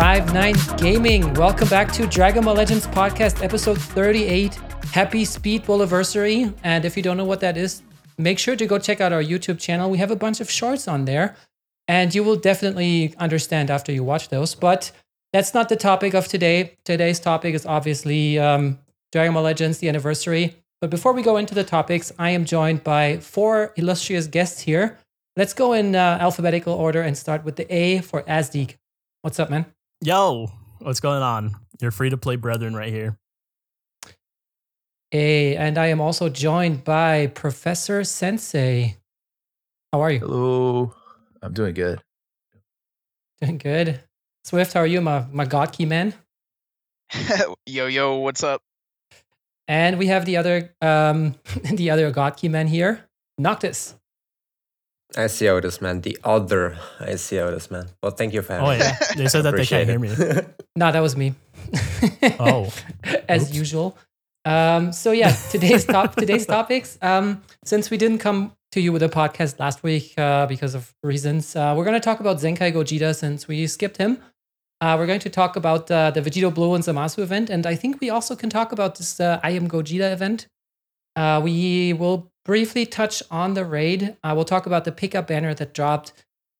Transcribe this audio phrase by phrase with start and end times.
[0.00, 1.34] Five Nine Gaming.
[1.34, 4.54] Welcome back to Dragon Ball Legends podcast, episode 38.
[4.94, 6.54] Happy Speed anniversary!
[6.64, 7.82] And if you don't know what that is,
[8.16, 9.90] make sure to go check out our YouTube channel.
[9.90, 11.36] We have a bunch of shorts on there,
[11.86, 14.54] and you will definitely understand after you watch those.
[14.54, 14.90] But
[15.34, 16.78] that's not the topic of today.
[16.86, 18.78] Today's topic is obviously um,
[19.12, 20.56] Dragon Ball Legends, the anniversary.
[20.80, 24.96] But before we go into the topics, I am joined by four illustrious guests here.
[25.36, 28.76] Let's go in uh, alphabetical order and start with the A for Azdeek.
[29.20, 29.66] What's up, man?
[30.02, 31.54] Yo, what's going on?
[31.78, 33.18] You're free to play brethren right here.
[35.10, 38.96] Hey, and I am also joined by Professor Sensei.
[39.92, 40.20] How are you?
[40.20, 40.94] Hello.
[41.42, 42.00] I'm doing good.
[43.42, 44.00] Doing good.
[44.44, 46.14] Swift, how are you, my my God Ki man?
[47.66, 48.62] yo yo, what's up?
[49.68, 51.34] And we have the other um
[51.74, 53.04] the other God Ki man here,
[53.36, 53.99] Noctis.
[55.16, 56.00] I see how it is, man.
[56.02, 57.86] The other I see how it is, man.
[58.02, 60.10] Well, thank you for having Oh yeah, they said that they can't hear me.
[60.76, 61.34] No, that was me.
[62.38, 62.72] Oh,
[63.28, 63.54] as Oops.
[63.54, 63.98] usual.
[64.44, 66.96] Um, so yeah, today's top today's topics.
[67.02, 70.94] Um, since we didn't come to you with a podcast last week uh, because of
[71.02, 74.18] reasons, uh, we're going to talk about Zenkai Gogeta since we skipped him.
[74.80, 77.74] Uh, we're going to talk about uh, the Vegito Blue and Zamasu event, and I
[77.74, 80.46] think we also can talk about this uh, I Am Gogeta event.
[81.16, 84.16] Uh, we will briefly touch on the raid.
[84.24, 86.12] Uh, we'll talk about the pickup banner that dropped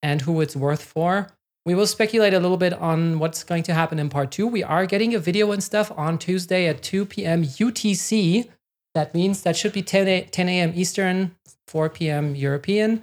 [0.04, 1.32] and who it's worth for.
[1.66, 4.46] We will speculate a little bit on what's going to happen in part two.
[4.46, 7.42] We are getting a video and stuff on Tuesday at 2 p.m.
[7.42, 8.48] UTC.
[8.94, 10.72] That means that should be 10 a- 10 a.m.
[10.76, 11.34] Eastern,
[11.66, 12.36] 4 p.m.
[12.36, 13.02] European.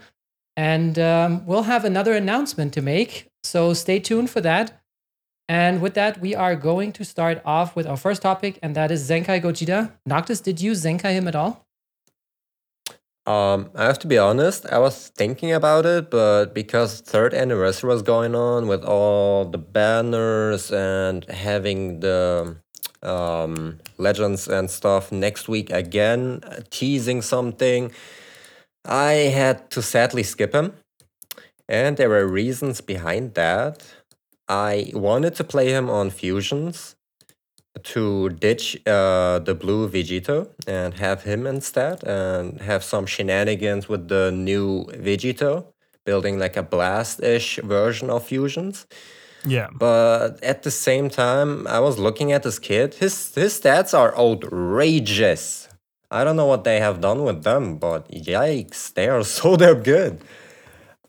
[0.56, 3.28] And um, we'll have another announcement to make.
[3.44, 4.82] So stay tuned for that.
[5.50, 8.92] And with that, we are going to start off with our first topic, and that
[8.92, 9.92] is Zenkai Gogeta.
[10.06, 11.67] Noctis, did you Zenkai him at all?
[13.28, 14.66] Um, I have to be honest.
[14.68, 19.58] I was thinking about it, but because third anniversary was going on with all the
[19.58, 22.56] banners and having the
[23.04, 27.92] um, legends and stuff next week again, uh, teasing something,
[28.86, 30.76] I had to sadly skip him.
[31.68, 33.84] And there were reasons behind that.
[34.48, 36.97] I wanted to play him on fusions
[37.84, 44.08] to ditch uh, the blue Vegito and have him instead and have some shenanigans with
[44.08, 45.66] the new Vegito,
[46.06, 48.86] building like a blast-ish version of fusions.
[49.46, 49.68] yeah.
[49.74, 52.96] But at the same time, I was looking at this kid.
[52.96, 55.70] His his stats are outrageous.
[56.10, 59.84] I don't know what they have done with them, but yikes, they are so damn
[59.84, 60.22] good.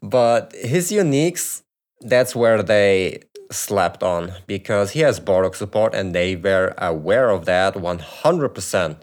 [0.03, 1.63] But his uniques,
[2.01, 7.45] that's where they slept on because he has Bardock support and they were aware of
[7.47, 8.99] that 100%.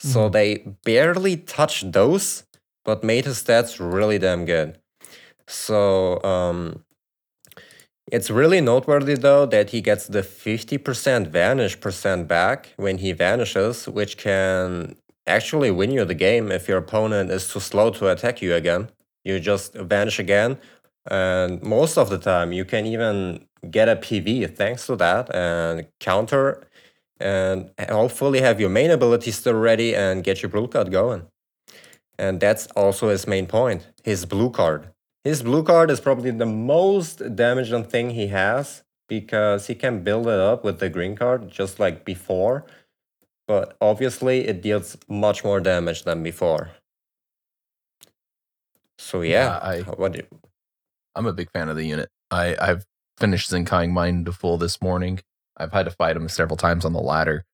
[0.00, 0.32] So Mhm.
[0.32, 2.44] they barely touched those,
[2.84, 4.78] but made his stats really damn good.
[5.48, 6.84] So um,
[8.10, 13.86] it's really noteworthy though that he gets the 50% vanish percent back when he vanishes,
[13.88, 14.96] which can
[15.26, 18.88] actually win you the game if your opponent is too slow to attack you again.
[19.24, 20.58] You just vanish again,
[21.10, 25.86] and most of the time you can even get a PV thanks to that and
[26.00, 26.66] counter
[27.20, 31.26] and hopefully have your main ability still ready and get your blue card going.
[32.18, 34.88] And that's also his main point his blue card.
[35.24, 40.26] His blue card is probably the most damaging thing he has because he can build
[40.26, 42.64] it up with the green card just like before.
[43.46, 46.70] But obviously, it deals much more damage than before.
[48.98, 49.58] So, yeah.
[49.62, 50.22] I- what do
[51.14, 52.08] I'm a big fan of the unit.
[52.30, 52.84] I, I've
[53.18, 55.20] finished Zenkaiing mine to full this morning.
[55.56, 57.44] I've had to fight him several times on the ladder.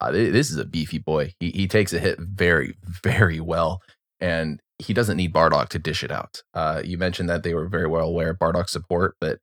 [0.00, 1.32] Uh, this is a beefy boy.
[1.38, 3.80] He, he takes a hit very, very well,
[4.20, 6.42] and he doesn't need Bardock to dish it out.
[6.54, 9.38] Uh, you mentioned that they were very well aware of Bardock's support, but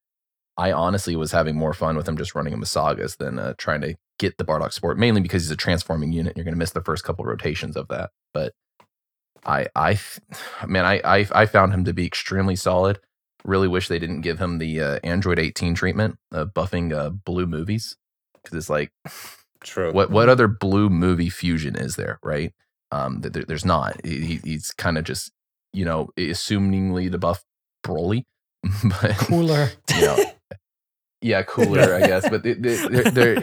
[0.57, 3.79] I honestly was having more fun with him just running him Sagas than uh, trying
[3.81, 6.35] to get the Bardock support, mainly because he's a transforming unit.
[6.35, 8.09] You're going to miss the first couple rotations of that.
[8.33, 8.51] But
[9.45, 9.97] I, I,
[10.67, 12.99] man, I, I, I found him to be extremely solid
[13.49, 17.45] really wish they didn't give him the uh, Android 18 treatment of buffing uh, blue
[17.47, 17.97] movies
[18.43, 18.91] because it's like
[19.61, 19.91] True.
[19.91, 22.53] what what other blue movie fusion is there, right?
[22.91, 24.03] Um, th- there- there's not.
[24.05, 25.31] He, he- he's kind of just
[25.73, 27.43] you know assumingly to buff
[27.85, 28.23] Broly,
[28.83, 29.69] but Cooler.
[29.95, 30.17] you know,
[31.21, 32.29] yeah, cooler I guess.
[32.29, 33.35] But they, they, they're, they're,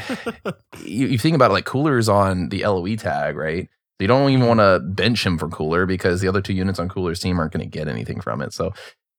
[0.82, 3.64] you, you think about it, like cooler is on the LOE tag, right?
[3.68, 6.78] So you don't even want to bench him for cooler because the other two units
[6.78, 8.52] on cooler's team aren't going to get anything from it.
[8.52, 8.72] So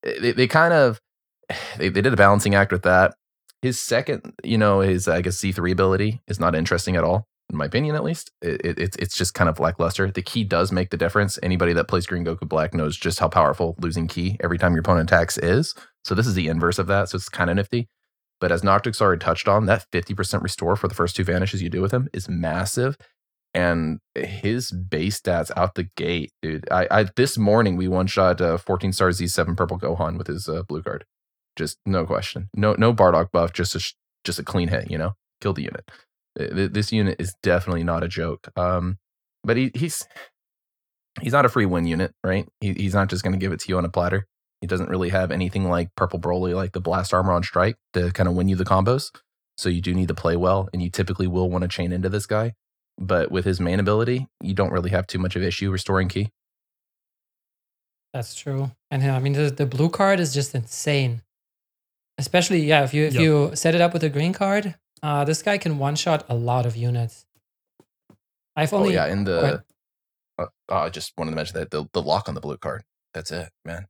[0.03, 0.99] Eh, they, they kind of
[1.77, 3.15] they, they did a balancing act with that.
[3.61, 7.27] His second, you know, his I guess C three ability is not interesting at all,
[7.49, 8.31] in my opinion, at least.
[8.41, 10.11] It, it, it's it's just kind of lackluster.
[10.11, 11.39] The ki does make the difference.
[11.41, 14.81] Anybody that plays Green Goku Black knows just how powerful losing ki every time your
[14.81, 15.73] opponent attacks is.
[16.05, 17.09] So this is the inverse of that.
[17.09, 17.89] So it's kind of nifty.
[18.39, 21.69] But as Noctis already touched on, that 50% restore for the first two vanishes you
[21.69, 22.95] do with him is massive.
[23.57, 26.67] And his base stats out the gate, dude.
[26.69, 30.47] I, I this morning we one shot uh, 14 star Z7 purple Gohan with his
[30.47, 31.05] uh, blue card.
[31.55, 32.49] Just no question.
[32.55, 33.93] No no Bardock buff, just a
[34.23, 35.13] just a clean hit, you know?
[35.41, 35.89] Kill the unit.
[36.37, 38.47] Th- This unit is definitely not a joke.
[38.55, 38.99] Um
[39.43, 40.07] but he, he's
[41.21, 42.47] he's not a free win unit, right?
[42.61, 44.27] He, he's not just going to give it to you on a platter.
[44.61, 48.11] He doesn't really have anything like Purple Broly, like the Blast Armor on Strike, to
[48.11, 49.09] kind of win you the combos.
[49.57, 52.09] So you do need to play well, and you typically will want to chain into
[52.09, 52.53] this guy.
[52.99, 56.31] But with his main ability, you don't really have too much of issue restoring ki.
[58.13, 58.71] That's true.
[58.89, 61.21] And uh, I mean, the, the blue card is just insane.
[62.17, 63.21] Especially, yeah, if you if Yep.
[63.21, 66.33] you set it up with a green card, uh, this guy can one shot a
[66.35, 67.25] lot of units.
[68.55, 69.63] I've Oh only yeah, in go ahead.
[70.37, 72.57] the uh, oh, I just wanted to mention that the the lock on the blue
[72.57, 72.83] card.
[73.13, 73.87] That's it, man.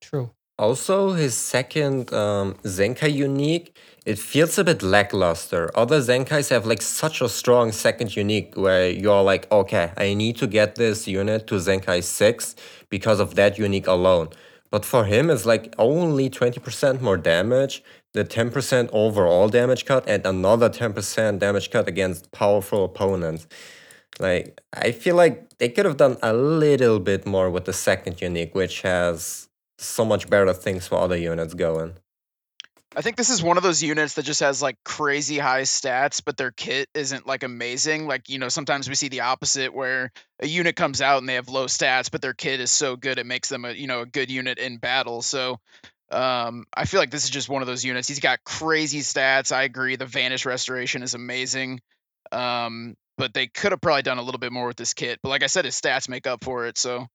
[0.00, 0.32] true.
[0.56, 5.68] Also, his second um, Zenkai unique, it feels a bit lackluster.
[5.76, 10.36] Other Zenkais have like such a strong second unique where you're like, okay, I need
[10.36, 12.54] to get this unit to Zenkai 6
[12.88, 14.28] because of that unique alone.
[14.70, 20.24] But for him, it's like only 20% more damage, the 10% overall damage cut, and
[20.24, 23.48] another 10% damage cut against powerful opponents.
[24.20, 28.20] Like, I feel like they could have done a little bit more with the second
[28.20, 29.48] unique, which has
[29.84, 31.94] so much better things for other units going.
[32.96, 36.22] I think this is one of those units that just has like crazy high stats,
[36.24, 38.06] but their kit isn't like amazing.
[38.06, 41.34] Like, you know, sometimes we see the opposite where a unit comes out and they
[41.34, 44.02] have low stats, but their kit is so good it makes them a, you know,
[44.02, 45.22] a good unit in battle.
[45.22, 45.58] So
[46.12, 48.06] um I feel like this is just one of those units.
[48.06, 49.50] He's got crazy stats.
[49.50, 49.96] I agree.
[49.96, 51.80] The vanish restoration is amazing.
[52.30, 55.18] Um, but they could have probably done a little bit more with this kit.
[55.22, 56.78] But like I said, his stats make up for it.
[56.78, 57.06] So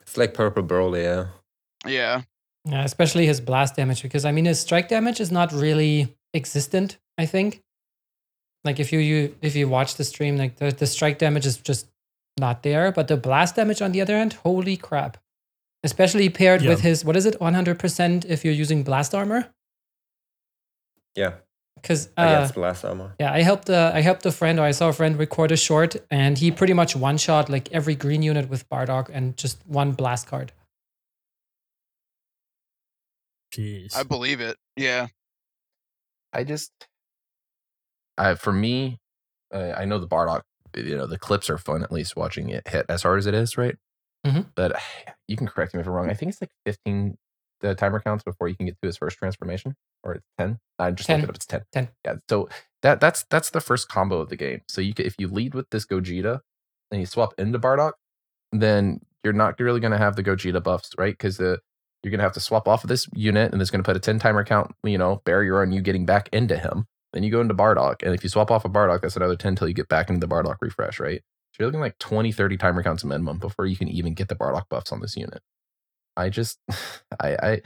[0.00, 1.26] It's like Purple Broly, yeah.
[1.86, 2.22] Yeah.
[2.66, 6.98] Yeah, especially his blast damage because I mean his strike damage is not really existent.
[7.16, 7.62] I think.
[8.64, 11.56] Like if you, you if you watch the stream, like the, the strike damage is
[11.56, 11.86] just
[12.38, 15.16] not there, but the blast damage on the other end, holy crap!
[15.82, 19.48] Especially paired with his what is it, one hundred percent if you're using blast armor.
[21.16, 21.32] Yeah,
[21.76, 23.14] Because uh, against Blast Armor.
[23.18, 25.56] yeah, I helped uh, I helped a friend or I saw a friend record a
[25.56, 29.58] short, and he pretty much one shot like every green unit with Bardock and just
[29.66, 30.52] one blast card.
[33.52, 33.96] Jeez.
[33.96, 34.56] I believe it.
[34.76, 35.08] Yeah.
[36.32, 36.70] I just,
[38.16, 38.98] I for me,
[39.52, 40.42] uh, I know the Bardock.
[40.76, 43.34] You know the clips are fun at least watching it hit as hard as it
[43.34, 43.74] is, right?
[44.24, 44.46] Mhm.
[44.54, 44.80] But
[45.28, 46.08] you can correct me if I'm wrong.
[46.10, 47.16] I think it's like 15
[47.60, 49.74] the timer counts before you can get to his first transformation,
[50.04, 50.58] or it's 10.
[50.78, 51.20] I just 10.
[51.20, 51.36] looked it up.
[51.36, 51.62] It's 10.
[51.72, 51.88] 10.
[52.04, 52.14] Yeah.
[52.28, 52.48] So
[52.82, 54.60] that that's that's the first combo of the game.
[54.68, 56.40] So you can, if you lead with this Gogeta
[56.92, 57.92] and you swap into Bardock,
[58.52, 61.12] then you're not really going to have the Gogeta buffs, right?
[61.12, 61.58] Because the
[62.02, 63.96] you're going to have to swap off of this unit, and it's going to put
[63.96, 66.86] a 10 timer count, you know, barrier on you getting back into him.
[67.12, 69.50] Then you go into Bardock, and if you swap off of Bardock, that's another 10
[69.50, 71.20] until you get back into the Bardock refresh, right?
[71.52, 74.36] So you're looking like 20, 30 timer counts minimum before you can even get the
[74.36, 75.42] Bardock buffs on this unit.
[76.16, 76.58] I just,
[77.20, 77.60] I, I,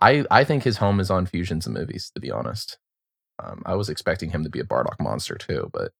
[0.00, 2.10] I, I think his home is on fusions and movies.
[2.14, 2.78] To be honest,
[3.42, 5.92] um, I was expecting him to be a Bardock monster too, but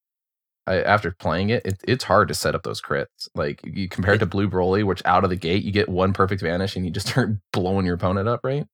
[0.67, 3.29] I, after playing it, it, it's hard to set up those crits.
[3.35, 6.41] Like you compared to Blue Broly, which out of the gate you get one perfect
[6.43, 8.67] vanish and you just start blowing your opponent up, right?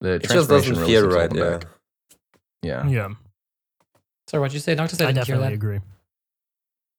[0.00, 1.58] The It just transformation doesn't really feel sets all right, them yeah.
[1.58, 1.66] back.
[2.62, 3.08] Yeah, yeah,
[4.28, 4.96] Sorry, what did you say, Doctor?
[5.00, 5.54] I I didn't hear definitely that.
[5.54, 5.80] agree.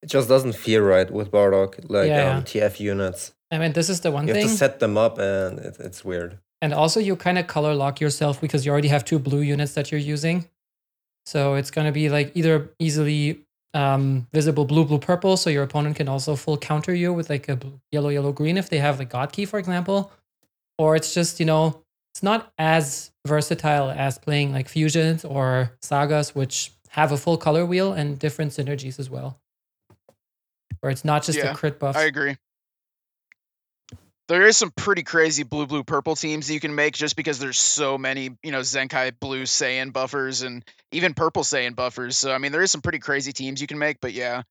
[0.02, 2.36] It just doesn't feel right with Bardock, like Yeah.
[2.36, 3.32] um, TF units.
[3.50, 4.42] I mean, this is the one You thing.
[4.42, 6.38] You have to set them up, and it, it's weird.
[6.60, 9.72] And also, you kind of color lock yourself because you already have two blue units
[9.74, 10.46] that you're using.
[11.26, 13.43] So it's going to be like either easily
[13.74, 15.36] um, visible blue, blue, purple.
[15.36, 18.56] So your opponent can also full counter you with like a blue, yellow, yellow, green
[18.56, 20.12] if they have like God Ki, for example.
[20.78, 21.82] Or it's just, you know,
[22.14, 27.66] it's not as versatile as playing like fusions or sagas, which have a full color
[27.66, 29.40] wheel and different synergies as well.
[30.82, 31.96] Or it's not just Yeah, a crit buff.
[31.96, 32.36] I agree.
[34.26, 37.38] There is some pretty crazy blue, blue, purple teams that you can make just because
[37.38, 42.16] there's so many, you know, Zenkai blue Saiyan buffers and even purple Saiyan buffers.
[42.16, 44.00] So I mean, there is some pretty crazy teams you can make.
[44.00, 44.42] But yeah,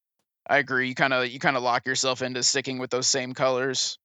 [0.48, 0.90] I agree.
[0.90, 3.98] You kind of you kind of lock yourself into sticking with those same colors.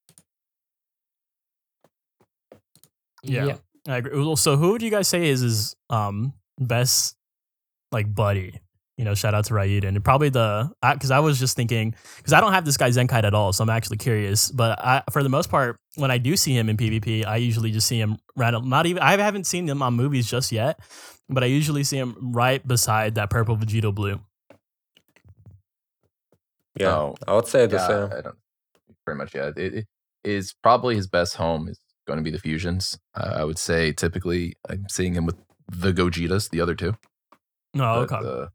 [3.23, 3.57] Yeah.
[3.87, 4.19] I agree.
[4.19, 7.17] Well, So who would you guys say is his um best
[7.93, 8.61] like buddy?
[8.99, 9.85] You know, shout out to Raiden.
[9.89, 13.23] And probably the because I was just thinking because I don't have this guy Zenkite
[13.25, 14.51] at all, so I'm actually curious.
[14.51, 17.71] But I, for the most part, when I do see him in PvP, I usually
[17.71, 18.69] just see him random.
[18.69, 20.81] Not even I haven't seen him on movies just yet,
[21.29, 24.21] but I usually see him right beside that purple Vegito blue.
[26.77, 28.13] Yeah, Oh, I would say the yeah, same.
[28.19, 28.37] I don't
[29.05, 29.35] pretty much.
[29.35, 29.87] Yeah, it, it
[30.25, 32.99] is probably his best home is going to be the fusions.
[33.15, 35.37] Uh, I would say typically I'm seeing him with
[35.71, 36.95] the Gogetas, the other two.
[37.75, 38.29] No, But, okay.
[38.29, 38.47] uh,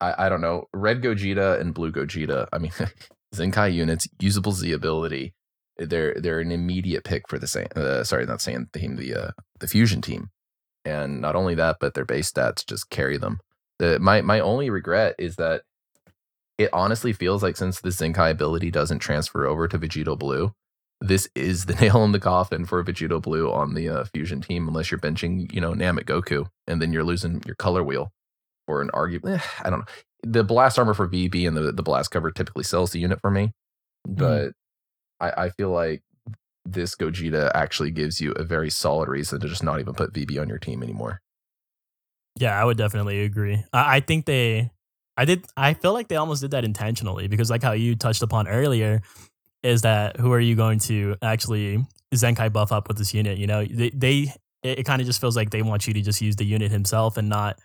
[0.00, 0.66] I, I don't know.
[0.72, 2.48] Red Gogeta and Blue Gogeta.
[2.52, 2.72] I mean,
[3.34, 5.34] Zenkai units, usable Z ability.
[5.78, 7.68] They're they're an immediate pick for the same.
[7.74, 9.30] Uh, sorry, not saying team, the uh,
[9.60, 10.30] the fusion team.
[10.84, 13.40] And not only that, but their base stats just carry them.
[13.78, 15.62] The my my only regret is that
[16.58, 20.52] it honestly feels like since the Zenkai ability doesn't transfer over to Vegito Blue,
[21.00, 24.68] this is the nail in the coffin for Vegito Blue on the uh, fusion team,
[24.68, 28.12] unless you're benching, you know, Namek Goku, and then you're losing your color wheel
[28.70, 29.40] for an argument.
[29.40, 29.84] Eh, I don't know.
[30.22, 33.30] The blast armor for VB and the, the blast cover typically sells the unit for
[33.30, 33.52] me,
[34.06, 34.16] mm.
[34.16, 34.52] but
[35.18, 36.02] I, I feel like
[36.64, 40.40] this Gogeta actually gives you a very solid reason to just not even put VB
[40.40, 41.20] on your team anymore.
[42.38, 43.64] Yeah, I would definitely agree.
[43.72, 44.70] I, I think they,
[45.16, 48.22] I did, I feel like they almost did that intentionally because, like how you touched
[48.22, 49.02] upon earlier,
[49.62, 51.84] is that who are you going to actually
[52.14, 53.36] Zenkai buff up with this unit?
[53.36, 56.02] You know, they, they it, it kind of just feels like they want you to
[56.02, 57.58] just use the unit himself and not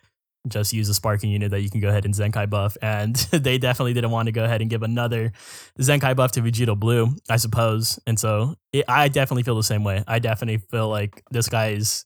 [0.48, 2.78] just use a sparking unit that you can go ahead and Zenkai buff.
[2.82, 5.32] And they definitely didn't want to go ahead and give another
[5.80, 8.00] Zenkai buff to Vegito Blue, I suppose.
[8.08, 10.04] And so it, I definitely feel the same way.
[10.08, 12.06] I definitely feel like this guy is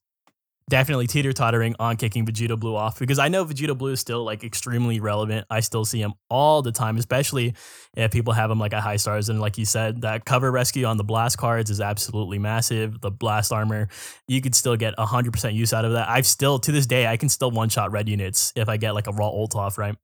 [0.70, 4.24] definitely teeter tottering on kicking Vegeta Blue off because I know Vegeta Blue is still
[4.24, 5.46] like extremely relevant.
[5.50, 7.56] I still see him all the time, especially
[7.98, 9.30] if people have him like at high stars.
[9.30, 13.02] And like you said, that cover rescue on the blast cards is absolutely massive.
[13.02, 13.90] The blast armor,
[14.28, 16.08] you could still get 100% use out of that.
[16.08, 18.94] I've still, to this day, I can still one shot red units if I get
[18.94, 19.96] like a raw ult off, right?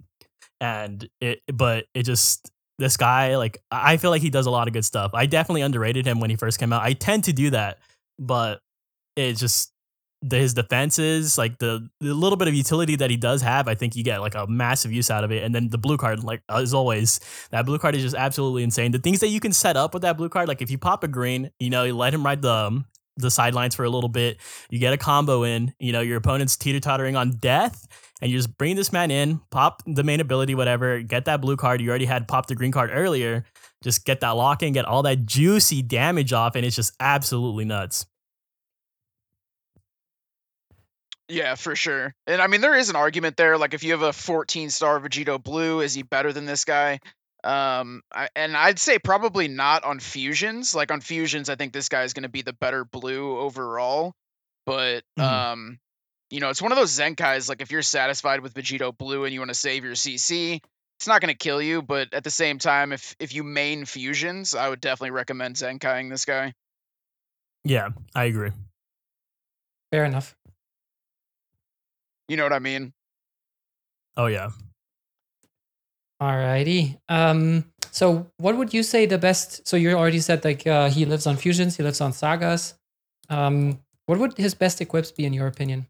[0.59, 4.67] And it, but it just, this guy, like, I feel like he does a lot
[4.67, 5.11] of good stuff.
[5.13, 6.81] I definitely underrated him when he first came out.
[6.81, 7.77] I tend to do that,
[8.17, 8.61] but
[9.15, 9.71] it just,
[10.27, 13.75] the, his defenses, like the, the little bit of utility that he does have, I
[13.75, 15.43] think you get like a massive use out of it.
[15.43, 17.19] And then the blue card, like as always,
[17.51, 18.91] that blue card is just absolutely insane.
[18.91, 21.03] The things that you can set up with that blue card, like if you pop
[21.03, 22.85] a green, you know, you let him ride the um,
[23.17, 24.37] the sidelines for a little bit,
[24.69, 27.87] you get a combo in, you know, your opponent's teeter tottering on death,
[28.21, 31.55] and you just bring this man in, pop the main ability, whatever, get that blue
[31.55, 31.79] card.
[31.79, 33.45] You already had popped the green card earlier.
[33.81, 37.65] Just get that lock in, get all that juicy damage off, and it's just absolutely
[37.65, 38.05] nuts.
[41.27, 42.13] Yeah, for sure.
[42.27, 43.57] And I mean, there is an argument there.
[43.57, 46.99] Like, if you have a 14 star Vegito Blue, is he better than this guy?
[47.43, 50.73] Um, I, and I'd say probably not on fusions.
[50.75, 54.13] Like on fusions, I think this guy is going to be the better blue overall.
[54.65, 55.23] But Mhm.
[55.23, 55.79] um,
[56.31, 57.47] you know, it's one of those Zenkais.
[57.49, 60.59] Like, if you're satisfied with Vegito Blue and you want to save your CC,
[60.99, 61.81] it's not going to kill you.
[61.83, 66.09] But at the same time, if if you main fusions, I would definitely recommend Zenkaiing
[66.09, 66.53] this guy.
[67.63, 68.51] Yeah, I agree.
[69.91, 70.35] Fair enough.
[72.27, 72.93] You know what I mean?
[74.17, 74.49] Oh yeah.
[76.21, 76.97] Alrighty.
[77.09, 79.67] Um, so what would you say the best?
[79.67, 82.73] So you already said like uh, he lives on fusions, he lives on sagas.
[83.29, 85.87] Um, what would his best equips be in your opinion?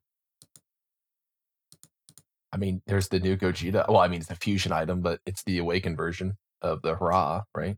[2.52, 3.86] I mean, there's the new Gogeta.
[3.90, 7.44] Well, I mean, it's a fusion item, but it's the awakened version of the Hurrah,
[7.54, 7.76] right?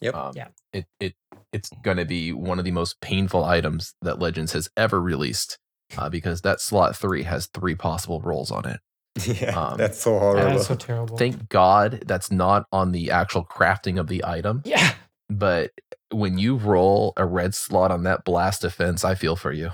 [0.00, 0.14] Yep.
[0.14, 0.48] Um, Yeah.
[0.72, 1.14] It it
[1.52, 5.58] it's gonna be one of the most painful items that Legends has ever released,
[5.98, 8.80] uh, because that slot three has three possible rolls on it.
[9.40, 10.56] yeah, Um, that's so horrible.
[10.58, 11.16] is so terrible.
[11.16, 14.62] Thank God that's not on the actual crafting of the item.
[14.64, 14.94] yeah.
[15.28, 15.70] But
[16.10, 19.70] when you roll a red slot on that blast defense, I feel for you.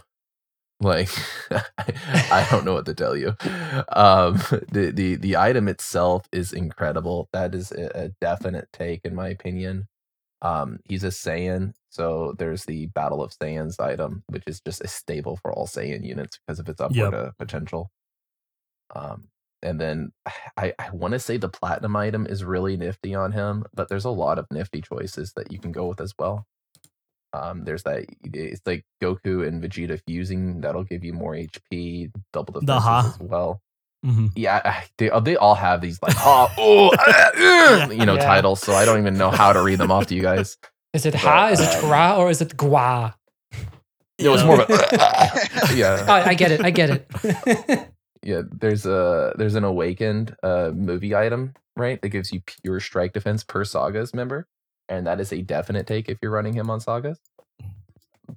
[0.81, 1.09] Like
[1.51, 3.31] I don't know what to tell you.
[3.89, 4.35] Um,
[4.71, 7.29] the the the item itself is incredible.
[7.33, 9.89] That is a, a definite take in my opinion.
[10.41, 14.89] Um, he's a Saiyan, so there's the Battle of Saiyans item, which is just a
[14.89, 17.15] staple for all Saiyan units because of its upward Yep.
[17.15, 17.91] uh, potential.
[18.95, 19.29] Um,
[19.63, 20.13] and then
[20.57, 24.05] I, I want to say the platinum item is really nifty on him, but there's
[24.05, 26.47] a lot of nifty choices that you can go with as well.
[27.35, 32.55] Um, there's that it's like Goku and Vegeta fusing that'll give you more HP, double
[32.55, 33.61] The defenses as well.
[34.05, 38.25] Hmm Yeah, they they all have these like ha oh uh, you know Yeah.
[38.25, 40.57] titles, so I don't even know how to read them off to you guys.
[40.95, 41.49] Is it ha?
[41.49, 42.15] Is it gra?
[42.17, 43.15] Or is it gua?
[44.19, 46.05] It it's more of a yeah.
[46.09, 46.65] Oh, I get it.
[46.65, 47.89] I get it.
[48.25, 53.13] yeah there's a there's an awakened uh movie item right that gives you pure strike
[53.13, 54.45] defense per sagas member
[54.89, 57.17] and that is a definite take if you're running him on sagas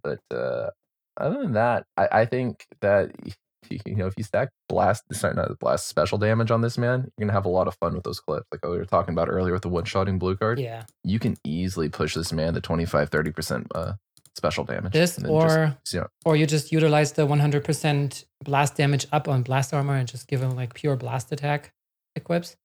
[0.03, 0.69] but uh
[1.17, 3.31] other than that i i think that y-
[3.69, 7.27] you know if you stack blast sorry not blast special damage on this man you're
[7.27, 9.53] gonna have a lot of fun with those clips like we were talking about earlier
[9.53, 10.83] with the one shotting blue card yeah.
[11.03, 13.93] you can easily push this man to 25 30 percent uh
[14.35, 18.75] special damage This then just- or you know, or you just utilize the 100% blast
[18.77, 21.73] damage up on blast armor and just give him like pure blast attack
[22.15, 22.55] equips.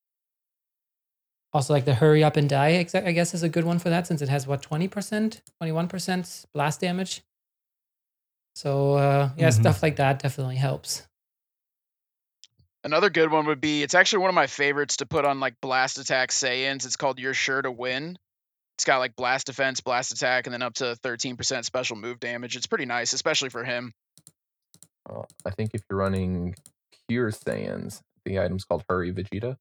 [1.52, 4.06] Also, like the hurry up and die, I guess, is a good one for that
[4.06, 7.22] since it has what 20%, 21% blast damage.
[8.56, 9.60] So uh, yeah, Mhm.
[9.60, 11.06] stuff like that definitely helps.
[12.84, 15.60] Another good one would be it's actually one of my favorites to put on like
[15.60, 16.86] blast attack Saiyans.
[16.86, 18.16] It's called You're Sure to Win.
[18.78, 22.56] It's got like blast defense, blast attack, and then up to 13% special move damage.
[22.56, 23.92] It's pretty nice, especially for him.
[25.08, 26.54] Uh, I think if you're running
[27.10, 29.58] pure Saiyans, the item's called Hurry Vegeta.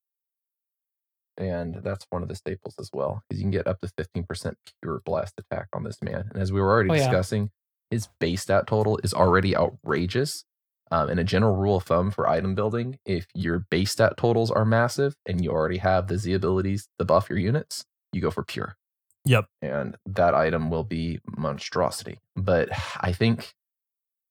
[1.38, 4.56] And that's one of the staples as well, because you can get up to 15%
[4.82, 6.30] pure blast attack on this man.
[6.34, 7.08] And as we were already Oh, yeah.
[7.10, 7.52] discussing,
[7.92, 10.46] his base stat total is already outrageous.
[10.92, 14.52] Um, and a general rule of thumb for item building, if your base stat totals
[14.52, 18.30] are massive and you already have the Z abilities to buff your units, you go
[18.30, 18.78] for pure.
[19.26, 19.46] Yep.
[19.64, 22.20] And that item will be monstrosity.
[22.36, 22.70] But
[23.02, 23.56] I think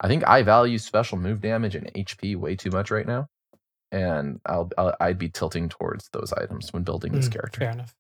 [0.01, 3.27] I think I value special move damage and HP way too much right now.
[3.91, 7.59] And I'll, I'll I'd be tilting towards those items when building this Mm, character.
[7.61, 7.97] Fair enough.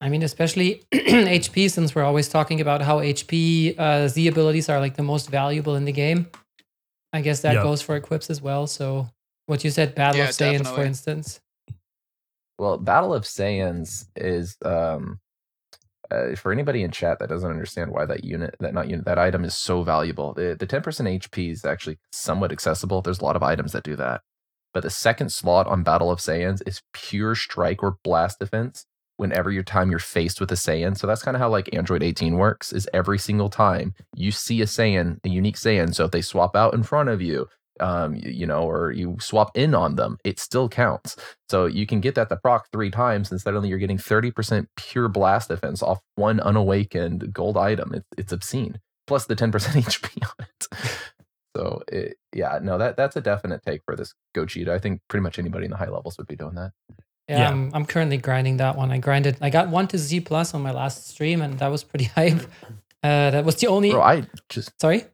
[0.00, 4.80] I mean, especially HP, since we're always talking about how HP uh, Z abilities are
[4.80, 6.26] like the most valuable in the game.
[7.12, 7.62] I guess that Yeah.
[7.62, 8.66] goes for equips as well.
[8.66, 9.08] So,
[9.46, 11.40] what you said, Battle Yeah, of Saiyans, for instance.
[12.58, 15.18] Well, Battle of Saiyans is um
[16.10, 19.18] uh, for anybody in chat that doesn't understand why that unit, that not unit, that
[19.18, 20.32] item is so valuable.
[20.34, 23.00] The the 10% HP is actually somewhat accessible.
[23.02, 24.22] There's a lot of items that do that.
[24.72, 28.86] But the second slot on Battle of Saiyans is pure strike or blast defense
[29.20, 30.96] whenever your time you're faced with a Saiyan.
[30.96, 34.62] So that's kind of how like Android 18 works is every single time you see
[34.62, 35.94] a Saiyan, a unique Saiyan.
[35.94, 37.46] So if they swap out in front of you,
[37.80, 41.16] um, you, know, or you swap in on them, it still counts.
[41.50, 45.08] So you can get that the proc three times, and suddenly you're getting 30% pure
[45.08, 47.92] blast defense off one unawakened gold item.
[47.94, 48.80] It's it's obscene.
[49.06, 50.68] Plus the 10% HP on it.
[51.56, 54.68] So it, yeah, no, that that's a definite take for this Gogeta.
[54.68, 56.72] I think pretty much anybody in the high levels would be doing that.
[57.30, 57.50] Yeah, Yeah.
[57.50, 58.90] I'm, I'm currently grinding that one.
[58.90, 61.84] I grinded, I got one to Z plus on my last stream, and that was
[61.84, 62.40] pretty hype.
[63.02, 63.92] Uh, that was the only.
[63.92, 65.04] Bro, I just Sorry?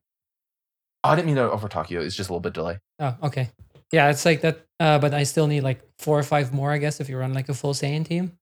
[1.04, 2.00] I didn't mean to overtalk you.
[2.00, 2.78] It's just a little bit delay.
[2.98, 3.50] Oh, okay.
[3.92, 4.66] Yeah, it's like that.
[4.80, 7.32] Uh, but I still need like four or five more, I guess, if you run
[7.34, 8.32] like a full Saiyan team.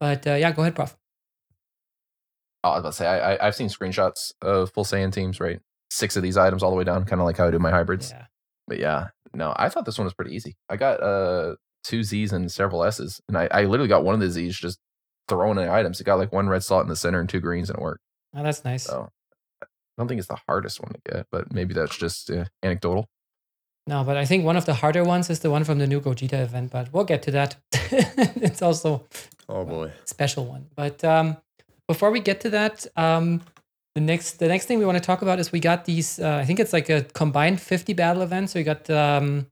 [0.00, 0.96] But uh, yeah, go ahead, Prof.
[2.64, 5.38] Oh, I was about to say I, I I've seen screenshots of full Saiyan teams,
[5.38, 5.60] right?
[5.90, 7.70] Six of these items all the way down, kind of like how I do my
[7.70, 8.10] hybrids.
[8.10, 8.24] Yeah.
[8.66, 10.56] But yeah, no, I thought this one was pretty easy.
[10.68, 14.20] I got uh two Z's and several S's, and I, I literally got one of
[14.20, 14.78] the Z's just
[15.28, 16.00] throwing in items.
[16.00, 18.00] It got like one red slot in the center and two greens, and it worked.
[18.36, 18.84] Oh, that's nice.
[18.84, 19.08] So
[19.62, 19.66] I
[19.98, 23.06] don't think it's the hardest one to get, but maybe that's just uh, anecdotal.
[23.86, 26.00] No, but I think one of the harder ones is the one from the new
[26.00, 27.56] Gogeta event, but we'll get to that.
[27.72, 29.04] it's also
[29.48, 29.90] Oh boy.
[30.04, 30.66] special one.
[30.76, 31.36] But um,
[31.88, 33.40] before we get to that, um,
[33.96, 36.18] the next the next thing we want to talk about is we got these.
[36.20, 38.50] Uh, I think it's like a combined fifty battle event.
[38.50, 39.46] So we got um,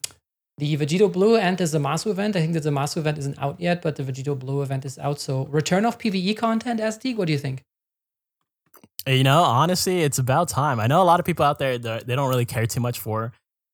[0.60, 2.36] the Vegito Blue and the Zamasu event.
[2.36, 5.18] I think the Zamasu event isn't out yet, but the Vegito Blue event is out.
[5.18, 7.16] So return of PVE content, SD.
[7.16, 7.62] What do you think?
[9.08, 10.78] Uh, you know, honestly, it's about time.
[10.78, 13.00] I know a lot of people out there they they don't really care too much
[13.00, 13.32] for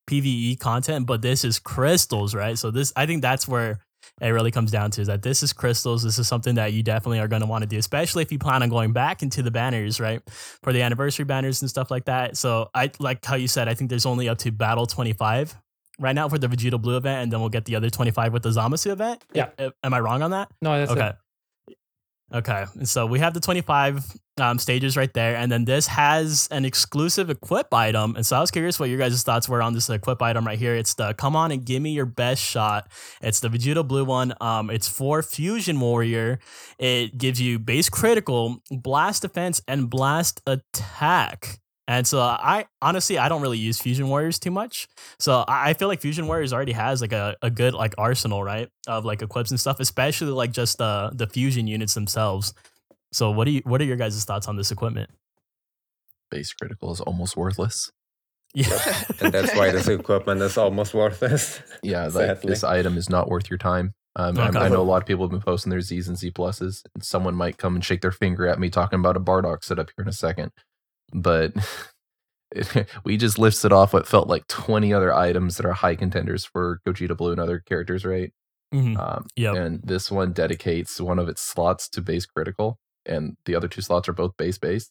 [0.09, 2.57] PVE content, but this is crystals, right?
[2.57, 3.81] So this, I think that's where
[4.21, 6.05] it really comes down to is that this is crystals.
[6.05, 8.39] This is something that you definitely are going to want to do, especially if you
[8.39, 12.05] plan on going back into the banners, right, for the anniversary banners and stuff like
[12.05, 12.37] that.
[12.37, 13.69] So I like how you said.
[13.69, 15.57] I think there's only up to battle 25
[15.99, 18.43] right now for the Vegeta Blue event, and then we'll get the other 25 with
[18.43, 19.25] the Zamasu event.
[19.33, 19.49] Yeah.
[19.59, 20.49] Am- Am I wrong on that?
[20.61, 21.09] No, that's okay.
[21.09, 21.17] it.
[22.35, 22.65] Okay.
[22.75, 24.05] And so we have the 25
[24.39, 25.37] um, stages right there.
[25.37, 28.17] And then this has an exclusive equip item.
[28.17, 30.59] And so I was curious what your guys' thoughts were on this equip item right
[30.59, 30.75] here.
[30.75, 32.91] It's the come on and give me your best shot.
[33.23, 34.35] It's the Vegeta Blue one.
[34.41, 36.41] Um, it's for Fusion Warrior.
[36.81, 41.61] It gives you base critical, blast defense, and blast attack.
[41.89, 44.89] And so I honestly I don't really use Fusion Warriors too much.
[45.21, 48.43] So I I feel like Fusion Warriors already has like a, a good like arsenal,
[48.43, 48.69] right?
[48.89, 52.55] Of like equips and stuff, especially like just the the fusion units themselves.
[53.13, 55.11] So what do you what are your guys' thoughts on this equipment?
[56.31, 57.91] Base critical is almost worthless.
[58.55, 58.67] Yeah.
[59.21, 61.61] And that's why this equipment is almost worthless.
[61.83, 63.95] Yeah, like this item is not worth your time.
[64.17, 64.65] Um, I'm- Okay.
[64.65, 67.05] I know a lot of people have been posting their Z's and Z pluses, and
[67.05, 70.03] someone might come and shake their finger at me talking about a Bardock setup here
[70.03, 70.51] in a second.
[71.13, 71.53] But
[73.05, 76.81] we just listed off what felt like 20 other items that are high contenders for
[76.87, 78.33] Gogeta Blue and other characters, right?
[78.75, 78.99] Mhm.
[78.99, 79.57] Um, Yep.
[79.57, 83.81] And this one dedicates one of its slots to base critical, and the other two
[83.83, 84.91] slots are both base based.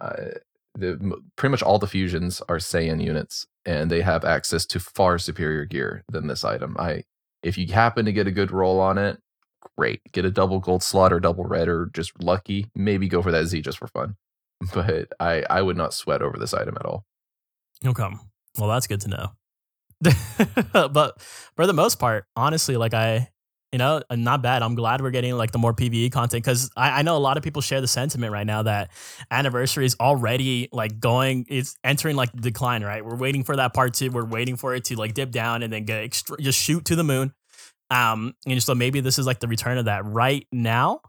[0.00, 0.30] Uh,
[0.74, 0.96] the
[1.36, 5.64] pretty much all the fusions are Saiyan units, and they have access to far superior
[5.64, 6.76] gear than this item.
[6.78, 7.02] I,
[7.42, 9.18] if you happen to get a good roll on it,
[9.76, 10.00] great.
[10.12, 12.70] Get a double gold slot or double red, or just lucky.
[12.76, 14.14] Maybe go for that Z just for fun.
[14.74, 17.04] But I, I would not sweat over this item at all.
[17.86, 18.08] Okay.
[18.58, 19.30] Well, that's good to know.
[20.72, 21.20] but
[21.56, 23.28] for the most part, honestly, like I
[23.72, 24.62] you know, not bad.
[24.62, 27.36] I'm glad we're getting like the more PVE content because I, I know a lot
[27.36, 28.90] of people share the sentiment right now that
[29.30, 33.04] anniversary is already like going, it's entering like decline, right?
[33.04, 34.10] We're waiting for that part two.
[34.10, 36.96] We're waiting for it to like dip down and then get extra, just shoot to
[36.96, 37.34] the moon.
[37.90, 40.06] Um, and so maybe this is like the return of that.
[40.06, 41.02] Right now,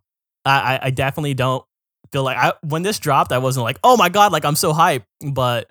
[0.43, 1.63] I- I definitely don't
[2.11, 4.73] feel like I when this dropped, I wasn't like, oh my god, like I'm so
[4.73, 5.03] hyped.
[5.31, 5.69] But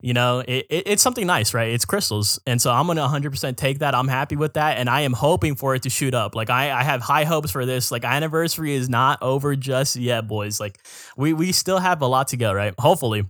[0.00, 1.72] you know, it, it, it's something nice, right?
[1.72, 3.94] It's crystals, and so I'm gonna 100 percent take that.
[3.94, 6.34] I'm happy with that, and I am hoping for it to shoot up.
[6.34, 7.90] Like I, I have high hopes for this.
[7.90, 10.60] Like anniversary is not over just yet, boys.
[10.60, 10.78] Like
[11.16, 12.74] we we still have a lot to go, right?
[12.78, 13.24] Hopefully.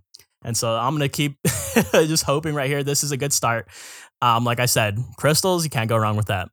[0.45, 1.39] And so I'm gonna keep
[1.93, 2.83] just hoping right here.
[2.83, 3.69] This is a good start.
[4.21, 6.51] Um, like I said, crystals, you can't go wrong with that.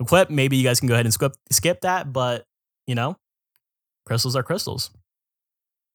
[0.00, 2.44] Equip, maybe you guys can go ahead and skip skip that, but
[2.86, 3.16] you know,
[4.06, 4.90] crystals are crystals.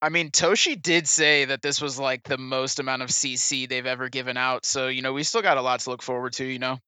[0.02, 3.86] I mean, Toshi did say that this was like the most amount of CC they've
[3.86, 4.66] ever given out.
[4.66, 6.80] So, you know, we still got a lot to look forward to, you know?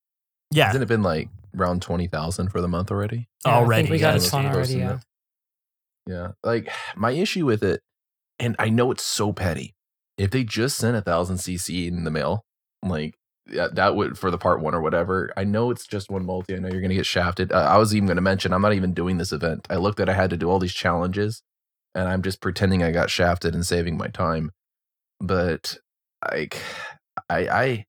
[0.52, 3.28] Yeah, Hasn't it been like around twenty thousand for the month already?
[3.46, 3.90] Yeah, I already.
[3.90, 4.28] we got yes.
[4.28, 4.74] a ton already.
[4.74, 4.98] Yeah.
[6.06, 6.28] Yeah.
[6.42, 7.82] Like my issue with it,
[8.38, 9.74] and I know it's so petty.
[10.18, 12.44] If they just sent a thousand CC in the mail,
[12.82, 13.14] like
[13.48, 15.32] yeah, that would for the part one or whatever.
[15.36, 16.54] I know it's just one multi.
[16.54, 17.52] I know you're gonna get shafted.
[17.52, 19.66] Uh, I was even gonna mention I'm not even doing this event.
[19.70, 21.42] I looked at I had to do all these challenges,
[21.94, 24.50] and I'm just pretending I got shafted and saving my time.
[25.20, 25.78] But
[26.30, 26.58] like,
[27.28, 27.84] I I.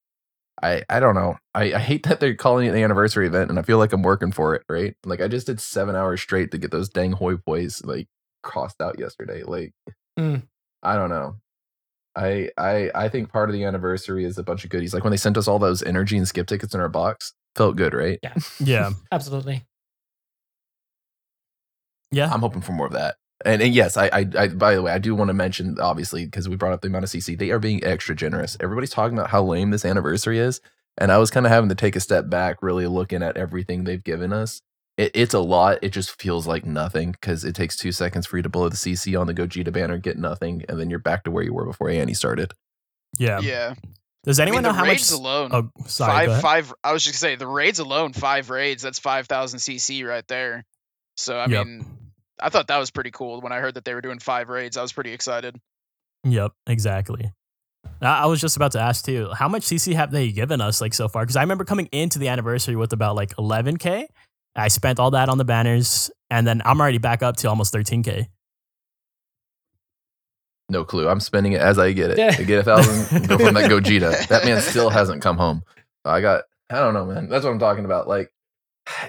[0.64, 1.38] I, I don't know.
[1.56, 4.04] I, I hate that they're calling it the anniversary event, and I feel like I'm
[4.04, 4.96] working for it, right?
[5.04, 8.06] Like I just did seven hours straight to get those dang hoi pois like
[8.44, 9.42] crossed out yesterday.
[9.42, 9.74] Like
[10.20, 10.44] Mm.
[10.84, 11.38] I don't know.
[12.16, 14.94] I I I think part of the anniversary is a bunch of goodies.
[14.94, 17.76] Like when they sent us all those energy and skip tickets in our box, felt
[17.76, 18.20] good, right?
[18.22, 18.92] yeah, Yeah.
[19.12, 19.64] Absolutely.
[22.12, 22.32] yeah.
[22.32, 23.16] I'm hoping for more of that.
[23.46, 26.26] And, and yes, I, I, I by the way, I do want to mention obviously
[26.26, 28.58] because we brought up the amount of CC, they are being extra generous.
[28.60, 30.62] Everybody's talking about how lame this anniversary is,
[30.98, 33.84] and I was kind of having to take a step back, really looking at everything
[33.84, 34.62] they've given us.
[34.98, 35.80] It, it's a lot.
[35.82, 38.76] It just feels like nothing because it takes two seconds for you to blow the
[38.76, 41.66] CC on the Gogeta banner, get nothing, and then you're back to where you were
[41.66, 42.54] before Annie started.
[43.18, 43.74] yeah, Yeah.
[44.24, 45.20] Does I anyone mean, know the how raids much?
[45.20, 45.50] alone.
[45.52, 46.28] Oh, sorry.
[46.28, 46.74] five, five.
[46.84, 48.84] I was just gonna say the raids alone, five raids.
[48.84, 50.64] That's five thousand CC right there.
[51.18, 51.66] So I Yep.
[51.66, 51.86] mean,
[52.42, 54.78] I thought that was pretty cool when I heard that they were doing five raids.
[54.78, 55.60] I was pretty excited.
[56.24, 57.32] Yep, exactly.
[58.02, 59.30] I I was just about to ask too.
[59.34, 61.24] How much CC have they given us like so far?
[61.24, 64.06] Because I remember coming into the anniversary with about like 11k.
[64.56, 67.74] I spent all that on the banners, and then I'm already back up to almost
[67.74, 68.28] 13k.
[70.70, 71.08] No clue.
[71.08, 72.18] I'm spending it as I get it.
[72.18, 72.36] Yeah.
[72.38, 74.28] I get a thousand, go from that Gogeta.
[74.28, 75.64] That man still hasn't come home.
[76.06, 77.28] I got, I don't know, man.
[77.28, 78.08] That's what I'm talking about.
[78.08, 78.32] Like,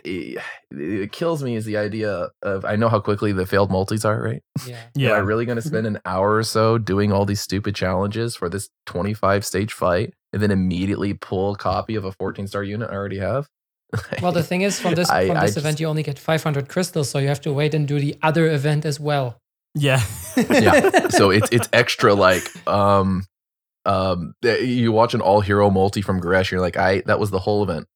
[0.04, 4.04] it, it kills me is the idea of I know how quickly the failed multis
[4.04, 4.42] are, right?
[4.66, 5.10] Yeah.
[5.10, 8.36] Am I really going to spend an hour or so doing all these stupid challenges
[8.36, 12.62] for this 25 stage fight and then immediately pull a copy of a 14 star
[12.62, 13.46] unit I already have?
[14.22, 16.18] Well, the thing is, from this I- from I this event, just- you only get
[16.18, 19.38] 500 crystals, so you have to wait and do the other event as well.
[19.74, 20.02] yeah,
[20.50, 21.08] Yeah.
[21.18, 23.24] so it's it's extra like um
[23.86, 27.38] um you watch an all hero multi from Gresh, you're like, I that was the
[27.38, 27.86] whole event.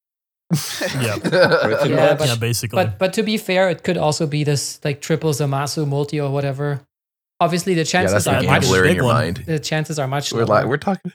[0.53, 1.17] Yeah.
[1.25, 2.37] Yeah, but- yeah.
[2.37, 6.21] Basically, But but to be fair, it could also be this like triple Zamasu multi
[6.21, 6.81] or whatever.
[7.41, 9.15] Obviously, the yeah, chances that's are much be in your one.
[9.15, 9.37] mind.
[9.47, 10.61] the chances are much We're lower.
[10.61, 11.13] like we're talking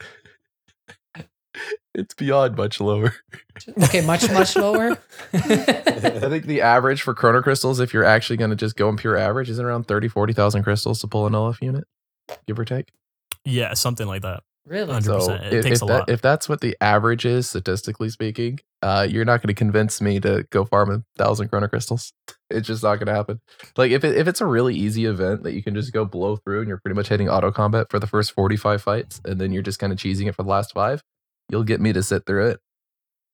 [1.94, 3.14] it's beyond much lower.
[3.82, 4.96] okay, much much lower.
[5.34, 5.38] I
[6.30, 9.16] think the average for chrono crystals, if you're actually going to just go in pure
[9.18, 11.84] average, is around 30, 40,000 crystals to pull an LF unit,
[12.46, 12.88] give or take.
[13.44, 14.42] yeah, something like that.
[14.66, 14.94] really?
[14.94, 15.02] 100%.
[15.04, 16.08] So It if, takes if a that- lot.
[16.08, 20.18] if that's what the average is, statistically speaking, uh, you're not going to convince me
[20.20, 22.12] to go farm a thousand chrono crystals.
[22.50, 23.40] It's just not going to happen.
[23.76, 26.36] Like if it, if it's a really easy event that you can just go blow
[26.36, 29.52] through and you're pretty much hitting auto combat for the first 45 fights, and then
[29.52, 31.02] you're just kind of cheesing it for the last five,
[31.48, 32.60] you'll get me to sit through it.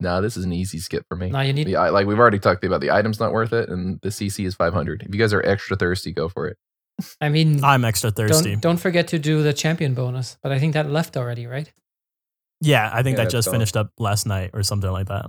[0.00, 1.30] Nah, this is an easy skip for me.
[1.30, 3.68] Now you need The, i- like we've already talked about the item's not worth it,
[3.68, 5.02] and the CC is 500.
[5.02, 6.56] If you guys are extra thirsty, go for it.
[7.20, 8.52] I mean, I'm extra thirsty.
[8.52, 10.36] don't don't forget to do the champion bonus.
[10.42, 11.72] But I think that left already, right?
[12.60, 13.54] Yeah, I think Yeah, that just don't.
[13.54, 15.26] finished up last night or something like that.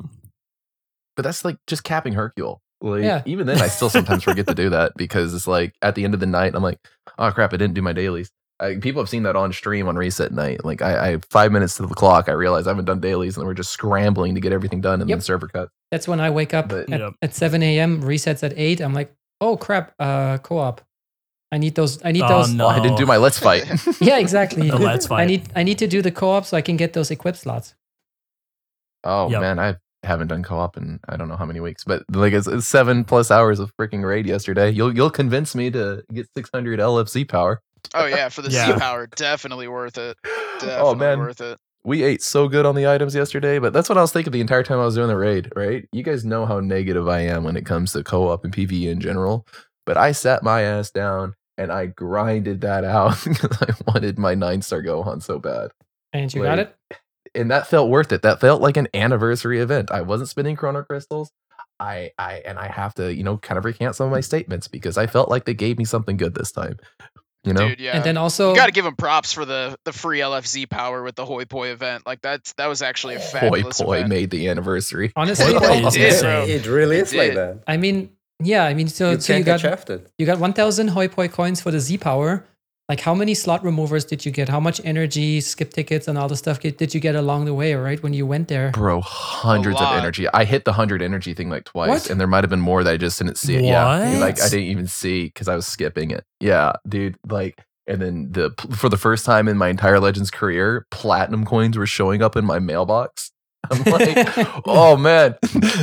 [1.15, 2.61] but that's like just capping Hercule.
[2.81, 3.21] Like Yeah.
[3.25, 6.13] even then, I still sometimes forget to do that because it's like at the end
[6.13, 6.79] of the night, I'm like,
[7.17, 8.31] oh crap, I didn't do my dailies.
[8.61, 10.63] I, people have seen that on stream on reset night.
[10.65, 13.45] Like I, I five minutes to the clock, I realize I haven't done dailies, and
[13.45, 15.17] we're just scrambling to get everything done, and Yep.
[15.17, 15.69] then server cut.
[15.91, 17.13] That's when I wake up But- at, Yep.
[17.21, 18.01] at 7 a.m.
[18.01, 18.81] Resets at 8.
[18.81, 20.81] I'm like, oh crap, uh, co-op.
[21.51, 22.03] I need those.
[22.05, 22.53] I need Oh, those.
[22.53, 22.65] no.
[22.65, 23.65] Oh, I didn't do my let's fight.
[23.99, 24.69] Yeah, exactly.
[24.69, 25.21] The let's fight.
[25.21, 27.73] I need I need to do the co-op so I can get those equip slots.
[29.03, 29.41] oh Yep.
[29.41, 32.47] man, I haven't done co-op in I don't know how many weeks, but like it's,
[32.47, 34.69] it's seven plus hours of freaking raid yesterday.
[34.69, 37.61] You'll you'll convince me to get 600 LFC power.
[37.93, 38.73] Oh yeah, for the Yeah.
[38.75, 40.17] C power, definitely worth it.
[40.61, 41.57] Oh, definitely oh man, worth it.
[41.85, 44.41] we ate so good on the items yesterday, but that's what I was thinking the
[44.41, 45.87] entire time I was doing the raid, right?
[45.93, 48.99] You guys know how negative I am when it comes to co-op and PvE in
[48.99, 49.47] general,
[49.85, 54.33] but I sat my ass down and I grinded that out because I wanted my
[54.33, 55.71] nine star Gohan so bad.
[56.13, 56.75] And you got it?
[57.35, 58.23] And that felt worth it.
[58.23, 59.91] That felt like an anniversary event.
[59.91, 61.31] I wasn't spinning chrono crystals.
[61.79, 64.67] I I and I have to, you know, kind of recant some of my statements
[64.67, 66.77] because I felt like they gave me something good this time.
[67.43, 67.69] You know?
[67.69, 67.95] Dude, yeah.
[67.95, 71.03] And then also you got to give them props for the the free LFZ power
[71.03, 72.05] with the Hoi Poi event.
[72.05, 74.09] Like that's that was actually a Hoi fabulous Poi event.
[74.09, 75.11] made the anniversary.
[75.15, 77.63] honestly, Hoi Poi though, is did, It really It is like that.
[77.67, 80.09] I mean, yeah, I mean, so, you so you got shafted.
[80.17, 82.45] you got 1,000 hoi poi coins for the Z power.
[82.89, 84.49] Like, how many slot removers did you get?
[84.49, 87.75] How much energy, skip tickets, and all the stuff did you get along the way?
[87.75, 88.71] Right when you went there.
[88.71, 90.27] Bro, hundreds of energy.
[90.33, 92.09] I hit the hundred energy thing like twice, What?
[92.09, 93.57] and there might have been more that I just didn't see.
[93.57, 93.65] It.
[93.65, 96.23] Yeah, like I didn't even see because I was skipping it.
[96.39, 97.15] Yeah, dude.
[97.29, 101.77] Like, and then the for the first time in my entire Legends career, platinum coins
[101.77, 103.31] were showing up in my mailbox.
[103.71, 104.27] I'm like,
[104.65, 105.35] oh man,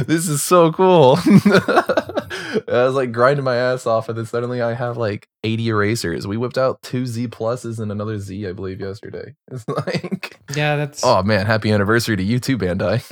[0.07, 1.21] this is so cool.
[2.69, 6.27] I was like grinding my ass off, and then suddenly I have like 80 erasers.
[6.27, 9.35] We whipped out two Z pluses and another Z, I believe, yesterday.
[9.51, 11.05] It's like, yeah, that's.
[11.05, 13.03] oh man, happy anniversary to you too, Bandai.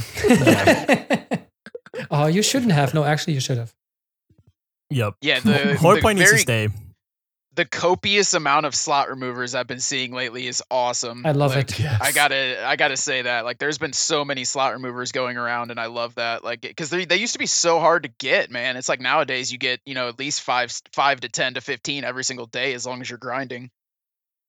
[2.11, 2.93] oh, you shouldn't have.
[2.95, 3.75] No, actually, you should have.
[4.91, 5.15] Yep.
[5.21, 6.69] Yeah, the, Horde the point needs to stay.
[7.55, 11.25] The copious amount of slot removers I've been seeing lately is awesome.
[11.25, 11.87] I love Like, it.
[12.01, 13.45] I gotta, I gotta say that.
[13.45, 16.43] Like, there's been so many slot removers going around, and I love that.
[16.43, 18.77] Like, because they they used to be so hard to get, man.
[18.77, 22.03] It's like nowadays you get, you know, at least five, five to ten to fifteen
[22.05, 23.71] every single day as long as you're grinding.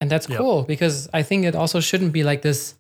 [0.02, 0.38] And that's Yep.
[0.38, 2.76] cool because I think it also shouldn't be like this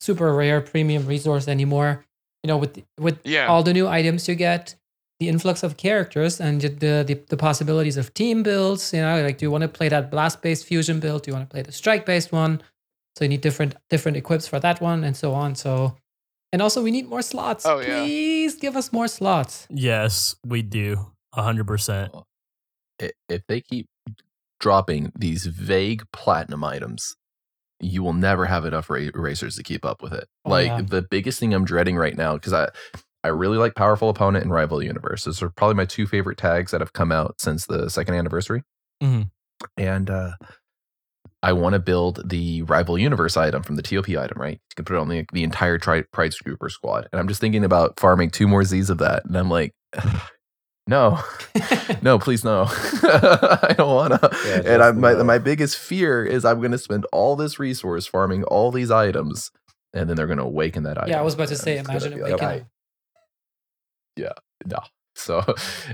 [0.00, 2.04] super rare premium resource anymore.
[2.42, 3.46] You know, with with Yeah.
[3.48, 4.74] all the new items you get,
[5.20, 8.92] the influx of characters and the the, the possibilities of team builds.
[8.92, 11.22] You know, like do you want to play that blast based fusion build?
[11.22, 12.62] Do you want to play the strike based one?
[13.16, 15.54] So you need different different equips for that one and so on.
[15.54, 15.96] So
[16.52, 17.64] and also we need more slots.
[17.64, 18.02] Oh, yeah.
[18.02, 19.68] Please give us more slots.
[19.70, 21.12] Yes, we do.
[21.34, 22.12] A hundred percent.
[22.98, 23.86] if they keep
[24.58, 27.14] dropping these vague platinum items,
[27.78, 30.28] you will never have enough ra- erasers to keep up with it.
[30.44, 30.82] Oh, like yeah.
[30.82, 32.68] the biggest thing I'm dreading right now because I
[33.22, 35.24] I really like Powerful Opponent and Rival Universe.
[35.24, 38.62] Those are probably my two favorite tags that have come out since the second anniversary.
[39.02, 39.30] Mhm.
[39.76, 40.32] And uh
[41.42, 44.54] I want to build the Rival Universe item from the TOP item, right?
[44.60, 47.08] You can put it on the, the entire tri- Pride Trooper squad.
[47.12, 49.24] And I'm just thinking about farming two more Z's of that.
[49.24, 49.72] And I'm like,
[50.86, 51.18] no,
[52.02, 52.64] no, please no.
[52.68, 54.30] I don't want to.
[54.46, 57.58] Yeah, and just I, my my biggest fear is I'm going to spend all this
[57.58, 59.50] resource farming all these items,
[59.94, 61.10] and then they're going to awaken that item.
[61.10, 62.66] yeah, I was about to say, imagine be it like,
[64.20, 64.44] waking I- up.
[64.66, 64.78] no.
[65.16, 65.44] So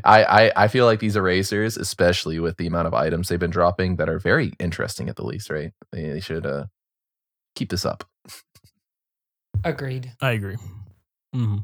[0.04, 3.50] I, I I feel like these erasers, especially with the amount of items they've been
[3.50, 5.72] dropping that are very interesting at the least, right?
[5.90, 6.66] They, they should uh
[7.56, 8.04] keep this up.
[9.64, 10.12] Agreed.
[10.20, 10.56] I agree.
[11.34, 11.58] Mm-hmm.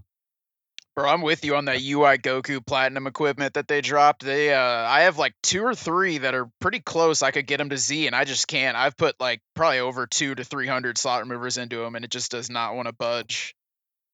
[0.97, 4.23] Bro, I'm with you on that UI Goku Platinum equipment that they dropped.
[4.25, 7.23] They, uh, I have like two or three that are pretty close.
[7.23, 8.77] I could get them to Z, and I just can't.
[8.77, 12.11] I've put like probably over two to three hundred slot removers into them, and it
[12.11, 13.55] just does not want to budge.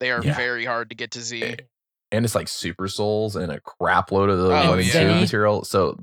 [0.00, 0.34] They are Yeah.
[0.36, 1.56] very hard to get to Z.
[2.10, 4.98] And it's like super souls and a crap load of the Oh, one and two
[4.98, 5.20] yeah.
[5.20, 5.64] material.
[5.64, 5.98] So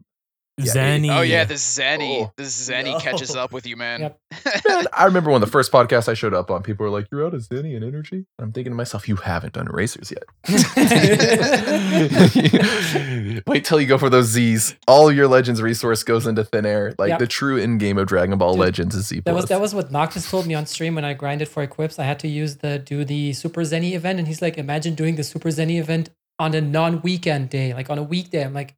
[0.57, 1.09] Yeah, Zenny.
[1.13, 3.99] Oh yeah, the Zenny, Oh, the Zenny catches up with you, man.
[4.01, 4.19] Yep.
[4.69, 7.25] man, I remember when the first podcast I showed up on, people were like, "You're
[7.25, 10.23] out of Zenny and energy." I'm thinking to myself, "You haven't done erasers yet."
[13.47, 14.75] Wait till you go for those Z's.
[14.87, 16.93] All your Legends resource goes into thin air.
[16.97, 17.19] Like Yep.
[17.19, 19.49] the true end game of Dragon Ball Dude, Legends is Z That was plus.
[19.49, 21.99] that was what Noctis told me on stream when I grinded for equips.
[21.99, 25.15] I had to use the do the Super Zenny event, and he's like, "Imagine doing
[25.15, 28.75] the Super Zenny event on a non-weekend day, like on a weekday." I'm like,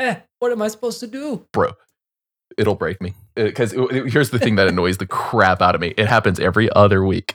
[0.00, 1.72] "Eh, what am I supposed to do?" bro.
[2.58, 5.94] It'll break me because here's the thing that annoys the crap out of me.
[5.96, 7.34] It happens every other week.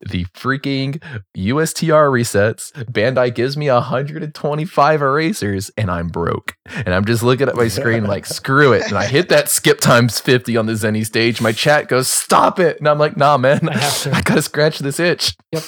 [0.00, 1.02] The freaking
[1.36, 2.72] USTR resets.
[2.84, 6.54] Bandai gives me 125 erasers, and I'm broke.
[6.66, 8.84] And I'm just looking at my screen like, screw it.
[8.86, 11.40] And I hit that skip times 50 on the Zenny stage.
[11.40, 12.78] My chat goes, stop it.
[12.78, 14.12] And I'm like, nah, man, I have to.
[14.14, 15.36] I gotta scratch this itch.
[15.52, 15.64] Yep.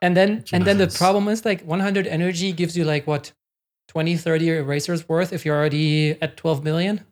[0.00, 3.32] And then and then the problem is like 100 energy gives you like what
[3.92, 7.02] 20 30 erasers worth if you're already at 12 million.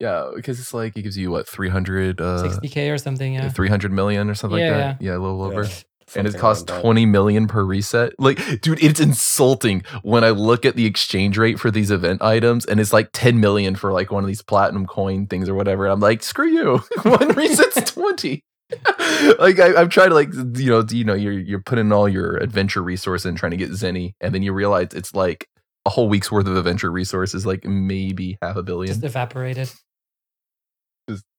[0.00, 3.50] Yeah, because it's like, it gives you what, 300, uh, 60k or something, yeah.
[3.50, 5.02] 300 million or something Yeah, like that.
[5.04, 5.64] Yeah, a little over.
[5.64, 5.70] Yeah,
[6.16, 6.82] and it costs around that.
[6.82, 8.18] 20 million per reset.
[8.18, 12.64] Like, dude, it's insulting when I look at the exchange rate for these event items
[12.64, 15.86] and it's like 10 million for like one of these platinum coin things or whatever.
[15.86, 16.78] I'm like, screw you.
[17.02, 18.42] one reset's 20.
[19.38, 22.36] like I, I'm trying to like you know you know you're you're putting all your
[22.36, 25.48] adventure resource in trying to get Zenny and then you realize it's like
[25.86, 28.94] a whole week's worth of adventure resources like maybe half a billion.
[28.94, 29.70] Just evaporated.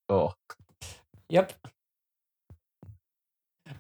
[0.10, 0.34] oh
[1.30, 1.54] Yep.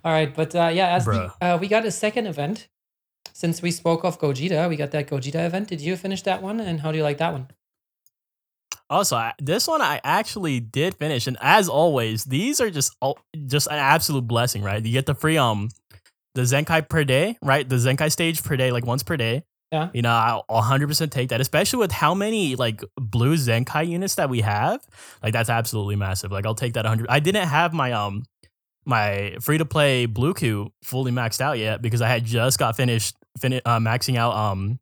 [0.03, 1.33] All right, but uh, yeah, as Bruh.
[1.39, 2.67] the, uh, we got a second event
[3.31, 5.67] since we spoke of Gogeta, we got that Gogeta event.
[5.67, 7.47] Did you finish that one, and how do you like that one?
[8.89, 13.17] Also, I, this one I actually did finish, and as always, these are just all,
[13.47, 14.83] just an absolute blessing, right?
[14.83, 15.69] You get the free um
[16.35, 17.67] the Zenkai per day, right?
[17.67, 19.43] The Zenkai stage per day, like once per day.
[19.71, 19.89] Yeah.
[19.91, 24.29] You know, I'll 100% take that, especially with how many like blue Zenkai units that
[24.29, 24.85] we have.
[25.23, 26.31] Like that's absolutely massive.
[26.31, 27.07] Like I'll take that 100.
[27.09, 28.23] I didn't have my um
[28.85, 32.75] my free to play blue queue fully maxed out yet because I had just got
[32.75, 34.79] finished fin- uh, maxing out um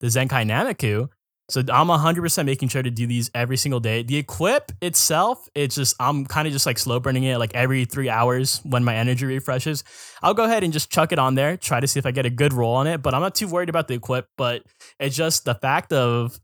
[0.00, 1.08] the Zenkai Nanaku.
[1.50, 4.02] So I'm 100% making sure to do these every single day.
[4.02, 7.86] The equip itself, it's just I'm kind of just like slow burning it like every
[7.86, 9.82] 3 hours when my energy refreshes.
[10.22, 12.26] I'll go ahead and just chuck it on there, try to see if I get
[12.26, 14.62] a good roll on it, but I'm not too worried about the equip, but
[15.00, 16.38] it's just the fact of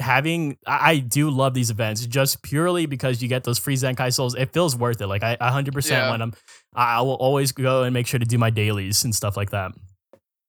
[0.00, 4.12] having I, I do love these events just purely because you get those free Zenkai
[4.12, 4.34] souls.
[4.34, 5.06] It feels worth it.
[5.06, 6.10] Like I 100% Yeah.
[6.10, 6.32] when I'm
[6.74, 9.70] I will always go and make sure to do my dailies and stuff like that.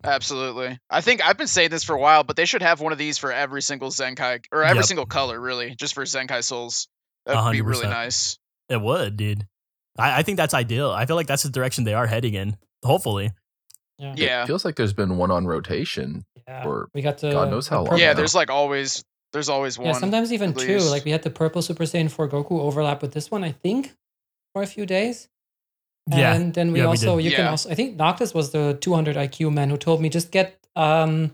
[0.03, 0.79] Absolutely.
[0.89, 2.97] I think I've been saying this for a while, but they should have one of
[2.97, 4.85] these for every single Zenkai or every Yep.
[4.85, 6.87] single color, really, just for Zenkai souls.
[7.25, 8.37] That would be really nice.
[8.69, 9.45] It would, dude.
[9.97, 10.91] I, I think that's ideal.
[10.91, 12.55] I feel like that's the direction they are heading in.
[12.83, 13.31] Hopefully.
[13.97, 14.13] Yeah.
[14.15, 14.43] Yeah.
[14.43, 16.23] It feels like there's been one on rotation.
[16.47, 16.65] Yeah.
[16.65, 18.13] Or we got the God knows how long Yeah, now.
[18.13, 19.87] there's like always there's always one.
[19.87, 20.79] Yeah, sometimes even two.
[20.79, 23.93] Like we had the purple Super Saiyan 4 Goku overlap with this one, I think,
[24.53, 25.27] for a few days.
[26.17, 26.33] Yeah.
[26.35, 27.25] And then we Yeah, also did.
[27.25, 30.31] you can also I think Noctis was the 200 IQ man who told me just
[30.31, 31.31] get um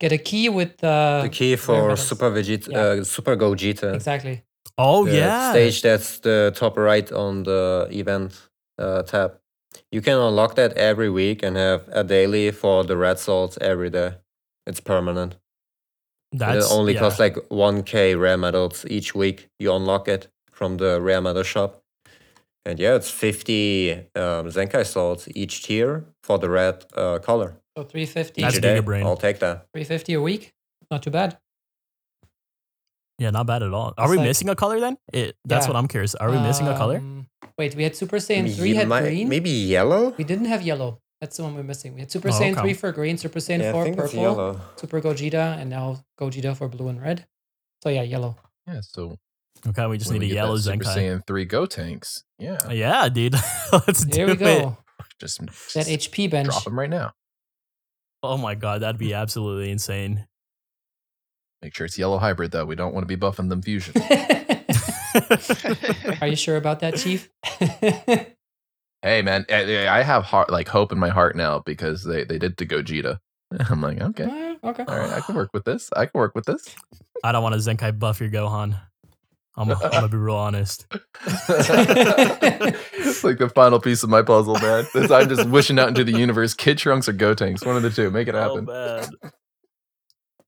[0.00, 1.96] get a key with uh, the key for.
[1.96, 2.78] Super Vegeta, Yeah.
[3.00, 3.94] uh, Super Gogeta.
[3.94, 4.42] Exactly.
[4.78, 5.50] Oh the yeah.
[5.52, 8.32] stage that's the top right on the event
[8.78, 9.38] uh, tab.
[9.92, 13.90] You can unlock that every week and have a daily for the red salts every
[13.90, 14.14] day.
[14.66, 15.36] It's permanent.
[16.32, 17.00] And That's it only yeah.
[17.00, 19.48] costs like 1k rare medals each week.
[19.58, 21.82] You unlock it from the rare medal shop.
[22.66, 27.56] And yeah, it's 50 um, Zenkai salts each tier for the red uh, color.
[27.78, 28.76] So 350 That's each day.
[28.80, 29.06] Giga Brain.
[29.06, 29.66] I'll take that.
[29.72, 30.52] 350 a week.
[30.90, 31.38] Not too bad.
[33.18, 33.94] Yeah, not bad at all.
[33.96, 34.98] Are It's we like- missing a color then?
[35.12, 35.72] It that's Yeah.
[35.72, 36.14] what I'm curious.
[36.16, 36.96] Are we missing a color?
[36.98, 39.28] Um, Wait, we had Super Saiyan Maybe 3 had mi- green.
[39.28, 40.10] Maybe yellow?
[40.18, 41.00] We didn't have yellow.
[41.20, 41.94] That's the one we're missing.
[41.94, 42.60] We had Super Oh, Saiyan okay.
[42.60, 44.60] 3 for green, Super Saiyan Yeah, I 4 think it's purple, yellow.
[44.76, 47.26] Super Gogeta, and now Gogeta for blue and red.
[47.82, 48.36] So yeah, yellow.
[48.66, 49.16] Yeah, so
[49.66, 50.96] Okay, we just when need we a yellow that Super Zenkai.
[50.96, 52.22] Saiyan 3 Gotenks.
[52.38, 52.58] Yeah.
[52.70, 53.34] Yeah, dude.
[53.72, 54.38] Let's Here do we it.
[54.38, 54.76] go.
[55.20, 56.48] Just, That just HP bench.
[56.48, 57.12] drop them right now.
[58.22, 60.26] Oh my god, that'd be absolutely insane.
[61.62, 62.64] Make sure it's yellow hybrid though.
[62.66, 63.94] We don't want to be buffing them fusion.
[66.20, 67.30] Are you sure about that, Chief?
[69.02, 72.38] hey man, I I have heart, like hope in my heart now because they they
[72.38, 73.18] did to Gogeta.
[73.70, 74.84] I'm like, okay, Eh, okay.
[74.86, 75.88] all right, I can work with this.
[75.96, 76.66] I can work with this.
[77.24, 78.78] I don't want to Zenkai buff your Gohan.
[79.58, 80.86] I'm, I'm gonna be real honest.
[81.18, 84.86] it's like the final piece of my puzzle, man.
[84.92, 86.52] This- I'm just wishing out into the universe.
[86.54, 88.10] Kid Trunks or Gotenks, one of the two.
[88.10, 88.64] Make it Oh happen.
[88.66, 89.08] man.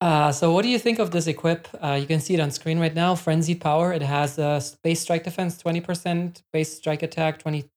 [0.00, 1.66] Uh, so what do you think of this equip?
[1.82, 3.14] Uh, you can see it on screen right now.
[3.16, 3.92] Frenzied power.
[3.92, 7.68] It has uh, base strike defense 20%, base strike attack 25%,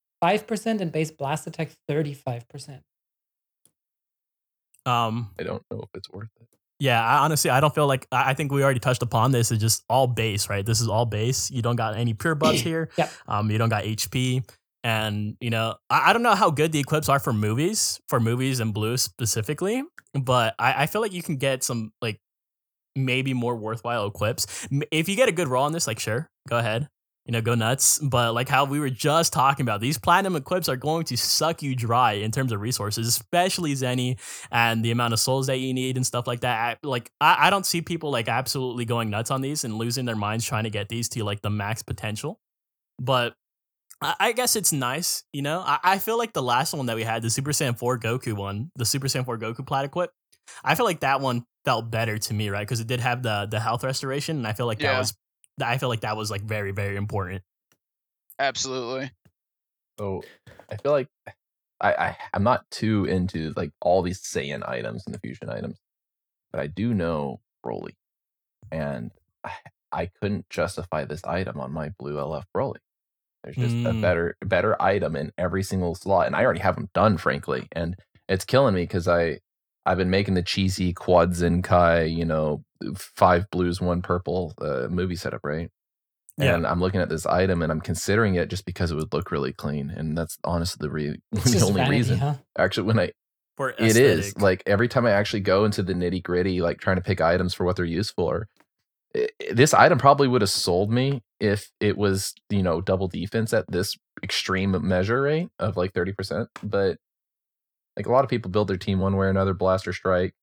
[0.82, 2.82] and base blast attack 35%.
[4.86, 5.32] Um.
[5.40, 6.48] I don't know if it's worth it.
[6.82, 7.02] Yeah.
[7.06, 8.08] I, honestly, I don't feel like.
[8.12, 9.52] I, I think we already touched upon this.
[9.52, 10.66] It's just all base, right?
[10.66, 11.50] This is all base.
[11.52, 12.90] You don't got any pure buffs here.
[12.98, 13.12] Yep.
[13.28, 13.52] Um.
[13.52, 14.44] You don't got HP.
[14.84, 18.20] And you know, I, I don't know how good the equips are for movies, for
[18.20, 22.20] movies and blue specifically, but I, I feel like you can get some like
[22.96, 24.68] maybe more worthwhile equips.
[24.92, 26.90] If you get a good roll on this, like sure, go ahead.
[27.26, 28.00] You know, go nuts.
[28.00, 31.62] But like how we were just talking about, these platinum equips are going to suck
[31.62, 34.20] you dry in terms of resources, especially Zenny
[34.52, 36.58] and the amount of souls that you need and stuff like that.
[36.84, 40.06] I- Like I, I don't see people like absolutely going nuts on these and losing
[40.06, 42.40] their minds trying to get these to like the max potential.
[43.00, 43.36] But
[44.02, 45.60] I, I guess it's nice, you know.
[45.66, 48.34] I, I feel like the last one that we had, the Super Saiyan 4 Goku
[48.34, 50.12] one, the Super Saiyan 4 Goku plat equip,
[50.64, 52.68] I feel like that one felt better to me, right?
[52.68, 55.14] Because it did have the the health restoration, and I feel like that was
[55.62, 57.42] I feel like that was like very very important.
[58.40, 59.12] Absolutely.
[60.00, 60.24] So
[60.70, 61.08] I feel like
[61.80, 65.78] I, I I'm not too into like all these Saiyan items and the fusion items,
[66.52, 67.96] but I do know Broly,
[68.72, 69.12] and
[69.44, 69.52] I,
[69.92, 72.78] I couldn't justify this item on my blue LF Broly.
[73.44, 74.02] There's just a Mm.
[74.02, 77.96] better better item in every single slot, and I already have them done, frankly, and
[78.30, 79.40] it's killing me because I
[79.86, 82.64] I've been making the cheesy quad Zenkai, you know,
[82.96, 85.70] five blues, one purple uh, movie setup, right?
[86.38, 86.56] Yeah.
[86.56, 89.32] And I'm looking at this item and I'm considering it just because it would look
[89.32, 92.18] really clean, and that's honestly the, re- the only vanity, reason.
[92.20, 92.34] huh?
[92.58, 93.12] Actually, when I
[93.58, 96.96] For it is like every time I actually go into the nitty gritty, like trying
[96.98, 98.48] to pick items for what they're used for,
[99.16, 103.54] i- this item probably would have sold me if it was you know double defense
[103.54, 106.98] at this extreme measure rate of like 30% but
[107.98, 110.34] like a lot of people build their team one way or another blaster strike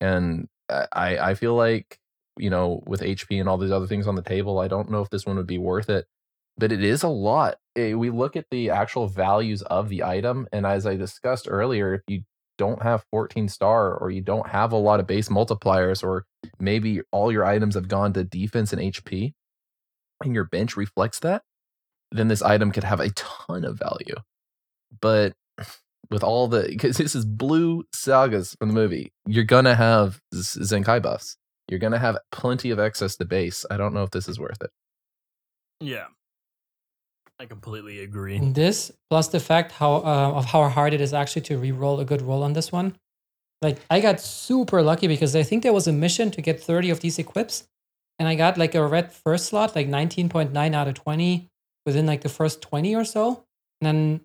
[0.00, 0.48] and
[0.92, 1.98] i i feel like
[2.38, 5.02] you know with hp and all these other things on the table i don't know
[5.02, 6.06] if this one would be worth it
[6.58, 10.46] but it is a lot Eh, we look at the actual values of the item
[10.52, 12.22] and as i discussed earlier if you
[12.58, 16.26] don't have 14 star or you don't have a lot of base multipliers or
[16.60, 19.32] maybe all your items have gone to defense and hp
[20.22, 21.42] and your bench reflects that
[22.10, 24.16] then this item could have a ton of value
[25.00, 25.32] but
[26.12, 30.60] with all the because this is blue sagas from the movie you're gonna have Z-
[30.60, 31.36] zenkai buffs
[31.68, 34.62] you're gonna have plenty of excess to base i don't know if this is worth
[34.62, 34.70] it
[35.80, 36.06] Yeah.
[37.40, 38.38] I completely agree.
[38.38, 42.04] This plus the fact how uh, of how hard it is actually to re-roll a
[42.04, 42.94] good roll on this one.
[43.60, 46.90] Like I got super lucky because I think there was a mission to get 30
[46.90, 47.64] of these equips,
[48.20, 51.48] and I got like a red first slot, like 19.9 out of 20
[51.84, 53.42] within like the first 20 or so.
[53.80, 54.20] And then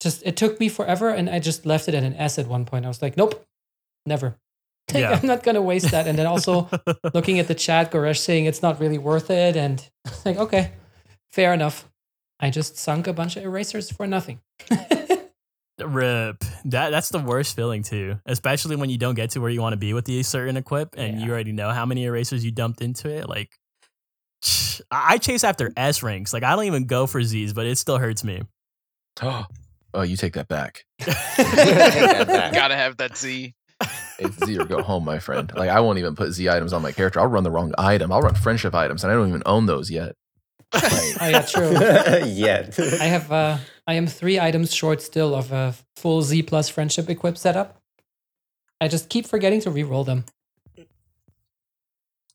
[0.00, 2.64] just it took me forever, and I just left it at an S at one
[2.64, 2.84] point.
[2.84, 3.44] I was like, nope,
[4.06, 4.36] never.
[4.92, 5.12] Yeah.
[5.22, 6.08] I'm not gonna waste that.
[6.08, 6.68] And then also
[7.14, 9.88] looking at the chat, Goresh saying it's not really worth it, and
[10.24, 10.72] like, okay,
[11.32, 11.88] fair enough.
[12.40, 14.40] I just sunk a bunch of erasers for nothing.
[15.78, 16.44] Rip.
[16.66, 19.72] That that's the worst feeling too, especially when you don't get to where you want
[19.72, 21.24] to be with the certain equip, and Yeah.
[21.26, 23.28] you already know how many erasers you dumped into it.
[23.28, 23.50] Like,
[24.90, 26.32] I I chase after S ranks.
[26.32, 28.42] Like, I don't even go for Z's, but it still hurts me.
[29.22, 29.46] oh
[30.04, 32.52] you take that back that back.
[32.54, 33.54] Gotta have that Z.
[34.18, 36.82] it's z or go home my friend like i won't even put z items on
[36.82, 39.42] my character i'll run the wrong item i'll run friendship items and i don't even
[39.46, 40.14] own those yet
[40.74, 40.82] Like,
[41.20, 41.70] Oh yeah, true.
[42.28, 42.78] Yet.
[42.78, 47.10] I have uh I am three items short still of a full Z plus friendship
[47.10, 47.80] equip setup.
[48.80, 50.24] I just keep forgetting to re-roll them.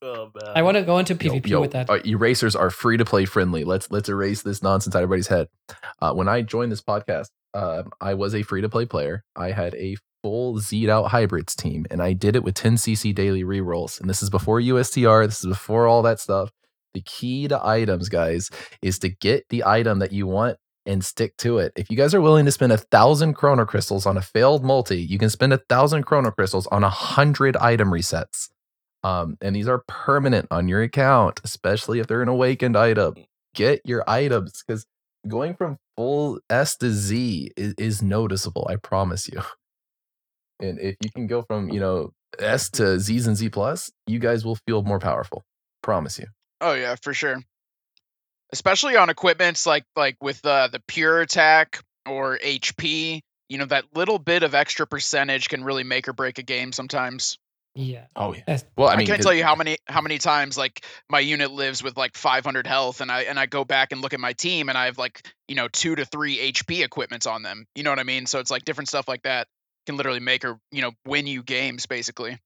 [0.01, 0.51] Oh man.
[0.55, 1.89] I want to go into Yo, PvP yo, with that.
[1.89, 3.63] uh, erasers are free to play friendly.
[3.63, 5.47] Let's let's erase this nonsense out of everybody's head.
[6.01, 9.23] Uh, when I joined this podcast, um, I was a free to play player.
[9.35, 13.15] I had a full Z'd out hybrids team, and I did it with 10 CC
[13.15, 13.99] daily rerolls.
[13.99, 15.25] And this is before USTR.
[15.25, 16.51] This is before all that stuff.
[16.93, 18.49] The key to items, guys,
[18.81, 21.71] is to get the item that you want and stick to it.
[21.75, 25.01] If you guys are willing to spend a thousand chrono crystals on a failed multi,
[25.01, 28.49] you can spend a thousand chrono crystals on a hundred item resets.
[29.03, 33.15] Um, and these are permanent on your account, especially if they're an awakened item.
[33.53, 34.85] Get your items because
[35.27, 38.67] going from full S to Z is, is noticeable.
[38.69, 39.41] I promise you.
[40.61, 44.19] And if you can go from you know S to Z's and Z plus, you
[44.19, 45.43] guys will feel more powerful.
[45.83, 46.27] Promise you.
[46.61, 47.37] Oh yeah, for sure.
[48.53, 53.85] Especially on equipments like like with uh, the pure attack or HP, you know that
[53.93, 57.37] little bit of extra percentage can really make or break a game sometimes.
[57.75, 58.05] Yeah.
[58.15, 58.43] Oh yeah.
[58.47, 58.63] Yes.
[58.77, 61.83] Well, I I, can't tell you how many how many times like my unit lives
[61.83, 64.69] with like 500 health, and I and I go back and look at my team,
[64.69, 67.65] and I have like you know two to three HP equipments on them.
[67.75, 68.25] You know what I mean?
[68.25, 69.47] So it's like different stuff like that
[69.85, 72.39] can literally make or you know win you games basically.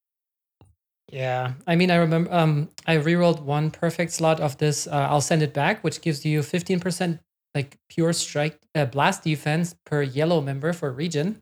[1.11, 1.53] Yeah.
[1.65, 5.41] I mean I remember um I re-rolled one perfect slot of this uh, I'll send
[5.41, 7.19] it back, which gives you 15%
[7.55, 11.41] like pure strike uh, blast defense per yellow member for region.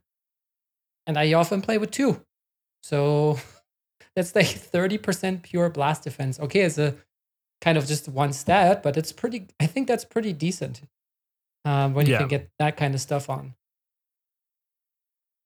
[1.06, 2.22] And I often play with two.
[2.84, 3.40] So
[4.18, 6.40] that's like 30% pure blast defense.
[6.40, 6.96] Okay, it's a
[7.62, 10.82] kind of just one stat, but it's pretty I think that's pretty decent.
[11.66, 12.20] Um, when you Yeah.
[12.20, 13.54] can get that kind of stuff on.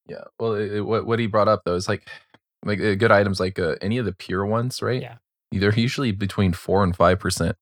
[0.07, 0.23] Yeah.
[0.39, 2.07] Well, it, it- what what he brought up though is like
[2.65, 5.01] like uh, good items like uh, any of the pure ones, right?
[5.01, 5.15] Yeah.
[5.51, 7.57] They're usually between four and five percent,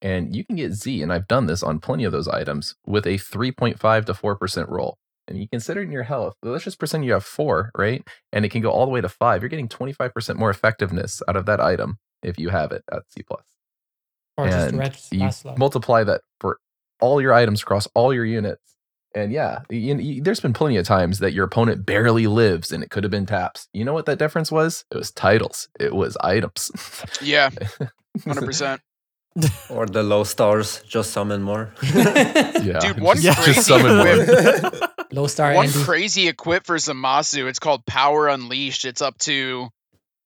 [0.00, 3.06] and you can get Z, and I've done this on plenty of those items with
[3.06, 4.96] a three point five to four percent roll.
[5.28, 6.34] And you consider it in your health.
[6.42, 8.02] Let's just pretend you have four, right?
[8.32, 9.42] And it can go all the way to five.
[9.42, 12.82] You're getting twenty five percent more effectiveness out of that item if you have it
[12.90, 13.44] at C plus.
[14.38, 16.58] Or just And red you blast multiply that for
[17.00, 18.62] all your items across all your units.
[19.14, 22.82] And yeah, you, you- there's been plenty of times that your opponent barely lives and
[22.82, 23.68] it could have been taps.
[23.72, 24.84] You know what that difference was?
[24.90, 26.70] It was titles, it was items.
[27.22, 27.50] Yeah,
[28.24, 28.80] hundred percent.
[29.70, 31.72] or the low stars, just summon more.
[31.94, 32.78] yeah.
[32.80, 34.87] Dude, one just, crazy just summon more.
[35.10, 35.84] Equip- Low star One Andy.
[35.84, 37.48] crazy equip for Zamasu.
[37.48, 38.84] It's called Power Unleashed.
[38.84, 39.68] It's up to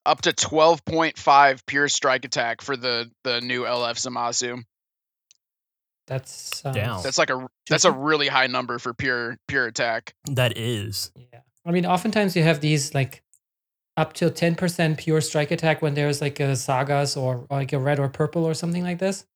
[0.04, 4.62] up to 12.5 pure strike attack for the the new LF Zamasu.
[6.08, 7.02] That's um, Down.
[7.02, 10.14] That's like a that's a really high number for pure pure attack.
[10.30, 11.12] that is.
[11.32, 11.40] Yeah.
[11.64, 13.22] I mean, oftentimes you have these like
[13.96, 17.78] up to 10% pure strike attack when there's like a sagas or, or like a
[17.78, 19.26] red or purple or something like this.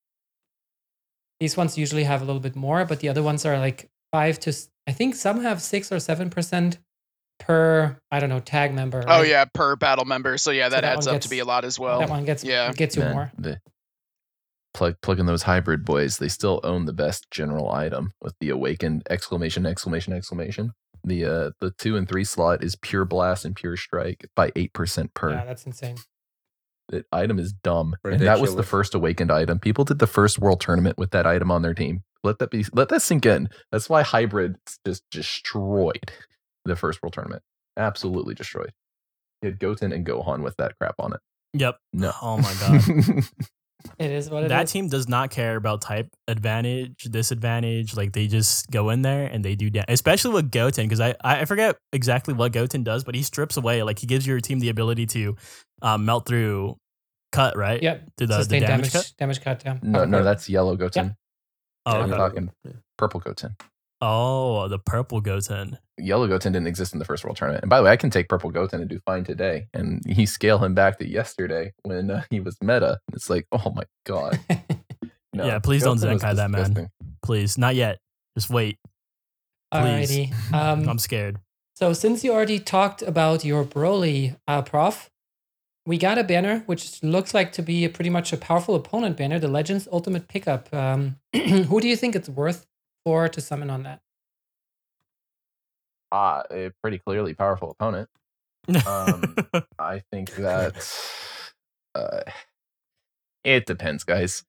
[1.39, 4.41] These ones usually have a little bit more, but the other ones are like five
[4.41, 6.79] to, s- I think some have six or 7%
[7.39, 9.05] per I don't know tag member.
[9.07, 10.39] Oh yeah, per battle member.
[10.39, 11.99] So yeah, So that, that adds one up to be a lot as well.
[12.01, 12.73] that one gets yeah.
[12.73, 13.33] gets you Man, more.
[13.37, 13.61] The,
[14.77, 16.19] plug plug in those hybrid boys.
[16.19, 20.73] They still own the best general item with the awakened exclamation exclamation exclamation.
[21.03, 24.73] The uh the two and three slot is pure blast and pure strike by eight
[24.73, 25.31] percent per.
[25.31, 25.97] Yeah, that's insane.
[26.91, 27.97] That item is dumb.
[28.05, 29.59] And that was the first awakened item.
[29.59, 32.05] People did the first world tournament with that item on their team.
[32.23, 33.49] Let that be let that sink in.
[33.73, 36.13] That's why hybrid just destroyed
[36.65, 37.43] the first world tournament.
[37.77, 38.73] Absolutely destroyed.
[39.43, 41.21] You had Goten and Gohan with that crap on it.
[41.55, 41.77] Yep.
[41.93, 42.13] No.
[42.23, 43.25] Oh my god.
[43.99, 44.49] It is what it is.
[44.51, 47.97] that team does not care about type advantage, disadvantage.
[47.97, 49.87] Like they just go in there and they do damage.
[49.89, 53.83] Especially with Goten, because I I forget exactly what Goten does, but he strips away.
[53.83, 55.37] Like he gives your team the ability to
[55.83, 56.77] um, melt through
[57.33, 57.83] cut, right?
[57.83, 58.03] Yep.
[58.19, 59.13] Through the, the Sustained damage, damage, cut.
[59.19, 59.63] damage cut.
[59.65, 59.79] Yeah.
[59.83, 61.17] no, no, that's yellow Goten.
[61.85, 62.17] Oh, I'm okay.
[62.17, 62.51] talking
[62.99, 63.57] purple Goten.
[64.07, 65.79] Oh, the purple Goten.
[65.99, 67.63] Yellow Goten didn't exist in the first world tournament.
[67.63, 69.67] And by the way, I can take purple Goten and do fine today.
[69.75, 73.01] And he scale him back to yesterday when uh, he was meta.
[73.13, 74.39] It's like, oh my god.
[75.33, 76.89] No, Yeah, please don't Goten was Zenkai that, man.
[77.23, 77.99] Please, not yet.
[78.35, 78.79] Just wait.
[79.71, 80.11] Please.
[80.11, 80.55] Alrighty.
[80.55, 81.39] Um, I'm scared.
[81.75, 85.11] So since you already talked about your Broly, uh, Prof,
[85.85, 89.19] we got a banner which looks like to be a pretty much a powerful opponent
[89.19, 90.73] banner, the Legends Ultimate Pickup.
[90.73, 92.65] Um, who do you think it's worth
[93.07, 94.01] for to summon on that?
[96.11, 98.09] Ah, a pretty clearly powerful opponent.
[98.85, 99.37] um,
[99.79, 100.93] I think that
[101.95, 102.23] uh,
[103.45, 104.43] it depends, guys.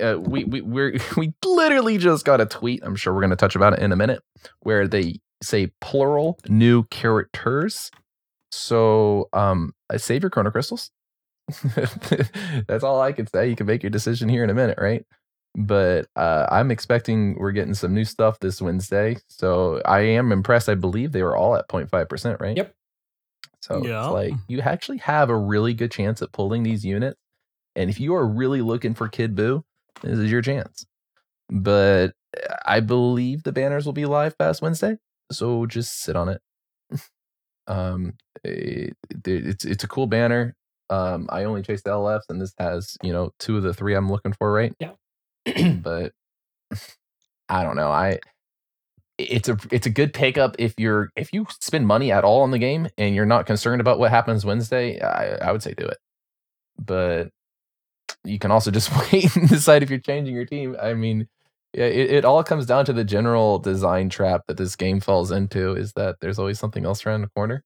[0.00, 2.84] Uh, we we we're, we literally just got a tweet.
[2.84, 4.22] I'm sure we're going to touch about it in a minute,
[4.60, 7.90] where they say plural new characters.
[8.52, 10.92] So, um, save your chrono crystals.
[12.68, 13.48] That's all I can say.
[13.48, 15.04] You can make your decision here in a minute, right?
[15.56, 19.18] But uh, I'm expecting we're getting some new stuff this Wednesday.
[19.28, 20.68] So I am impressed.
[20.68, 22.56] I believe they were all at 0.5%, right?
[22.56, 22.74] Yep.
[23.60, 24.04] So Yeah.
[24.04, 27.20] it's like you actually have a really good chance at pulling these units.
[27.76, 29.62] And if you are really looking for Kid Buu,
[30.02, 30.86] this is your chance.
[31.48, 32.14] But
[32.66, 34.98] I believe the banners will be live past Wednesday.
[35.30, 36.40] So just sit on it.
[37.66, 38.94] um it,
[39.24, 40.54] it's it's a cool banner.
[40.90, 43.94] Um I only chase the LFs and this has, you know, two of the three
[43.94, 44.74] I'm looking for, right?
[45.82, 46.12] But
[47.48, 47.90] I don't know.
[47.90, 48.18] I
[49.18, 52.50] it's a it's a good pickup if you're if you spend money at all on
[52.50, 55.00] the game and you're not concerned about what happens Wednesday.
[55.00, 55.98] I I would say do it,
[56.78, 57.30] but
[58.24, 60.76] you can also just wait and decide if you're changing your team.
[60.82, 61.28] I mean,
[61.74, 65.30] yeah, it, it all comes down to the general design trap that this game falls
[65.30, 67.64] into is that there's always something else around the corner.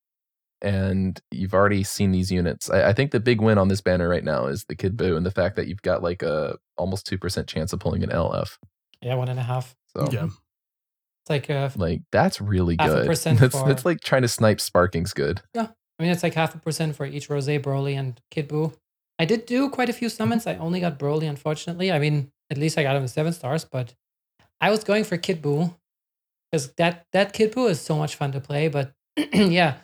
[0.60, 2.68] And you've already seen these units.
[2.68, 5.16] I, I think the big win on this banner right now is the Kid Boo
[5.16, 8.10] and the fact that you've got like a almost two percent chance of pulling an
[8.10, 8.58] LF.
[9.00, 9.76] yeah, one and a half.
[9.96, 10.24] So yeah.
[10.24, 13.06] It's like uh, like that's really Half a good.
[13.12, 15.42] percent That's for- that's like trying to snipe Sparking's good.
[15.54, 18.74] Yeah, I mean, it's like half a percent for each Rose, Broly, and Kid Buu.
[19.18, 20.46] I did do quite a few summons.
[20.46, 21.90] I only got Broly, unfortunately.
[21.92, 23.94] I mean, at least I got him with seven stars, but
[24.60, 25.74] I was going for Kid Buu
[26.50, 28.68] because that that Kid Buu is so much fun to play.
[28.68, 28.92] But
[29.32, 29.74] yeah,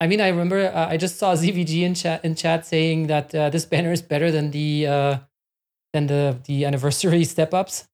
[0.00, 3.34] I mean, I remember uh, I just saw ZVG in chat in chat saying that
[3.34, 5.18] uh, this banner is better than the uh,
[5.92, 7.86] than the the anniversary step ups.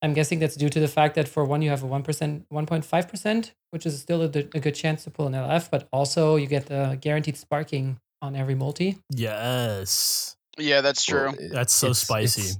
[0.00, 2.44] I'm guessing that's due to the fact that for one you have a one percent,
[2.50, 5.70] one point five percent, which is still a, a good chance to pull an LF,
[5.70, 8.98] but also you get the guaranteed sparking on every multi.
[9.10, 10.36] Yes.
[10.56, 11.44] Yeah, that's Well, true.
[11.46, 12.42] it- That's so it's- spicy.
[12.42, 12.58] It's,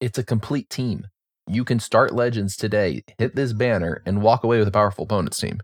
[0.00, 1.06] it's a complete team.
[1.48, 5.38] You can start Legends today, hit this banner, and walk away with a powerful opponent's
[5.38, 5.60] team.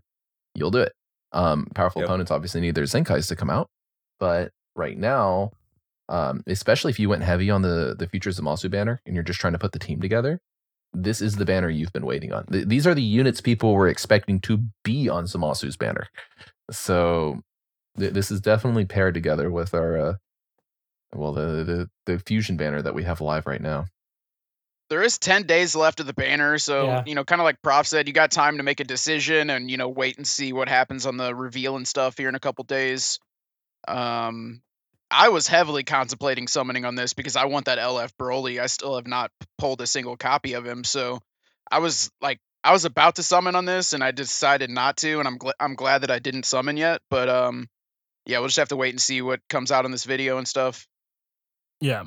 [0.55, 0.91] You'll do it.
[1.33, 2.07] Um, powerful Yep.
[2.07, 3.67] opponents obviously need their Zenkais to come out,
[4.19, 5.51] but right now,
[6.09, 9.39] um, especially if you went heavy on the the Future Zamasu banner and you're just
[9.39, 10.39] trying to put the team together,
[10.93, 12.45] this is the banner you've been waiting on.
[12.47, 16.07] Th- these are the units people were expecting to be on Zamasu's banner.
[16.71, 17.41] So
[17.99, 20.13] th- this is definitely paired together with our uh,
[21.13, 23.85] well the, the the fusion banner that we have live right now.
[24.89, 27.03] There is 10 days left of the banner, so Yeah.
[27.05, 29.69] you know, kind of like Prof said, you got time to make a decision and
[29.69, 32.39] you know wait and see what happens on the reveal and stuff here in a
[32.39, 33.19] couple days.
[33.87, 34.61] Um,
[35.09, 38.59] I was heavily contemplating summoning on this because I want that LF Broly.
[38.61, 41.19] I still have not pulled a single copy of him, so
[41.71, 45.19] I was like, I was about to summon on this, and I decided not to,
[45.19, 47.01] and I'm gl- I'm glad that I didn't summon yet.
[47.09, 47.69] But um,
[48.25, 50.47] yeah, we'll just have to wait and see what comes out on this video and
[50.47, 50.85] stuff.
[51.79, 52.03] Yeah,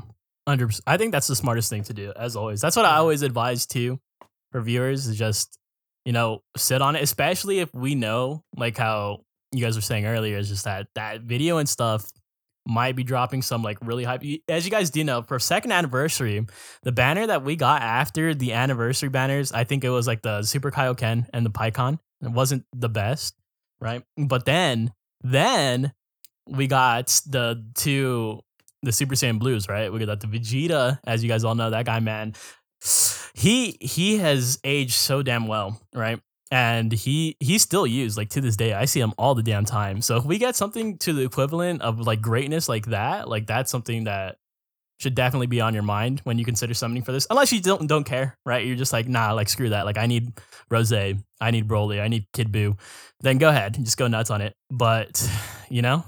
[0.51, 0.75] hundred.
[0.87, 2.61] I think that's the smartest thing to do, as always.
[2.61, 3.99] That's what I always advise to
[4.53, 5.59] for viewers is just
[6.05, 10.07] you know sit on it, especially if we know like how you guys were saying
[10.07, 12.09] earlier is just that that video and stuff
[12.67, 14.23] might be dropping some like really hype.
[14.49, 16.47] As you guys do know, for second anniversary,
[16.83, 20.43] the banner that we got after the anniversary banners, I think it was like the
[20.43, 21.99] Super Kaioken and the Paikuhan.
[22.23, 23.35] It wasn't the best.
[23.81, 24.03] right?
[24.17, 24.93] But then,
[25.23, 25.93] then
[26.47, 28.41] we got the two,
[28.83, 29.93] the Super Saiyan Blues, right?
[29.93, 32.35] We got the Vegeta, as you guys all know, that guy, man.
[33.35, 36.21] He he has aged so damn well, right?
[36.51, 38.73] And he he's still used like to this day.
[38.73, 40.03] I see him all the damn time.
[40.03, 43.71] So if we get something to the equivalent of like greatness like that, like that's
[43.71, 44.37] something that
[45.01, 47.27] should definitely be on your mind when you consider summoning for this.
[47.31, 48.67] Unless you don't don't care, right?
[48.67, 49.87] You're just like, nah, like screw that.
[49.87, 50.33] Like I need
[50.71, 51.15] Rose, I
[51.51, 52.79] need Broly, I need Kid Buu.
[53.21, 54.55] Then go ahead, and just go nuts on it.
[54.71, 55.27] But
[55.71, 56.05] you know,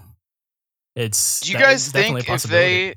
[0.95, 1.41] it's.
[1.41, 2.95] Do you guys think if they?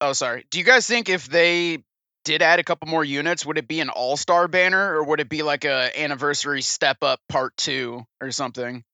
[0.00, 0.46] Oh, sorry.
[0.50, 1.82] Do you guys think if they
[2.24, 5.20] did add a couple more units, would it be an all star banner or would
[5.20, 8.84] it be like a anniversary step up part two or something?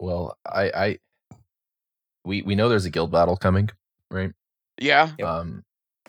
[0.00, 0.98] Well, I, I,
[2.24, 3.70] we we know there's a guild battle coming,
[4.10, 4.32] right?
[4.80, 5.12] Yeah.
[5.22, 5.62] Um,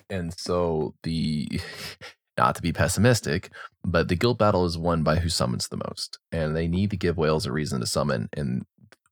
[0.10, 1.62] and so the
[2.38, 3.49] not to be pessimistic,
[3.84, 6.97] but the guild battle is won by who summons the most, and they need to
[6.97, 8.30] give whales a reason to summon.
[8.34, 8.66] And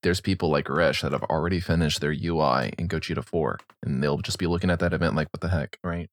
[0.04, 4.18] there's people like Resh that have already finished their UI in Gogeta 4, and they'll
[4.20, 6.10] just be looking at that event like, what the heck, right?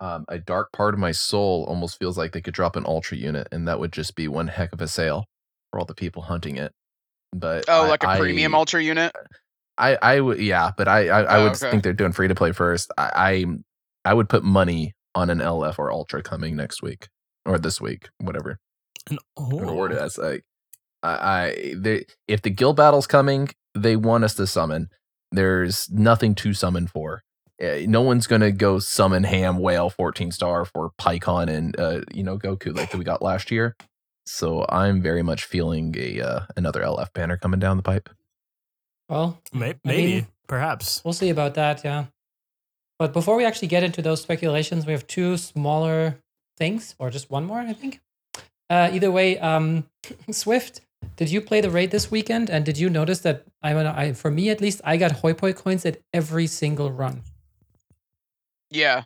[0.00, 3.16] Um, a dark part of my soul almost feels like they could drop an ultra
[3.16, 5.26] unit, and that would just be one heck of a sale
[5.70, 6.72] for all the people hunting it.
[7.32, 9.12] But oh, I, like a premium I, ultra unit.
[9.78, 11.70] I I would yeah, but I I, I Oh, would okay.
[11.70, 12.90] think they're doing free to play first.
[12.98, 13.44] I,
[14.04, 17.08] I I would put money on an LF or Ultra coming next week
[17.46, 18.58] or this week, whatever.
[19.10, 20.44] An, I'm gonna word it oh, as like
[21.02, 24.90] I, I they if the guild battle's coming, they want us to summon.
[25.32, 27.22] There's nothing to summon for.
[27.60, 32.22] Eh, No one's gonna go summon Ham Whale 14 star for Paikuhan and uh, you
[32.22, 33.76] know Goku like we got last year.
[34.26, 38.08] So I'm very much feeling a uh, another LF banner coming down the pipe.
[39.08, 41.02] Well, may- I maybe, mean- perhaps.
[41.04, 41.82] we'll see about that.
[41.84, 42.06] Yeah.
[42.98, 46.18] But before we actually get into those speculations, we have two smaller
[46.58, 48.00] things, or just one more, I think.
[48.68, 49.86] Uh, either way, um,
[50.30, 50.82] Swift,
[51.20, 52.48] did you play the raid this weekend?
[52.48, 55.34] And did you notice that I, mean, I for me at least, I got hoi
[55.34, 57.20] poi coins at every single run.
[58.70, 59.02] Yeah.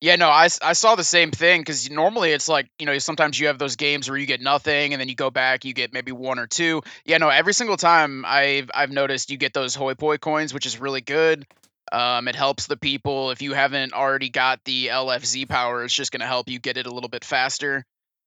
[0.00, 3.38] Yeah, no, I, I saw the same thing because normally it's like, you know, sometimes
[3.38, 5.92] you have those games where you get nothing and then you go back, you get
[5.92, 6.80] maybe one or two.
[7.04, 10.64] Yeah, no, every single time I've I've noticed you get those hoi poi coins, which
[10.64, 11.44] is really good.
[11.92, 13.30] Um, it helps the people.
[13.30, 16.78] If you haven't already got the LFZ power, it's just going to help you get
[16.78, 17.84] it a little bit faster.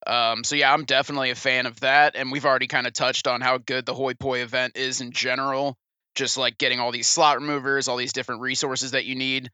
[0.07, 2.15] Um, so yeah, I'm definitely a fan of that.
[2.15, 5.11] And we've already kind of touched on how good the hoi poi event is in
[5.11, 5.77] general.
[6.15, 9.49] Just like getting all these slot removers, all these different resources that you need.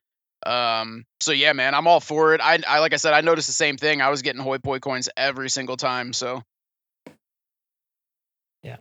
[0.45, 2.41] Um, so yeah, man, I'm all for it.
[2.41, 4.01] I, I like I said, I noticed the same thing.
[4.01, 6.13] I was getting hoi poi coins every single time.
[6.13, 6.43] So
[8.63, 8.77] yeah,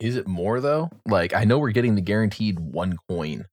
[0.00, 0.90] Is it more though?
[1.06, 3.46] Like I know we're getting the guaranteed one coin,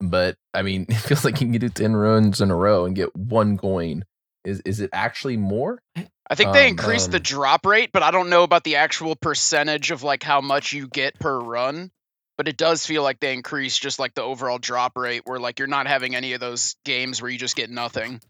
[0.00, 2.96] but I mean it feels like you can do ten runs in a row and
[2.96, 4.04] get one coin.
[4.44, 5.80] Is is it actually more?
[6.28, 8.76] I think they Um, increased the um, drop rate, but I don't know about the
[8.76, 11.90] actual percentage of like how much you get per run.
[12.38, 15.58] But it does feel like they increased just like the overall drop rate, where like
[15.58, 18.20] you're not having any of those games where you just get nothing.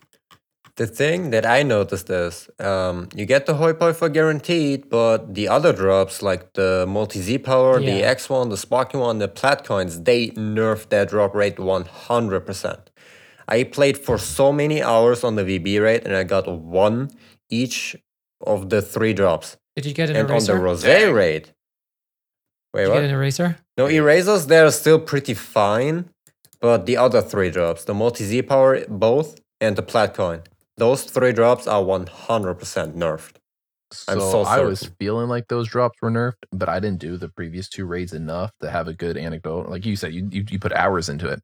[0.76, 5.34] The thing that I noticed is um, you get the hoi poi for guaranteed, but
[5.34, 9.28] the other drops like the multi Z power, the X one, the Sparky one, the
[9.28, 12.80] plat coins, they nerfed their drop rate 100%.
[13.49, 17.11] I played for so many hours on the VB rate and I got one
[17.53, 17.96] each
[18.46, 19.57] of the three drops.
[19.76, 20.53] Did you get an and on eraser?
[20.55, 21.12] the Rose Dang.
[21.14, 21.53] rate,
[22.74, 22.94] wait, Did you what?
[23.03, 23.57] get an eraser?
[23.78, 26.11] No, erasers, they're still pretty fine,
[26.61, 30.42] but the other three drops, the multi Z power, both, and the plat coin,
[30.76, 33.36] those three drops are 100% nerfed.
[33.92, 37.18] So, I'm so I was feeling like those drops were nerfed, but I didn't do
[37.18, 39.68] the previous two raids enough to have a good anecdote.
[39.68, 41.40] Like you said, you you, you put hours into it.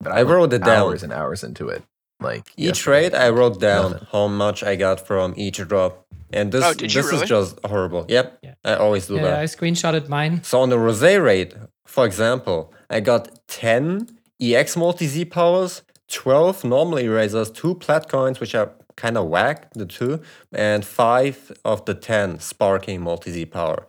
[0.00, 0.70] But I wrote it down.
[0.88, 1.82] hours and hours into it.
[2.30, 3.02] Like Each yesterday.
[3.02, 4.08] raid, I wrote down Nothing.
[4.12, 5.92] how much I got from each drop.
[6.32, 7.22] And this, Oh, this really?
[7.22, 8.02] is just horrible.
[8.08, 8.54] Yep, Yeah.
[8.64, 9.38] I always do Yeah, that.
[9.44, 10.34] I screenshotted mine.
[10.42, 11.54] So on the Rose raid,
[11.86, 12.58] for example,
[12.90, 14.08] I got 10
[14.40, 19.72] EX multi Z powers, 12 normal erasers, 2 plat coins, which are kind of whack,
[19.74, 20.20] the two,
[20.52, 23.86] and 5 of the 10 sparking multi Z power.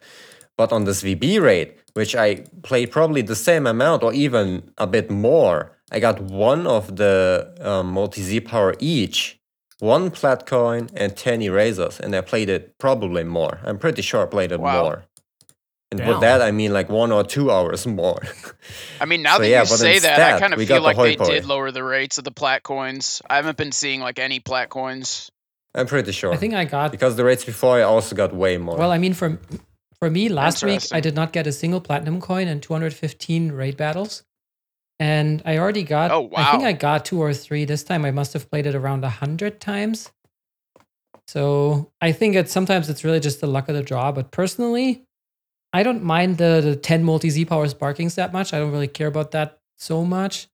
[0.58, 4.46] But on this VB raid, which I played probably the same amount or even
[4.78, 9.40] a bit more, I got one of the um, multi Z power each,
[9.80, 13.60] one plat coin, and 10 erasers, and I played it probably more.
[13.64, 14.82] I'm pretty sure I played it Wow.
[14.84, 15.06] more.
[15.92, 16.10] And Damn.
[16.10, 18.20] with that, I mean like one or two hours more.
[19.00, 20.76] I mean, now So that yeah, you but say that, I kind of feel got
[20.80, 21.26] the like they poi.
[21.36, 23.22] did lower the rates of the plat coins.
[23.30, 25.30] I haven't been seeing like any plat coins.
[25.76, 26.34] I'm pretty sure.
[26.34, 28.78] I think I got because the rates before I also got way more.
[28.78, 29.38] Well, I mean, for
[30.00, 33.78] for me, last week I did not get a single platinum coin and 215 raid
[33.78, 34.24] battles,
[35.00, 36.12] and I already got.
[36.12, 36.32] Oh, wow!
[36.38, 36.64] I think.
[36.64, 38.06] I got two or three this time.
[38.06, 40.12] I must have played it around a hundred times.
[41.28, 44.12] So I think it's sometimes it's really just the luck of the draw.
[44.12, 45.04] But personally,
[45.74, 48.54] I don't mind the, the 10 multi Z power sparkings that much.
[48.54, 50.48] I don't really care about that so much.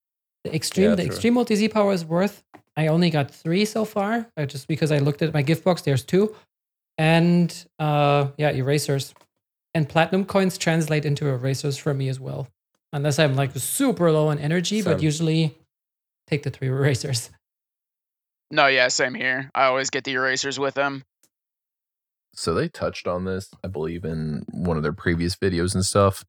[0.43, 1.11] The extreme, Yeah, the true.
[1.11, 2.43] extreme multi Z power is worth.
[2.77, 5.81] I only got three so far, uh, just because I looked at my gift box.
[5.81, 6.33] There's two,
[6.97, 9.13] and uh, yeah, erasers
[9.73, 12.47] and platinum coins translate into erasers for me as well.
[12.93, 15.57] Unless I'm like super low on energy, but usually
[16.27, 17.29] take the three erasers.
[18.51, 19.49] No, yeah, same here.
[19.55, 21.03] I always get the erasers with them.
[22.33, 26.25] So they touched on this, I believe, in one of their previous videos and stuff.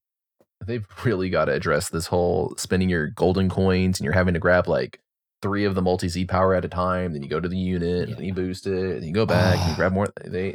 [0.64, 4.40] They've really got to address this whole spending your golden coins and you're having to
[4.40, 5.00] grab like
[5.42, 7.12] three of the multi Z power at a time.
[7.12, 9.70] Then you go to the unit, and you boost it, and you go back and
[9.70, 10.08] you grab more.
[10.24, 10.54] They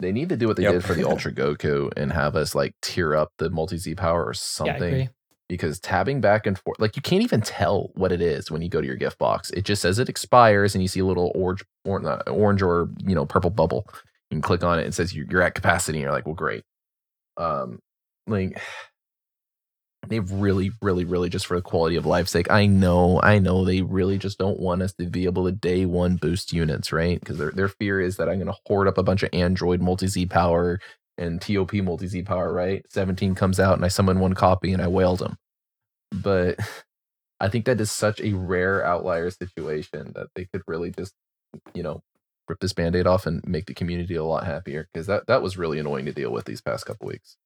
[0.00, 0.72] they need to do what they Yep.
[0.72, 4.24] did for the Ultra Goku and have us like tear up the multi Z power
[4.24, 4.82] or something.
[4.82, 5.08] agree.
[5.48, 8.68] Because tabbing back and forth, like you can't even tell what it is when you
[8.68, 9.50] go to your gift box.
[9.50, 12.88] It just says it expires, and you see a little orange, or, not, orange or
[13.04, 13.86] you know purple bubble.
[14.30, 14.86] You can click on it.
[14.86, 15.98] It says you're, you're at capacity.
[15.98, 16.64] And you're like, well, great.
[17.36, 17.78] Um,
[18.26, 18.60] like
[20.08, 22.50] they really, really, really just for the quality of life sake.
[22.50, 25.84] I know, I know, they really just don't want us to be able to day
[25.84, 27.18] one boost units, right?
[27.18, 29.80] Because their their fear is that I'm going to hoard up a bunch of Android
[29.80, 30.80] multi Z power
[31.18, 32.84] and TOP multi Z power, right?
[32.90, 35.36] 17 comes out and I summon one copy and I whaled them.
[36.12, 36.58] But
[37.40, 41.12] I think that is such a rare outlier situation that they could really just,
[41.74, 42.02] you know,
[42.48, 44.88] rip this band-aid off and make the community a lot happier.
[44.92, 47.36] Because that, that was really annoying to deal with these past couple weeks.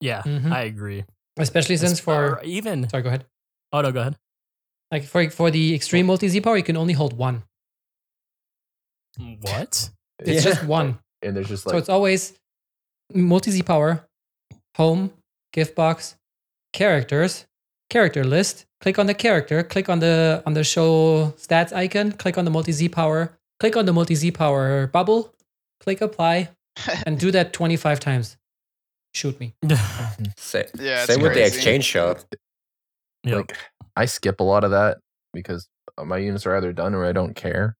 [0.00, 0.50] Yeah, Mhm.
[0.52, 1.04] I agree.
[1.38, 3.26] Especially since As- for or even sorry, go ahead.
[3.72, 4.16] oh no, go ahead.
[4.90, 7.44] Like for for the extreme multi Z power, you can only hold one.
[9.40, 9.90] What?
[10.24, 10.52] It's Yeah.
[10.52, 11.00] just one.
[11.22, 11.72] And there's just like.
[11.72, 12.32] so it's always
[13.14, 14.04] multi Z power,
[14.76, 15.12] home,
[15.52, 16.16] gift box,
[16.72, 17.46] characters,
[17.90, 18.66] character list.
[18.80, 22.50] Click on the character, click on the on the show stats icon, click on the
[22.50, 25.32] multi Z power, click on the multi Z power bubble,
[25.80, 26.48] click apply,
[27.06, 28.36] and do that 25 times.
[29.14, 29.54] Shoot me.
[30.36, 32.24] Sa- Yeah, it's same with the exchange shot.
[33.24, 33.36] Yep.
[33.36, 33.56] like
[33.94, 34.98] I skip a lot of that
[35.32, 35.68] because
[36.02, 37.76] my units are either done or I don't care.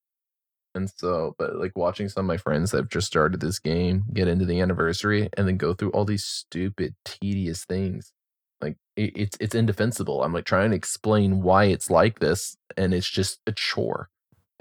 [0.74, 4.04] And so, but like watching some of my friends that have just started this game
[4.14, 8.12] get into the anniversary and then go through all these stupid, tedious things,
[8.62, 10.22] like it, it's it's indefensible.
[10.22, 14.08] I'm like trying to explain why it's like this, and it's just a chore.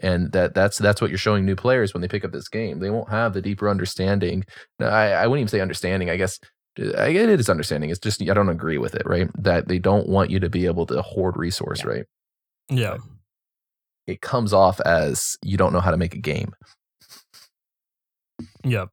[0.04, 2.80] And that that's that's what you're showing new players when they pick up this game.
[2.80, 4.44] They won't have the deeper understanding.
[4.80, 6.10] I, I wouldn't even say understanding.
[6.10, 6.40] I guess
[6.80, 7.90] uh, I get it is understanding.
[7.92, 9.30] It's just I don't agree with it, right?
[9.38, 11.90] That they don't want you to be able to hoard resource, Yeah.
[11.90, 12.06] right?
[12.70, 12.98] yeah.
[14.08, 16.54] It comes off as you don't know how to make a game.
[18.64, 18.90] Yep.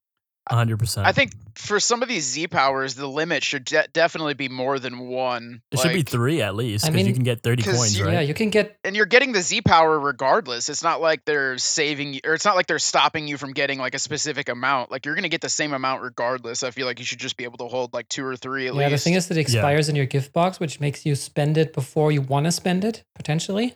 [0.51, 1.07] hundred percent.
[1.07, 4.79] I think for some of these Z powers, the limit should de- definitely be more
[4.79, 5.61] than one.
[5.73, 8.15] it should be three at least I because you can get thirty 'cause coins, right?
[8.15, 10.69] Yeah, you can get and you're getting the Z power regardless.
[10.69, 13.79] It's not like they're saving you, or it's not like they're stopping you from getting
[13.79, 14.91] like a specific amount.
[14.91, 16.63] Like you're gonna get the same amount regardless.
[16.63, 18.75] I feel like you should just be able to hold like two or three at
[18.75, 18.79] yeah.
[18.79, 18.91] least.
[18.91, 21.59] Yeah, the thing is that it expires in your gift box, which makes you spend
[21.59, 23.75] it before you want to spend it potentially.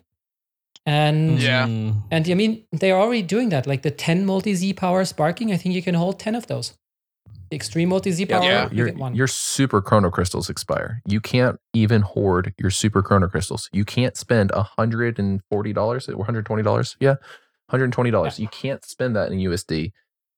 [0.86, 1.64] And Yeah.
[1.64, 3.66] And I mean, they're already doing that.
[3.66, 6.74] Like the 10 multi Z power sparking, I think you can hold 10 of those.
[7.50, 8.68] The extreme multi Z power, yeah.
[8.70, 9.14] you your get one.
[9.14, 11.02] your super chrono crystals expire.
[11.06, 13.68] You can't even hoard your super chrono crystals.
[13.72, 16.96] You can't spend hundred and forty dollars or hundred twenty dollars.
[16.98, 17.16] Yeah,
[17.68, 18.40] hundred and twenty dollars.
[18.40, 19.92] You can't spend that in USD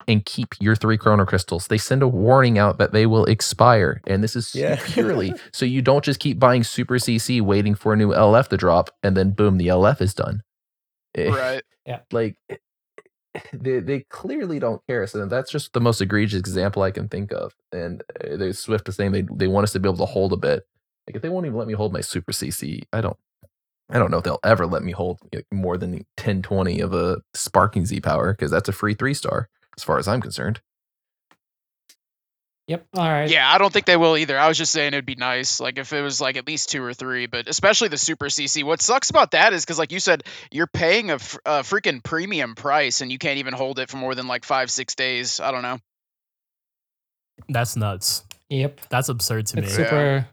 [0.07, 1.69] and keep your three chrono crystals.
[1.69, 4.79] They send a warning out that they will expire, and this is Yeah.
[4.85, 8.57] purely so you don't just keep buying super CC waiting for a new LF to
[8.57, 10.43] drop, and then boom, the LF is done.
[11.17, 11.63] Eh, right.
[12.13, 12.37] like
[13.53, 15.07] they they clearly don't care.
[15.07, 17.55] So that's just the most egregious example I can think of.
[17.73, 20.33] And uh, they Swift is saying they they want us to be able to hold
[20.33, 20.65] a bit.
[21.07, 23.17] Like if they won't even let me hold my super CC, I don't
[23.91, 25.21] I don't know if they'll ever let me hold
[25.53, 29.49] more than 10 20 of a sparking Z power because that's a free three star
[29.77, 30.61] as far as I'm concerned.
[32.67, 32.87] yep.
[32.95, 33.29] All right.
[33.31, 34.39] Yeah, I don't think they will either.
[34.39, 36.83] I was just saying it'd be nice, like if it was like at least two
[36.83, 38.65] or three, but especially the Super CC.
[38.65, 43.01] What sucks about that is because, like you said, you're paying a, freaking premium price
[43.01, 45.41] and you can't even hold it for more than like five, six days.
[45.41, 45.79] I don't know.
[47.49, 48.25] that's nuts.
[48.49, 48.81] Yep.
[48.91, 49.63] That's absurd to me.
[49.65, 49.85] It's Yeah.
[49.85, 50.29] super.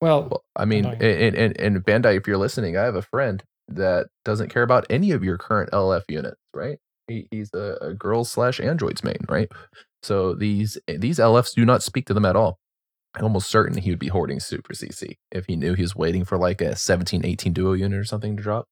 [0.00, 1.02] Well, Well, I mean, Annoying.
[1.02, 4.86] and, and, and Bandai, if you're listening, I have a friend that doesn't care about
[4.90, 6.78] any of your current LF units, right?
[7.08, 9.48] He, he's a, a slash androids main, right?
[10.02, 12.58] So these these LFs do not speak to them at all.
[13.16, 16.24] I'm almost certain he would be hoarding Super CC if he knew he was waiting
[16.24, 18.66] for like a 17, 18 duo unit or something to drop.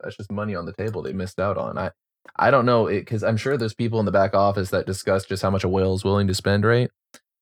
[0.00, 1.78] That's just money on the table they missed out on.
[1.78, 1.90] I
[2.36, 5.24] I don't know it because I'm sure there's people in the back office that discuss
[5.24, 6.90] just how much a whale is willing to spend, right?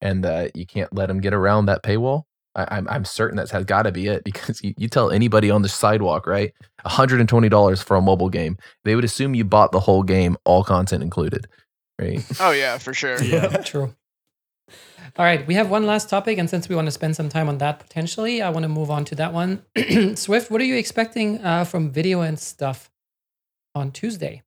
[0.01, 2.25] And that you can't let him get around that paywall.
[2.55, 5.51] I, I'm I'm certain that's has got to be it because you, you tell anybody
[5.51, 6.53] on the sidewalk, right,
[6.85, 11.03] $120 for a mobile game, they would assume you bought the whole game, all content
[11.03, 11.47] included,
[12.01, 12.25] right?
[12.41, 13.23] Oh yeah, for sure.
[13.23, 13.49] Yeah.
[13.65, 13.95] true.
[15.17, 17.49] All right, we have one last topic, and since we want to spend some time
[17.49, 19.65] on that potentially, I want to move on to that one.
[20.15, 22.91] Swift, what are you expecting uh, from video and stuff
[23.75, 24.43] on Tuesday?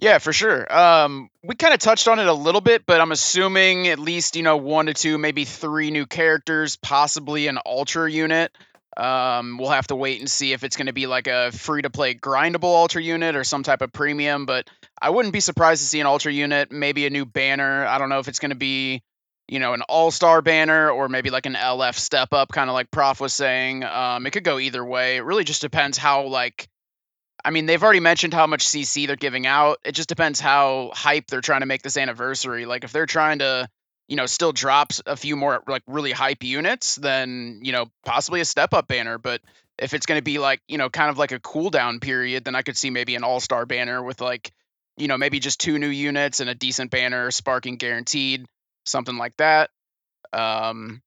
[0.00, 0.72] Yeah, for sure.
[0.72, 4.36] Um, we kind of touched on it a little bit, but I'm assuming at least
[4.36, 8.52] you know one to two, maybe three new characters, possibly an ultra unit.
[8.96, 11.82] Um, we'll have to wait and see if it's going to be like a free
[11.82, 14.46] to play grindable ultra unit or some type of premium.
[14.46, 14.68] But
[15.00, 17.84] I wouldn't be surprised to see an ultra unit, maybe a new banner.
[17.86, 19.02] I don't know if it's going to be,
[19.48, 22.74] you know, an all star banner or maybe like an LF step up, kind of
[22.74, 23.84] like Prof was saying.
[23.84, 25.16] Um, it could go either way.
[25.16, 26.68] It really just depends how like
[27.48, 29.78] I mean, they've already mentioned how much CC they're giving out.
[29.82, 32.66] It just depends how hype they're trying to make this anniversary.
[32.66, 33.70] Like if they're trying to,
[34.06, 38.42] you know, still drops a few more like really hype units, then, you know, possibly
[38.42, 39.16] a step up banner.
[39.16, 39.40] But
[39.78, 42.54] if it's going to be like, you know, kind of like a cooldown period, then
[42.54, 44.52] I could see maybe an all-star banner with like,
[44.98, 48.44] you know, maybe just two new units and a decent banner sparking guaranteed,
[48.84, 49.70] something like that.
[50.34, 51.00] Um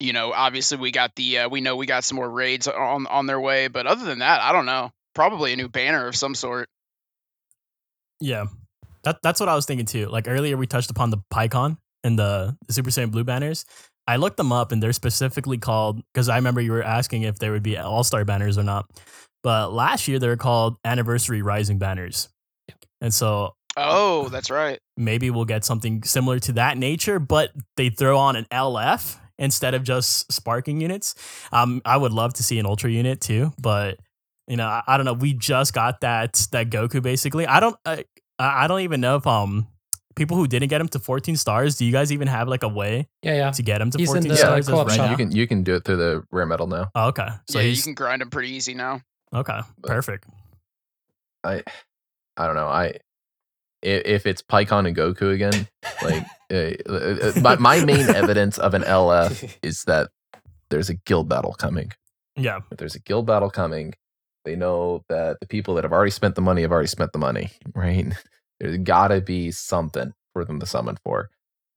[0.00, 3.06] you know, obviously we got the uh, we know we got some more raids on
[3.06, 6.16] on their way, but other than that, I don't know probably a new banner of
[6.16, 6.68] some sort.
[8.20, 8.46] Yeah,
[9.04, 10.06] that that's what I was thinking too.
[10.06, 13.64] Like earlier, we touched upon the Paikuhan and the, the Super Saiyan Blue banners.
[14.06, 17.38] I looked them up, and they're specifically called because I remember you were asking if
[17.38, 18.86] there would be All Star banners or not.
[19.42, 22.28] But last year they were called Anniversary Rising banners,
[23.00, 24.78] and so oh, that's right.
[24.96, 29.74] Maybe we'll get something similar to that nature, but they throw on an LF instead
[29.74, 31.14] of just sparking units.
[31.52, 33.98] Um, I would love to see an Ultra unit too, but
[34.46, 35.14] you know, I, I, don't know.
[35.14, 37.46] We just got that that Goku basically.
[37.46, 38.04] I don't I,
[38.38, 39.68] I don't even know if um
[40.14, 42.68] people who didn't get him to 14 stars, do you guys even have like a
[42.68, 43.50] way yeah, yeah.
[43.50, 44.68] to get him to he's 14 the, stars?
[44.68, 46.90] Yeah, right you can you can do it through the rare metal now.
[46.94, 47.28] Oh, okay.
[47.48, 49.00] So yeah, you can grind him pretty easy now.
[49.34, 49.60] Okay.
[49.80, 50.28] But Perfect.
[51.42, 51.62] I
[52.36, 52.68] I don't know.
[52.68, 52.98] I
[53.82, 55.68] if it's Paikuhan and Goku again,
[56.02, 60.08] like uh, my, my main evidence of an LF is that
[60.70, 61.92] there's a guild battle coming.
[62.36, 62.60] Yeah.
[62.70, 63.94] If there's a guild battle coming,
[64.44, 67.18] they know that the people that have already spent the money have already spent the
[67.18, 68.12] money, right?
[68.60, 71.30] There's got to be something for them to summon for.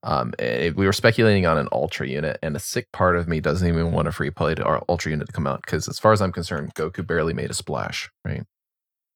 [0.04, 3.66] Um, we were speculating on an ultra unit, and a sick part of me doesn't
[3.66, 6.12] even want a free play to our ultra unit to come out because, as far
[6.12, 8.44] as I'm concerned, Goku barely made a splash, right?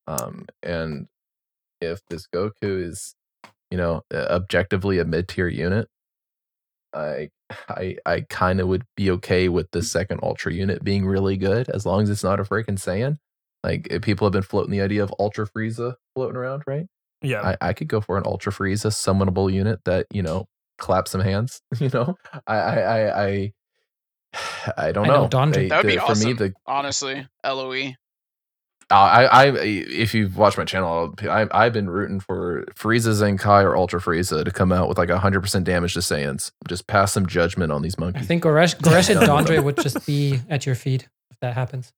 [0.09, 1.07] Um, and
[1.81, 3.15] if this Goku is,
[3.71, 5.89] you know, objectively a mid tier unit,
[6.95, 7.31] I
[7.69, 11.69] I I kind of would be okay with the second ultra unit being really good
[11.71, 13.19] as long as it's not a freaking Saiyan.
[13.63, 16.87] Like eh, people have been floating the idea of Ultra Frieza floating around, right?
[17.23, 20.47] Yeah, I, I could go for an Ultra Frieza summonable unit that you know
[20.79, 21.61] claps some hands.
[21.79, 23.53] You know, I I I I,
[24.89, 25.29] I don't I know.
[25.29, 25.51] know.
[25.51, 26.23] They, that would the, be awesome.
[26.23, 27.93] For me, the honestly, Loe.
[28.91, 33.75] I, I, if you've watched my channel, I, I've been rooting for Frieza Zenkai or
[33.75, 36.53] Ultra Frieza to come out with like 100% damage to Saiyans.
[36.69, 38.23] Just pass some judgment on these monkeys.
[38.23, 41.93] I think Goresh, Goresh and Dondre would just be at your feet if that happens.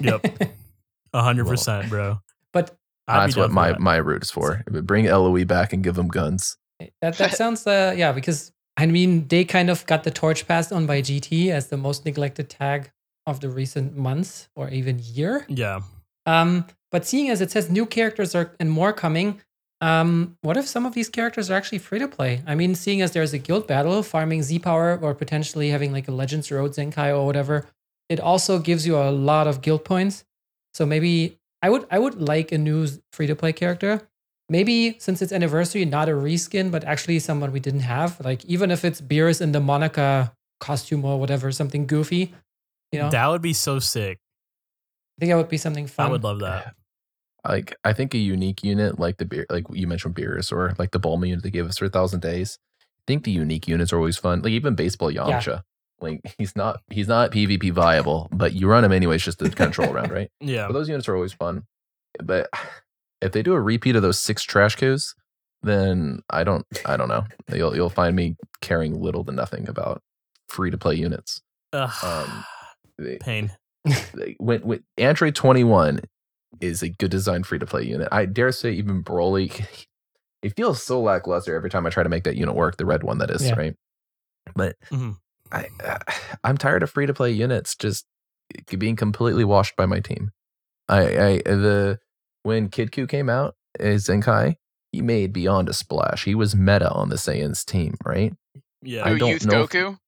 [0.00, 0.26] Yep.
[1.14, 2.20] hundred percent, bro.
[2.52, 3.80] But that's what my, that.
[3.80, 4.62] my root is for.
[4.66, 6.56] Bring Loe back and give them guns.
[7.00, 10.72] That that sounds uh yeah, because I mean they kind of got the torch passed
[10.72, 12.90] on by GT as the most neglected tag
[13.26, 15.44] of the recent months or even year.
[15.48, 15.80] Yeah.
[16.26, 19.40] Um, but seeing as it says new characters are and more coming,
[19.80, 22.42] um, what if some of these characters are actually free to play?
[22.46, 26.08] I mean, seeing as there's a guild battle, farming Z power or potentially having like
[26.08, 27.66] a Legends Road Zenkai or whatever,
[28.10, 30.24] it also gives you a lot of guild points.
[30.74, 34.08] So maybe I would I would like a new free to play character.
[34.50, 38.20] Maybe since it's anniversary, not a reskin, but actually someone we didn't have.
[38.22, 42.34] Like even if it's Beerus in the Monica costume or whatever, something goofy.
[42.90, 44.18] You know, that would be so sick.
[44.18, 46.06] I think that would be something fun.
[46.06, 46.74] I would love that.
[47.46, 50.90] Like I think a unique unit like the beer, like you mentioned Beerus or like
[50.90, 52.58] the Bulma unit they gave us for a thousand days.
[52.82, 54.42] I think the unique units are always fun.
[54.42, 55.46] Like even baseball Yamcha.
[55.46, 55.60] Yeah.
[56.00, 59.90] Like he's not he's not PvP viable, but you run him anyways just to control
[59.90, 60.30] around, right?
[60.40, 60.66] Yeah.
[60.66, 61.64] But those units are always fun.
[62.22, 62.48] But
[63.20, 65.14] if they do a repeat of those six trash coos,
[65.62, 67.24] then I don't I don't know.
[67.52, 70.02] You'll you'll find me caring little to nothing about
[70.48, 71.42] free to play units.
[71.72, 72.44] Um,
[73.20, 73.52] Pain.
[74.38, 76.00] when, when Android 21
[76.60, 78.08] is a good design free to play unit.
[78.12, 79.64] I dare say even Broly
[80.42, 83.02] it feels so lackluster every time I try to make that unit work, the red
[83.02, 83.54] one that is, yeah.
[83.54, 83.74] right?
[84.54, 85.12] But mm-hmm.
[85.52, 85.98] I, uh,
[86.44, 88.06] I'm tired of free to play units just
[88.78, 90.30] being completely washed by my team.
[90.88, 91.98] I, I the
[92.42, 94.56] when Kid Q came out as Zenkai,
[94.92, 96.24] he made beyond a splash.
[96.24, 98.34] He was meta on the Saiyans team, right?
[98.82, 99.92] Yeah, I don't Youth know Goku.
[99.92, 99.98] If,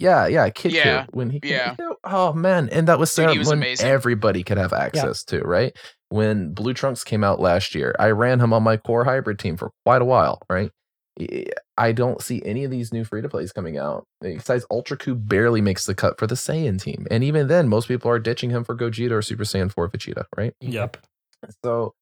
[0.00, 1.06] yeah, yeah, Kid yeah.
[1.10, 1.76] When he yeah.
[2.04, 3.86] oh man, and that was, Dude, was when amazing.
[3.86, 5.38] everybody could have access yeah.
[5.38, 5.76] to, right?
[6.08, 9.56] When Blue Trunks came out last year, I ran him on my core hybrid team
[9.56, 10.70] for quite a while, right?
[11.82, 14.06] I I don't see any of these new free to plays coming out.
[14.20, 17.88] Besides, Ultra Q barely makes the cut for the Saiyan team, and even then, most
[17.88, 20.54] people are ditching him for Gogeta or Super Saiyan 4 Vegeta, right?
[20.60, 20.96] Yep.
[21.64, 21.94] So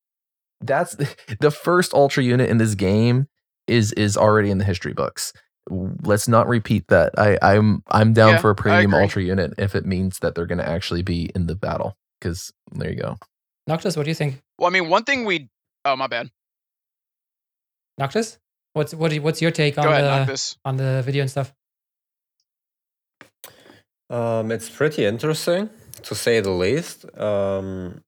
[0.61, 0.97] that's
[1.41, 3.26] the first Ultra unit in this game
[3.66, 5.33] is is already in the history books.
[5.68, 7.18] Let's not repeat that.
[7.18, 8.95] I, I'm I'm down Yeah, for a premium.
[8.95, 11.97] Ultra unit if it means that they're going to actually be in the battle.
[12.20, 13.16] Because there you go.
[13.66, 14.43] Noctis, what do you think?
[14.59, 15.49] Well, I mean, one thing we.
[15.85, 16.31] Oh, my bad.
[17.99, 18.39] Noctis,
[18.73, 19.12] what's what?
[19.12, 20.57] you- What's your take on ahead, the this.
[20.64, 21.53] on the video and stuff?
[24.09, 25.71] Um, it's pretty interesting
[26.03, 27.05] to say the least.
[27.16, 28.03] Um,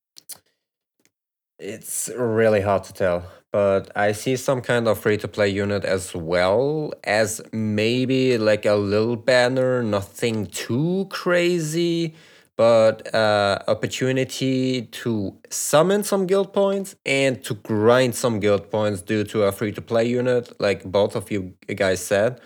[1.58, 5.84] it's really hard to tell, but I see some kind of free to play unit
[5.84, 12.14] as well as maybe like a little banner, nothing too crazy,
[12.56, 19.24] but uh, opportunity to summon some guild points and to grind some guild points due
[19.24, 22.40] to a free to play unit, like both of you guys said.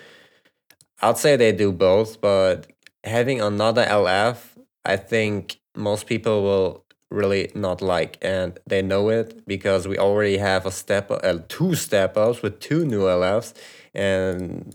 [1.02, 2.68] I'd say they do both, but
[3.04, 4.38] having another LF,
[4.84, 10.38] I think most people will really not like, and they know it because we already
[10.38, 13.54] have a step, uh, two step ups with two new LFs,
[13.94, 14.74] and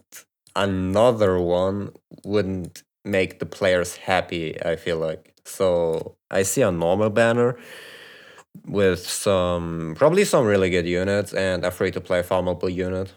[0.55, 1.91] another one
[2.23, 4.61] wouldn't make the players happy.
[4.63, 6.15] I feel like so.
[6.29, 7.57] I see a normal banner
[8.67, 13.13] with some probably some really good units and a free to play farmable unit.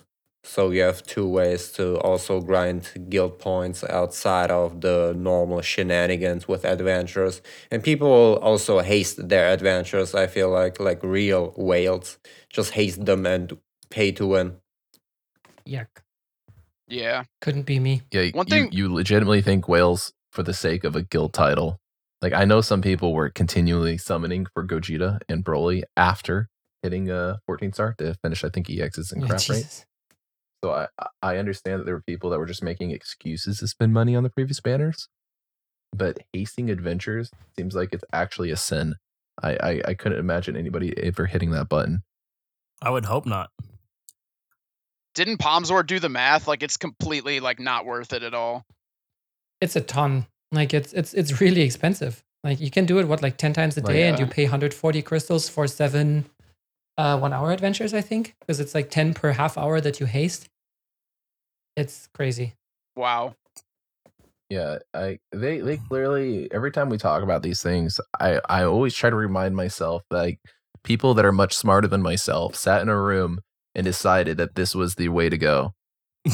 [0.47, 6.47] So you have two ways to also grind guild points outside of the normal shenanigans
[6.47, 7.41] with adventures.
[7.71, 12.19] And people also haste their adventures, I feel like, like real whales.
[12.51, 13.57] Just haste them and
[13.89, 14.57] pay to win.
[15.67, 16.04] Yuck.
[16.95, 17.25] Yeah.
[17.41, 18.03] Couldn't be me.
[18.13, 21.79] Yeah, One you, thing- you legitimately think Wales for the sake of a guild title.
[22.23, 26.49] Like I know some people were continually summoning for Gogeta and Broly after
[26.83, 29.85] hitting a 14 star to finish, I think EXs and Yeah, crap, right?
[30.63, 30.87] So I
[31.21, 34.23] I understand that there were people that were just making excuses to spend money on
[34.23, 35.09] the previous banners,
[35.93, 38.95] but hasting adventures seems like it's actually a sin.
[39.43, 42.03] I I, I couldn't imagine anybody ever hitting that button.
[42.81, 43.51] I would hope not.
[45.15, 46.49] Didn't Palmzor do the math?
[46.49, 48.65] Like, it's completely like not worth it at all.
[49.61, 50.27] It's a ton.
[50.53, 52.23] Like it's it's it's really expensive.
[52.43, 54.31] Like you can do it what like ten times a Like, day, and you uh,
[54.31, 56.27] pay 140 crystals for seven
[56.97, 57.95] uh, one hour adventures.
[57.95, 60.49] I think because it's like 10 per half hour that you haste.
[61.77, 62.55] It's crazy.
[62.97, 63.35] Wow.
[64.51, 68.95] Yeah, I they they clearly every time we talk about these things, I I always
[68.95, 70.41] try to remind myself that like
[70.85, 73.41] people that are much smarter than myself sat in a room
[73.75, 75.75] and decided that this was the way to go.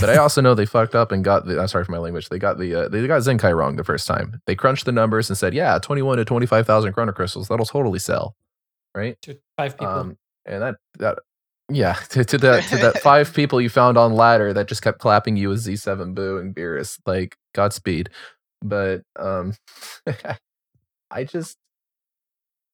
[0.00, 2.28] But I also know they fucked up and got the I'm sorry for my language.
[2.28, 4.40] They got the uh, they got Zenkai wrong the first time.
[4.46, 8.36] They crunched the numbers and said, "Yeah, 21 to 25,000 chrono crystals, that'll totally sell."
[8.94, 9.20] Right?
[9.22, 9.92] To five people.
[9.92, 11.18] Um, and that that
[11.70, 14.98] yeah, to, to that to that five people you found on ladder that just kept
[14.98, 18.10] clapping you as Z7 Buu and Beerus, like Godspeed.
[18.62, 19.54] But um
[21.10, 21.56] I just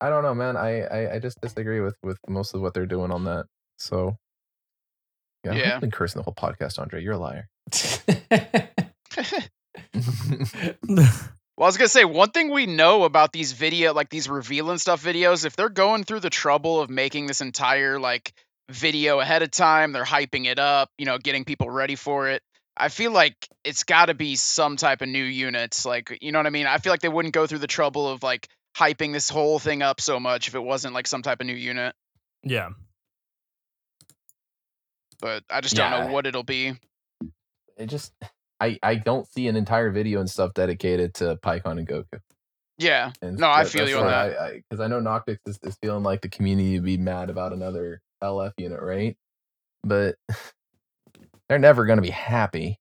[0.01, 0.57] I don't know, man.
[0.57, 3.47] I, I I just disagree with with most of what they're doing on that.
[3.79, 4.17] So
[5.55, 5.75] yeah, Yeah.
[5.77, 7.03] I've been cursing the whole podcast, Andre.
[7.03, 7.49] You're a liar.
[11.59, 14.71] Well, I was gonna say one thing we know about these video, like these reveal
[14.71, 18.35] and stuff videos, if they're going through the trouble of making this entire like
[18.71, 22.43] video ahead of time, they're hyping it up, you know, getting people ready for it.
[22.77, 23.35] I feel like
[23.65, 26.67] it's got to be some type of new units, like you know what I mean.
[26.67, 29.81] I feel like they wouldn't go through the trouble of like hyping this whole thing
[29.81, 31.95] up so much if it wasn't like some type of new unit.
[32.43, 32.69] yeah.
[35.21, 36.75] But I just don't know what it'll be.
[37.77, 38.13] it just
[38.61, 42.21] I I don't see an entire video and stuff dedicated to Paikuhan and Goku.
[42.79, 44.41] Yeah, And No, I feel you on where that.
[44.41, 47.55] I because I, know Noctis is, is feeling like the community would be mad about
[47.55, 49.17] another LF unit, right?
[49.83, 50.17] But
[51.49, 52.79] they're never gonna be happy.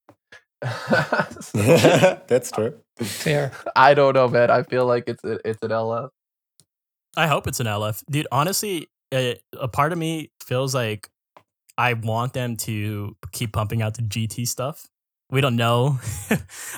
[0.61, 2.79] That's true.
[2.97, 3.51] Fair.
[3.75, 4.49] I don't know, man.
[4.49, 6.09] I feel like it's a, it's an LF.
[7.15, 8.27] I hope it's an LF, dude.
[8.31, 11.09] Honestly, a, a part of me feels like
[11.77, 14.85] I want them to keep pumping out the GT stuff.
[15.31, 15.99] We don't know.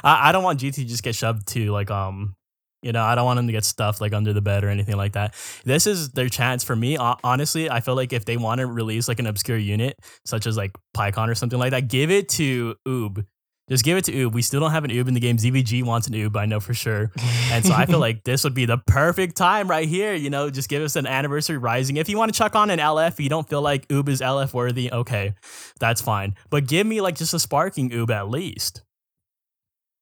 [0.04, 2.36] I, I don't want GT to just get shoved to like um,
[2.82, 4.96] you know, I don't want them to get stuffed like under the bed or anything
[4.96, 5.34] like that.
[5.66, 6.96] This is their chance for me.
[6.96, 10.46] Hon- Honestly, I feel like if they want to release like an obscure unit such
[10.48, 13.26] as like Paikuhan or something like that, give it to Oob.
[13.70, 14.32] Just give it to Oob.
[14.32, 15.36] We still don't have an Oob in the game.
[15.38, 17.12] ZVG wants an Oob, I know for sure.
[17.52, 20.14] And so I feel like this would be the perfect time right here.
[20.14, 21.98] You know, just give us an anniversary rising.
[21.98, 24.54] If you want to chuck on an LF, you don't feel like Oob is LF
[24.54, 25.36] worthy, okay,
[25.82, 26.36] that's fine.
[26.50, 28.84] But give me like just a sparking Oob at least.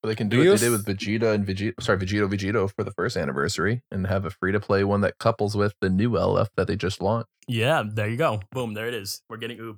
[0.04, 2.32] But they can Do do you what they did with Vegeta and Vegeta, sorry, Vegito
[2.32, 5.74] Vegito for the first anniversary, and have a free to play one that couples with
[5.82, 7.30] the new LF that they just launched.
[7.48, 8.42] Yeah, there you go.
[8.52, 9.24] Boom, there it is.
[9.28, 9.78] We're getting Oob.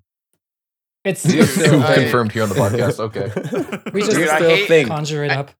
[1.07, 2.99] It's Do you still I- confirmed here on the podcast.
[2.99, 3.31] Okay.
[3.93, 5.51] we just Dude, still hate- think conjure it I- up.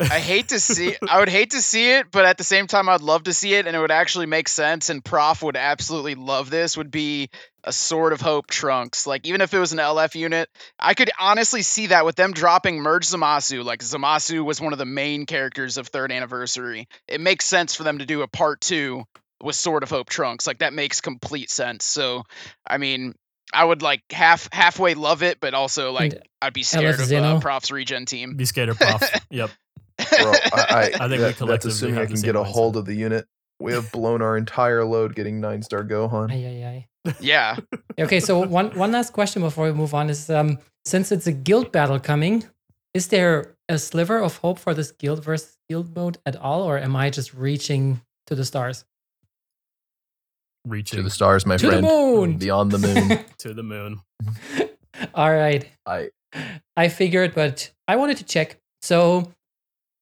[0.00, 0.96] I hate to see.
[1.08, 3.54] I would hate to see it, but at the same time, I'd love to see
[3.54, 4.90] it, and it would actually make sense.
[4.90, 6.76] And Prof would absolutely love this.
[6.76, 7.30] Would be
[7.62, 9.06] a Sword of Hope Trunks.
[9.06, 10.48] Like even if it was an LF unit,
[10.80, 13.64] I could honestly see that with them dropping Merge Zamasu.
[13.64, 16.88] Like Zamasu was one of the main characters of Third Anniversary.
[17.06, 19.04] It makes sense for them to do a part two
[19.44, 20.44] with Sword of Hope Trunks.
[20.46, 21.84] Like that makes complete sense.
[21.84, 22.24] So,
[22.66, 23.14] I mean.
[23.54, 27.04] I would like half halfway love it, but also like I'd be scared of uh,
[27.04, 27.40] Zeno?
[27.40, 28.36] Prof's regen team.
[28.36, 29.02] Be scared of prof.
[29.30, 29.50] yep.
[29.96, 32.36] Bro, I, I, I think we that- that's collectively assuming I have the can get
[32.36, 32.46] a mindset.
[32.46, 33.26] hold of the unit.
[33.60, 36.30] We have blown our entire load getting nine star Gohan.
[36.32, 37.14] Ay, ay, ay.
[37.20, 37.56] yeah.
[37.98, 41.32] Okay, so one one last question before we move on is um since it's a
[41.32, 42.44] guild battle coming,
[42.92, 46.78] is there a sliver of hope for this guild versus guild mode at all, or
[46.78, 48.84] am I just reaching to the stars?
[50.66, 51.86] Reaching To the stars, my To the friend.
[51.86, 52.36] moon!
[52.38, 53.24] Beyond the moon.
[53.38, 54.00] to the moon.
[55.14, 55.68] all right.
[55.86, 56.08] I
[56.76, 58.58] I figured, but I wanted to check.
[58.82, 59.30] So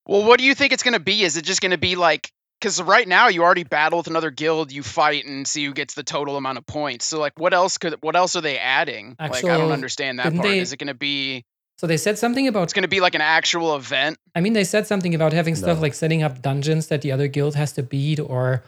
[0.07, 1.23] Well, what do you think it's going to be?
[1.23, 4.31] Is it just going to be like because right now you already battle with another
[4.31, 7.05] guild, you fight and see who gets the total amount of points.
[7.07, 9.17] So like, what else could what else are they adding?
[9.19, 10.43] like, I don't understand that part.
[10.43, 11.45] they- Is it going to be?
[11.79, 14.17] so they said something about It's going to be like an actual event.
[14.37, 17.27] I mean, they said something about having stuff like setting up dungeons that the other
[17.27, 18.63] guild has to beat, or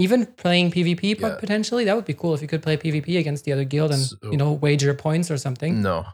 [0.00, 1.36] even playing PvP Yeah.
[1.38, 1.84] potentially.
[1.84, 4.16] That would be cool if you could play PvP against the other guild and So-
[4.30, 5.82] you know wager points or something.
[5.82, 6.06] no.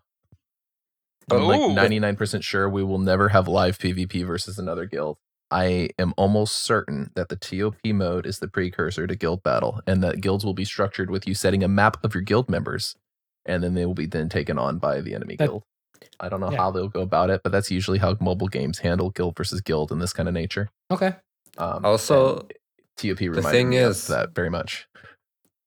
[1.31, 5.17] I'm like 99% sure we will never have live PvP versus another guild.
[5.51, 10.03] I am almost certain that the TOP mode is the precursor to guild battle, and
[10.05, 12.95] that guilds will be structured with you setting a map of your guild members,
[13.45, 15.63] and then they will be then taken on by the enemy That- guild.
[16.21, 16.59] I don't know yeah.
[16.59, 19.91] how they'll go about it, but that's usually how mobile games handle guild versus guild
[19.91, 20.69] in this kind of nature.
[20.93, 21.15] Okay.
[21.59, 22.53] Um, Also, and
[22.97, 24.87] TOP reminded thing me of is- that very much.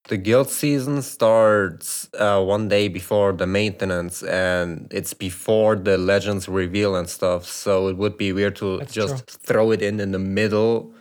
[0.09, 6.49] the guild season starts uh, one day before the maintenance and it's before the legends
[6.49, 10.11] reveal and stuff so it would be weird to That's just throw it in in
[10.11, 10.91] the middle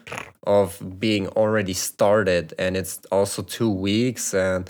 [0.46, 0.68] of
[1.00, 4.68] being already started and it's also two weeks and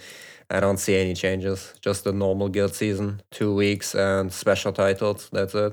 [0.50, 1.74] i don't see any changes.
[1.80, 5.72] Just the normal guild season two weeks and special titles that's it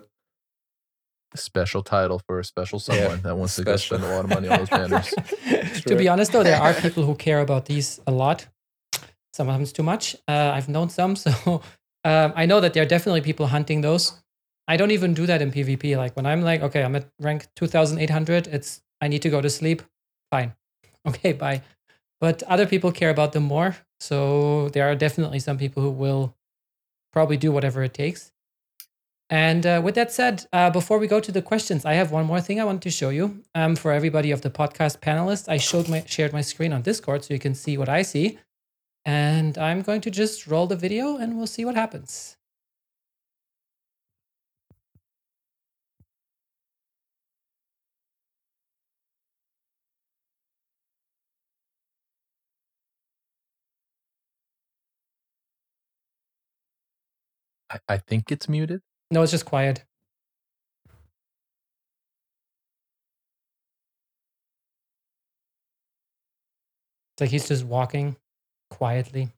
[1.36, 4.30] Special title for a special Yeah, someone that wants to go spend a lot of
[4.30, 5.14] money on those banners.
[5.86, 8.48] to be honest, though, there are people who care about these a lot.
[9.34, 10.16] Sometimes too much.
[10.28, 11.62] Uh, I've known some, so
[12.04, 14.22] um, I know that there are definitely people hunting those.
[14.68, 15.98] I don't even do that in PvP.
[15.98, 18.48] Like when I'm like, okay, I'm at rank 2,800.
[18.48, 19.84] It's I need to go to sleep.
[20.32, 20.56] Fine.
[21.08, 21.62] Okay, bye.
[22.20, 23.76] But other people care about them more.
[24.00, 26.36] So there are definitely some people who will
[27.14, 28.32] probably do whatever it takes.
[29.30, 32.26] And uh, with that said, uh, before we go to the questions, I have one
[32.26, 33.44] more thing I want to show you.
[33.56, 37.24] Um, for everybody of the podcast panelists, I showed my shared my screen on Discord
[37.24, 38.38] so you can see what I see.
[39.06, 42.38] And I'm going to just roll the video and we'll see what happens.
[57.70, 58.82] I, I think it's muted.
[59.12, 59.84] No, it's just quiet.
[67.14, 68.18] It's like he's just walking
[68.70, 69.30] quietly,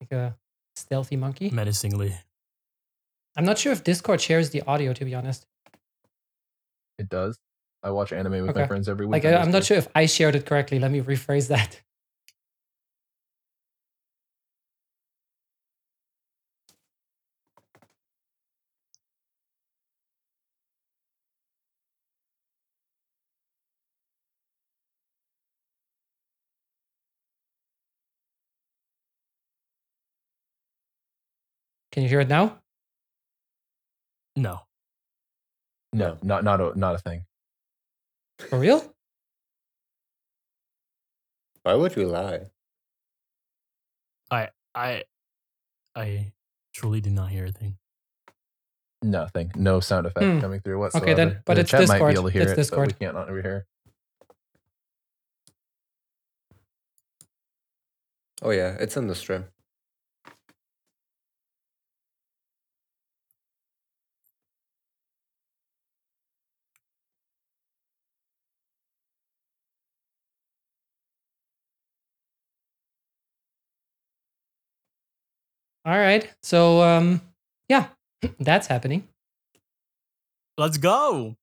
[0.00, 0.36] like a
[0.76, 1.50] stealthy monkey.
[1.50, 2.14] Menacingly.
[3.36, 5.46] I'm not sure if Discord shares the audio, to be honest.
[6.98, 7.36] It does.
[7.82, 9.24] I watch anime with my friends every week.
[9.24, 10.78] Like, I'm not sure if I shared it correctly.
[10.78, 11.80] Let me rephrase that.
[31.94, 32.58] Can you hear it now?
[34.34, 34.62] No.
[35.92, 37.24] No, not not a not a thing.
[38.50, 38.92] For real?
[41.62, 42.40] why would you lie
[44.30, 45.04] I I
[45.94, 46.32] I
[46.74, 47.78] truly did not hear a thing.
[49.02, 49.52] Nothing.
[49.54, 50.40] No sound effect Hmm.
[50.40, 51.06] coming through whatsoever.
[51.06, 52.88] Okay, then- but the it's chat might be able to hear It's it, Discord.
[52.88, 53.66] but we can't over here.
[58.42, 59.44] oh yeah it's in the stream
[75.84, 76.28] All right.
[76.42, 77.20] So, um,
[77.68, 77.88] yeah,
[78.40, 79.08] that's happening.
[80.58, 81.36] Let's go.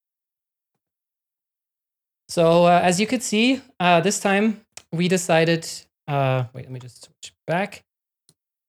[2.29, 4.61] So uh, as you could see, uh, this time
[4.91, 5.67] we decided.
[6.07, 7.83] Uh, wait, let me just switch back.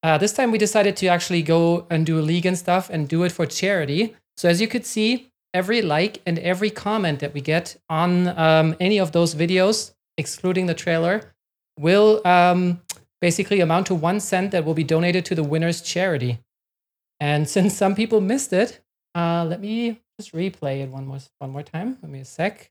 [0.03, 3.09] uh, this time we decided to actually go and do a league and stuff and
[3.09, 4.17] do it for charity.
[4.37, 8.77] So as you could see, every like and every comment that we get on um,
[8.81, 11.33] any of those videos, excluding the trailer,
[11.79, 12.81] will um,
[13.23, 16.41] basically amount to one cent that will be donated to the winner's charity.
[17.21, 18.81] And since some people missed it,
[19.15, 21.97] uh, let me just replay it one more one more time.
[22.01, 22.71] Give me a sec.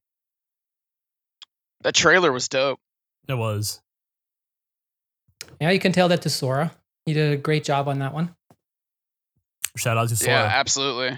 [1.84, 2.80] That trailer was dope.
[3.28, 3.82] It was.
[5.60, 6.72] Yeah, you can tell that to Sora.
[7.06, 8.36] He did a great job on that one.
[9.78, 10.32] Shout out to Sora.
[10.32, 11.18] Yeah, absolutely.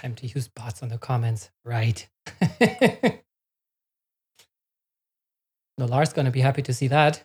[0.00, 1.50] Time to use bots on the comments.
[1.64, 2.08] Right.
[5.76, 7.24] no, Lars gonna be happy to see that.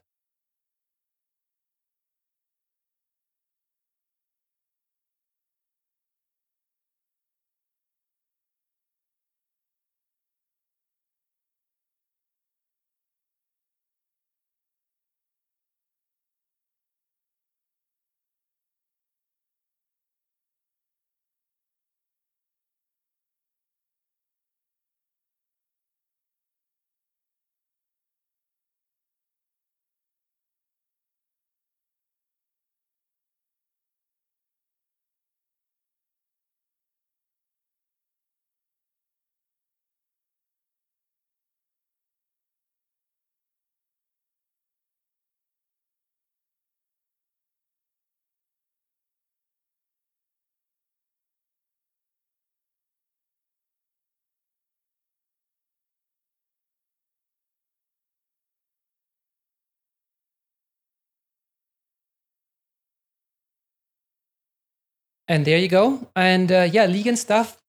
[65.27, 66.07] And there you go.
[66.15, 67.61] And uh, yeah, League and stuff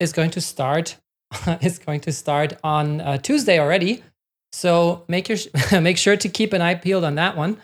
[0.00, 0.96] is going to start.
[1.60, 4.02] is going to start on uh, Tuesday already.
[4.52, 5.38] So make your
[5.80, 7.58] make sure to keep an eye peeled on that one.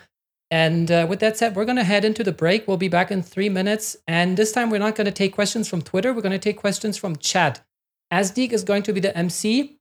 [0.51, 2.67] And uh, with that said, we're going to head into the break.
[2.67, 3.97] We'll be back in three minutes.
[4.07, 6.13] And this time, we're not going to take questions from Twitter.
[6.13, 7.65] We're going to take questions from chat.
[8.13, 9.79] Asdeek is going to be the MC.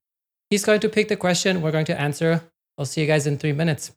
[0.48, 1.61] He's going to pick the question.
[1.61, 2.43] We're going to answer.
[2.78, 3.93] I'll see you guys in three minutes.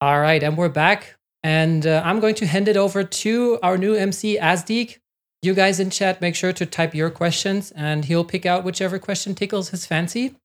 [0.00, 1.16] All right, and we're back.
[1.44, 4.98] And uh, I'm going to hand it over to our new MC, Asdeek.
[5.42, 9.00] You guys in chat, make sure to type your questions and he'll pick out whichever
[9.00, 10.36] question tickles his fancy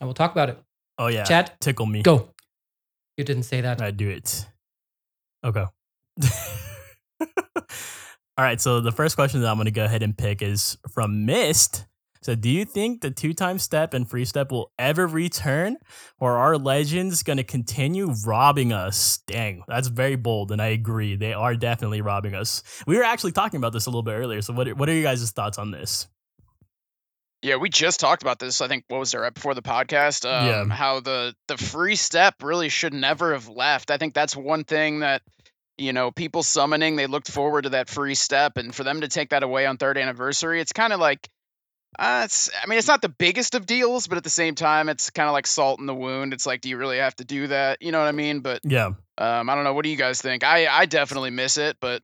[0.00, 0.58] and we'll talk about it.
[0.98, 1.24] Oh, yeah.
[1.24, 2.02] Chat, Tickle me.
[2.02, 2.30] go.
[3.16, 3.80] You didn't say that.
[3.80, 4.46] I do it.
[5.44, 5.64] Okay.
[7.20, 8.60] All right.
[8.60, 11.86] So the first question that I'm going to go ahead and pick is from Mist.
[12.22, 15.78] So, do you think the two time step and free step will ever return,
[16.18, 19.20] or are legends going to continue robbing us?
[19.26, 21.16] Dang, that's very bold, and I agree.
[21.16, 22.62] They are definitely robbing us.
[22.86, 24.42] We were actually talking about this a little bit earlier.
[24.42, 26.08] So, what are, what are you guys' thoughts on this?
[27.42, 28.60] Yeah, we just talked about this.
[28.60, 30.26] I think what was there right before the podcast?
[30.26, 30.74] Um, Yeah.
[30.74, 33.90] How the the free step really should never have left.
[33.90, 35.22] I think that's one thing that
[35.78, 39.08] you know people summoning they looked forward to that free step, and for them to
[39.08, 41.26] take that away on third anniversary, it's kind of like.
[41.98, 44.88] Uh, it's, I mean, it's not the biggest of deals, but at the same time,
[44.88, 46.32] it's kind of like salt in the wound.
[46.32, 47.82] It's like, do you really have to do that?
[47.82, 48.40] You know what I mean?
[48.40, 48.92] But Yeah.
[49.18, 49.74] um, I don't know.
[49.74, 50.44] What do you guys think?
[50.44, 52.02] I I definitely miss it, but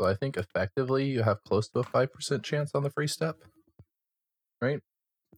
[0.00, 3.06] So I think effectively you have close to a five percent chance on the free
[3.08, 3.36] step,
[4.60, 4.80] right?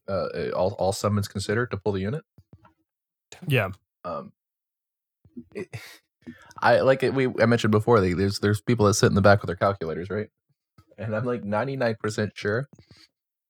[0.09, 2.25] Uh, eh, all all summons considered to pull the unit.
[3.47, 3.71] Yeah.
[4.05, 4.33] Um,
[5.55, 5.69] it,
[6.61, 7.15] I like it.
[7.15, 8.01] We I mentioned before.
[8.01, 10.29] Like, there's there's people that sit in the back with their calculators, right?
[10.99, 12.69] And I'm like 99 percent sure.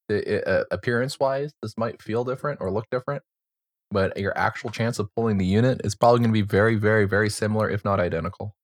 [0.08, 3.22] Uh, appearance wise, this might feel different or look different,
[3.90, 7.06] but your actual chance of pulling the unit is probably going to be very, very,
[7.06, 8.54] very similar, if not identical.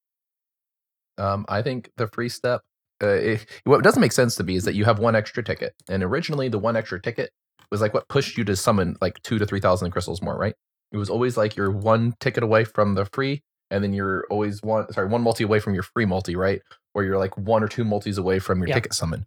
[1.18, 2.62] Um, I think the free step.
[3.02, 5.74] Uh, it, what doesn't make sense to me is that you have one extra ticket,
[5.88, 7.30] and originally the one extra ticket
[7.70, 10.54] was like what pushed you to summon like two to three thousand crystals more, right?
[10.92, 14.62] It was always like you're one ticket away from the free, and then you're always
[14.62, 16.62] one sorry one multi away from your free multi, right?
[16.94, 18.74] Or you're like one or two multis away from your Yeah.
[18.74, 19.26] ticket summon.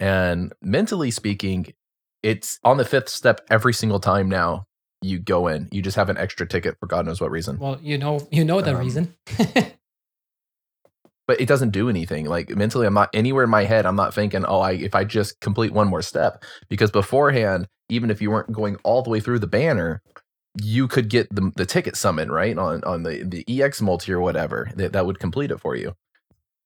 [0.00, 1.72] And mentally speaking,
[2.22, 4.64] it's on the fifth step every single time now
[5.02, 5.68] you go in.
[5.70, 7.58] You just have an extra ticket for God knows what reason.
[7.58, 9.14] Well, you know, you know the Um, reason.
[11.26, 12.26] but it doesn't do anything.
[12.26, 13.86] Like mentally, I'm not anywhere in my head.
[13.86, 18.10] I'm not thinking, oh, I if I just complete one more step, because beforehand, even
[18.10, 20.02] if you weren't going all the way through the banner,
[20.60, 24.20] you could get the the ticket summon right on on the the ex multi or
[24.20, 25.94] whatever that that would complete it for you.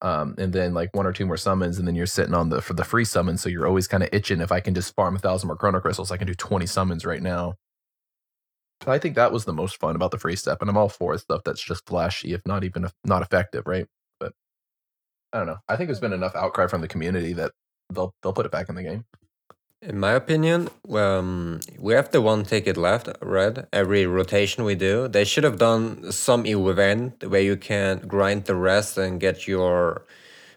[0.00, 2.62] Um, and then like one or two more summons, and then you're sitting on the
[2.62, 4.40] for the free summon, so you're always kind of itching.
[4.40, 7.04] If I can just farm a thousand more chrono crystals, I can do 20 summons
[7.04, 7.54] right now.
[8.86, 11.18] I think that was the most fun about the free step, and I'm all for
[11.18, 13.86] stuff that's just flashy, if not even not effective, right?
[14.20, 14.32] But
[15.32, 15.58] I don't know.
[15.68, 17.52] I think there's been enough outcry from the community that
[17.92, 19.04] they'll they'll put it back in the game.
[19.80, 23.58] In my opinion, um, we have the one ticket left, right?
[23.72, 28.56] Every rotation we do, they should have done some event where you can grind the
[28.56, 30.04] rest and get your,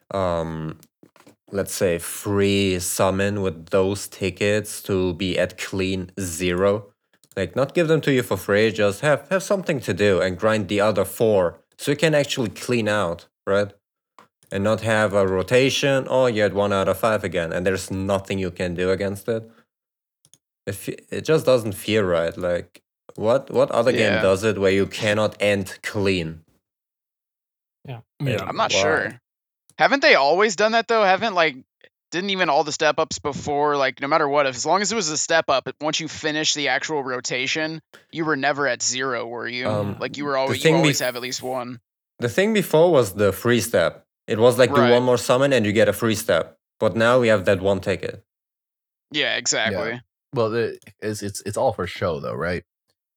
[0.10, 0.80] um,
[1.52, 6.88] let's say, free summon with those tickets to be at clean zero.
[7.38, 10.38] Like, not give them to you for free, just have have something to do and
[10.38, 13.72] grind the other four so you can actually clean out, right?
[14.52, 16.07] And not have a rotation.
[16.10, 19.28] Oh, you had one out of five again, and there's nothing you can do against
[19.30, 19.49] it.
[20.68, 22.36] If it just doesn't feel right.
[22.38, 22.82] Like
[23.15, 23.98] what what other Yeah.
[24.15, 26.44] game does it where you cannot end clean?
[27.88, 28.02] Yeah.
[28.19, 28.44] Yeah.
[28.45, 28.82] I'm not Why?
[28.82, 29.22] sure.
[29.78, 31.03] Haven't they always done that though?
[31.03, 31.56] Haven't like
[32.11, 34.91] didn't even all the step ups before like no matter what if as long as
[34.91, 38.84] it was a step up once you finish the actual rotation you were never at
[38.84, 41.80] zero were you Um, like you were always you always bef- have at least one
[42.19, 44.06] The thing before was the free step.
[44.32, 46.58] It was like do one more summon and you get a free step.
[46.80, 48.24] But now we have that one ticket.
[49.12, 50.02] yeah exactly
[50.34, 52.64] Well, the, it's it's it's all for show, though, right?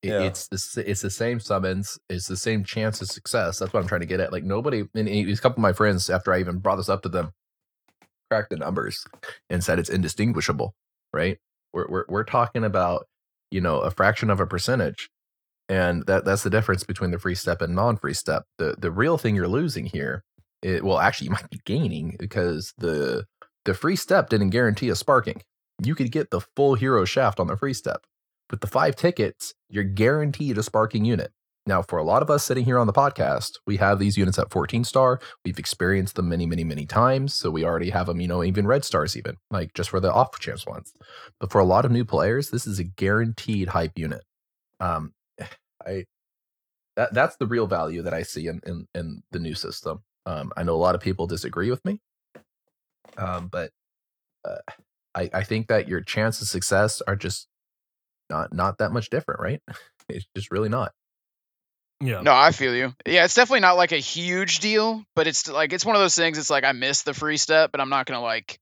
[0.02, 0.20] It, Yeah.
[0.22, 1.98] It's the it's the same summons.
[2.10, 3.58] It's the same chance of success.
[3.58, 4.32] That's what I'm trying to get at.
[4.32, 7.02] Like nobody, and a a couple of my friends, after I even brought this up
[7.02, 7.32] to them,
[8.30, 9.06] cracked the numbers
[9.48, 10.74] and said it's indistinguishable.
[11.12, 11.38] Right?
[11.72, 13.06] We're we're we're talking about
[13.50, 15.08] you know a fraction of a percentage,
[15.68, 18.42] and that that's the difference between the free step and non-free step.
[18.58, 20.24] The the real thing you're losing here,
[20.64, 23.26] it, well, actually, you might be gaining because the
[23.64, 25.42] the free step didn't guarantee a sparking
[25.82, 28.04] you could get the full hero shaft on the free step.
[28.50, 31.32] With the five tickets, you're guaranteed a sparking unit.
[31.66, 34.38] Now, for a lot of us sitting here on the podcast, we have these units
[34.38, 35.18] at 14 star.
[35.46, 37.34] We've experienced them many, many, many times.
[37.34, 40.12] So we already have them, you know, even red stars, even like just for the
[40.12, 40.92] off chance ones.
[41.40, 44.22] But for a lot of new players, this is a guaranteed hype unit.
[44.78, 45.14] Um,
[45.86, 46.04] I
[46.96, 50.02] that that's the real value that I see in in, in the new system.
[50.26, 52.00] Um, I know a lot of people disagree with me,
[53.18, 53.70] um, but
[54.44, 54.58] uh,
[55.14, 57.46] I, I think that your chance of success are just
[58.30, 59.62] not not that much different, right?
[60.06, 60.92] It's just really not.
[62.00, 62.20] Yeah.
[62.20, 65.72] no i feel you yeah it's definitely not like a huge deal but it's like
[65.72, 68.04] it's one of those things it's like i missed the free step but i'm not
[68.04, 68.58] gonna like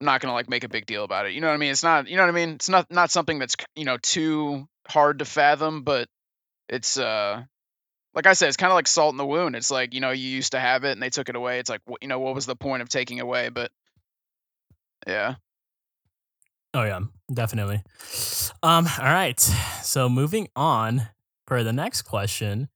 [0.00, 1.72] i'm not gonna like make a big deal about it you know what i mean
[1.72, 4.66] it's not you know what i mean it's not not something that's you know too
[4.88, 6.08] hard to fathom but
[6.68, 7.42] it's uh
[8.14, 9.56] like I said, it's kind of like salt in the wound.
[9.56, 11.58] It's like you know you used to have it and they took it away.
[11.58, 13.48] It's like you know what was the point of taking away?
[13.48, 13.70] But
[15.06, 15.34] yeah,
[16.74, 17.00] Oh yeah,
[17.32, 17.82] definitely.
[18.62, 19.38] Um, all right.
[19.38, 21.08] So moving on
[21.46, 22.68] for the next question.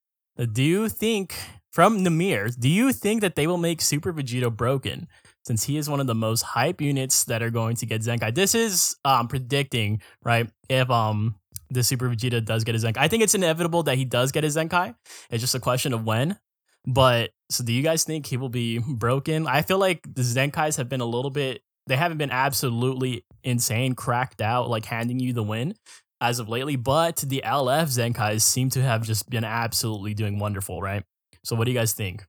[0.53, 1.35] Do you think
[1.73, 5.09] from Namir, do you think that they will make Super Vegito broken?
[5.45, 8.35] Since he is one of the most hype units that are going to get Zenkai.
[8.35, 10.49] This is um predicting, right?
[10.69, 11.35] If um
[11.71, 12.99] the Super Vegeta does get a Zenkai.
[12.99, 14.95] I think it's inevitable that he does get a Zenkai.
[15.31, 16.39] It's just a question of when.
[16.87, 19.47] But so do you guys think he will be broken?
[19.47, 23.95] I feel like the Zenkais have been a little bit they haven't been absolutely insane,
[23.95, 25.75] cracked out, like handing you the win
[26.21, 26.77] as of lately.
[26.77, 31.03] But the LF Zenkais seem to have just been absolutely doing wonderful, right?
[31.45, 32.25] So what do you guys think?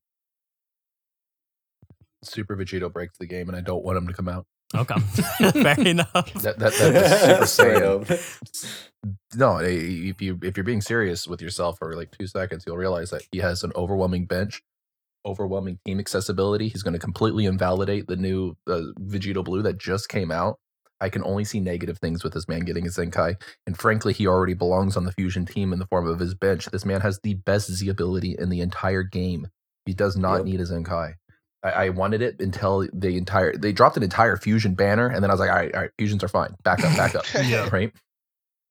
[2.23, 4.45] Super Vegito breaks the game, and I don't want him to come out.
[4.75, 4.99] Okay,
[5.51, 6.33] fair enough.
[6.41, 8.59] That that, that Super Straight Saiyan.
[9.35, 12.77] No, eh, if you if you're being serious with yourself for like two seconds, you'll
[12.77, 14.61] realize that he has an overwhelming bench,
[15.25, 16.67] overwhelming team accessibility.
[16.67, 20.59] He's going to completely invalidate the new uh, Vegito Blue that just came out.
[21.01, 24.27] I can only see negative things with this man getting a Zenkai, and frankly, he
[24.27, 26.65] already belongs on the Fusion team in the form of his bench.
[26.65, 29.47] This man has the best Z ability in the entire game.
[29.85, 30.45] He does not Yep.
[30.45, 31.13] need a Zenkai.
[31.63, 35.29] I, I wanted it until the entire they dropped an entire Fusion banner, and then
[35.29, 36.55] I was like, all right, all right, Fusions are fine.
[36.63, 37.25] Back up, back up.
[37.43, 37.69] Yeah.
[37.71, 37.91] right.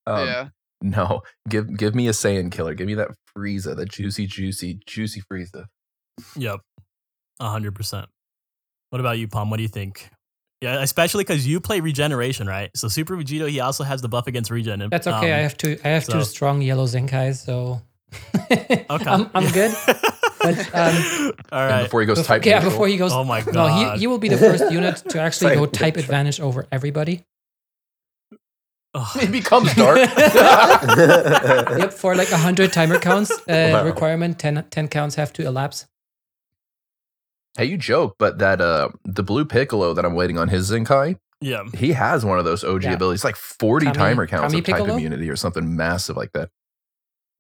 [0.07, 0.49] Um, yeah.
[0.81, 2.75] no, give give me a Saiyan killer.
[2.75, 5.67] Give me that Frieza, that juicy, juicy, juicy Frieza.
[6.37, 6.61] Yep,
[7.41, 8.07] hundred percent.
[8.91, 9.51] What about you, Palm?
[9.51, 10.09] What do you think?
[10.61, 12.71] Yeah, especially because you play regeneration, right?
[12.75, 14.83] So Super Vegito, he also has the buff against regen.
[14.83, 15.33] and, That's okay.
[15.33, 15.79] I um, have two.
[15.85, 17.81] I have so- two strong yellow Zenkais, so
[18.51, 19.75] Okay, I'm, I'm good.
[20.41, 23.13] But, um, All And before he goes Before- type yeah, neutral, before he goes.
[23.13, 23.95] oh my No, god.
[23.95, 26.05] he, he will be the first unit to actually go Type type neutral.
[26.05, 27.25] advantage over everybody.
[28.95, 29.21] Ugh.
[29.21, 29.99] he becomes dark.
[31.79, 33.85] Yep, for like 100 timer counts uh, Wow.
[33.85, 35.87] requirement, 10, 10 counts have to elapse.
[37.57, 41.17] hey, you joke, but that uh the blue Piccolo that I'm waiting on his Zenkai,
[41.41, 41.65] yeah.
[41.75, 42.93] he has one of those OG Yeah.
[42.95, 44.95] abilities, like 40 Kami- timer counts Kami of type Piccolo?
[44.97, 46.49] immunity or something massive like that.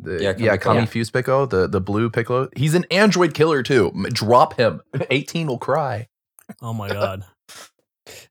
[0.03, 0.85] The, Yeah, yeah, Kami Kami Yeah.
[0.87, 2.49] Fuse Piccolo, the the blue Piccolo.
[2.57, 3.91] He's an android killer too.
[4.13, 4.81] Drop him.
[5.11, 6.09] 18 will cry.
[6.63, 7.25] Oh my god.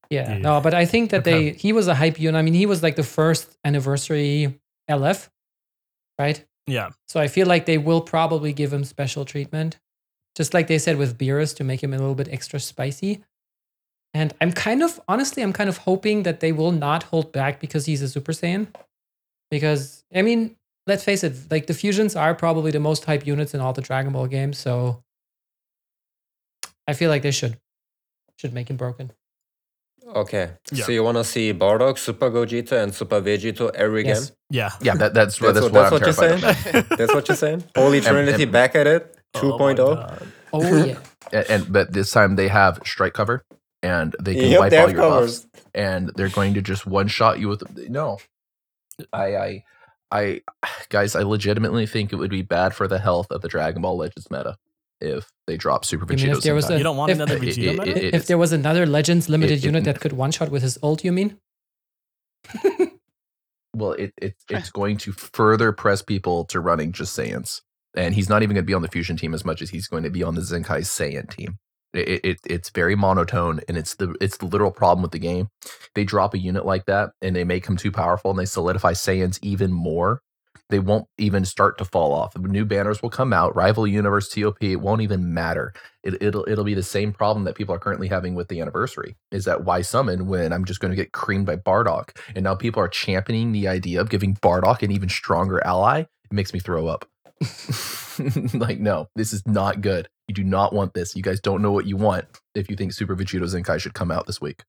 [0.09, 0.41] Yeah, Dude.
[0.43, 1.51] no, but I think that Okay.
[1.51, 2.39] they he was a hype unit.
[2.39, 4.57] I mean, he was like the first anniversary
[4.89, 5.29] LF,
[6.17, 6.43] right?
[6.65, 6.89] Yeah.
[7.07, 9.77] So I feel like they will probably give him special treatment,
[10.35, 13.23] just like they said with Beerus to make him a little bit extra spicy.
[14.13, 17.59] And I'm kind of honestly, I'm kind of hoping that they will not hold back
[17.59, 18.67] because he's a Super Saiyan.
[19.51, 20.55] Because I mean,
[20.87, 23.81] let's face it, like the fusions are probably the most hype units in all the
[23.81, 24.57] Dragon Ball games.
[24.57, 25.03] So
[26.87, 27.57] I feel like they should
[28.37, 29.11] should make him broken.
[30.07, 30.51] Okay.
[30.71, 30.85] Yeah.
[30.85, 34.29] So you want to see Bardock, Super Gogeta, and Super Vegito every Yes.
[34.29, 34.35] game?
[34.51, 34.69] Yeah.
[34.81, 36.89] Yeah, that, that's what That's that's, what- what, I'm what you're terrified of.
[36.97, 37.63] That's what you're saying?
[37.75, 39.17] Holy Trinity and- back at it?
[39.35, 39.75] Oh 2.0?
[39.77, 40.27] God.
[40.53, 40.99] Oh yeah.
[41.33, 43.43] And, and but this time they have strike cover,
[43.83, 45.41] and they can Yep, wipe they all your covers.
[45.41, 47.63] buffs, and they're going to just one shot you with.
[47.89, 48.19] No,
[49.11, 49.63] I, I,
[50.11, 50.41] I,
[50.89, 53.97] guys, I legitimately think it would be bad for the health of the Dragon Ball
[53.97, 54.57] Legends meta
[54.99, 56.41] if they drop Super You mean if Vegeta.
[56.43, 58.05] there was a- You don't want If- another It- Vegeta it- meta?
[58.07, 60.77] it- if there was another Legends limited it- unit that could one shot with his
[60.81, 61.37] ult, you mean?
[63.73, 67.61] well, it, it it's going to further press people to running just Saiyans,
[67.95, 69.87] and he's not even going to be on the fusion team as much as he's
[69.87, 71.57] going to be on the Zenkai Saiyan team.
[71.93, 75.49] It, it it's very monotone, and it's the it's the literal problem with the game.
[75.95, 78.93] They drop a unit like that, and they make him too powerful, and they solidify
[78.93, 80.21] Saiyans even more.
[80.69, 82.37] They won't even start to fall off.
[82.37, 83.55] New banners will come out.
[83.55, 84.61] Rival Universe TOP.
[84.61, 85.73] It won't even matter.
[86.03, 89.15] It, it'll it'll be the same problem that people are currently having with the anniversary.
[89.31, 92.55] Is that why summon when I'm just going to get creamed by Bardock, and now
[92.55, 96.01] people are championing the idea of giving Bardock an even stronger ally.
[96.01, 97.05] It makes me throw up.
[98.53, 100.07] like no, this is not good.
[100.27, 101.15] You do not want this.
[101.15, 104.11] You guys don't know what you want if you think Super Vegito Zenkai should come
[104.11, 104.63] out this week.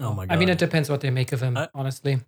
[0.00, 0.34] Oh my god.
[0.34, 2.18] I mean, it depends what they make of him, I- honestly.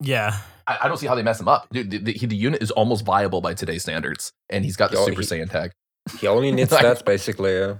[0.00, 0.38] yeah.
[0.66, 1.66] I, I don't see how they mess him up.
[1.70, 4.98] Dude, the, the, the unit is almost viable by today's standards, and he's got the
[4.98, 5.72] Yo, Super he- Saiyan tag.
[6.20, 7.54] He only needs Like- stats, basically.
[7.54, 7.74] Yeah.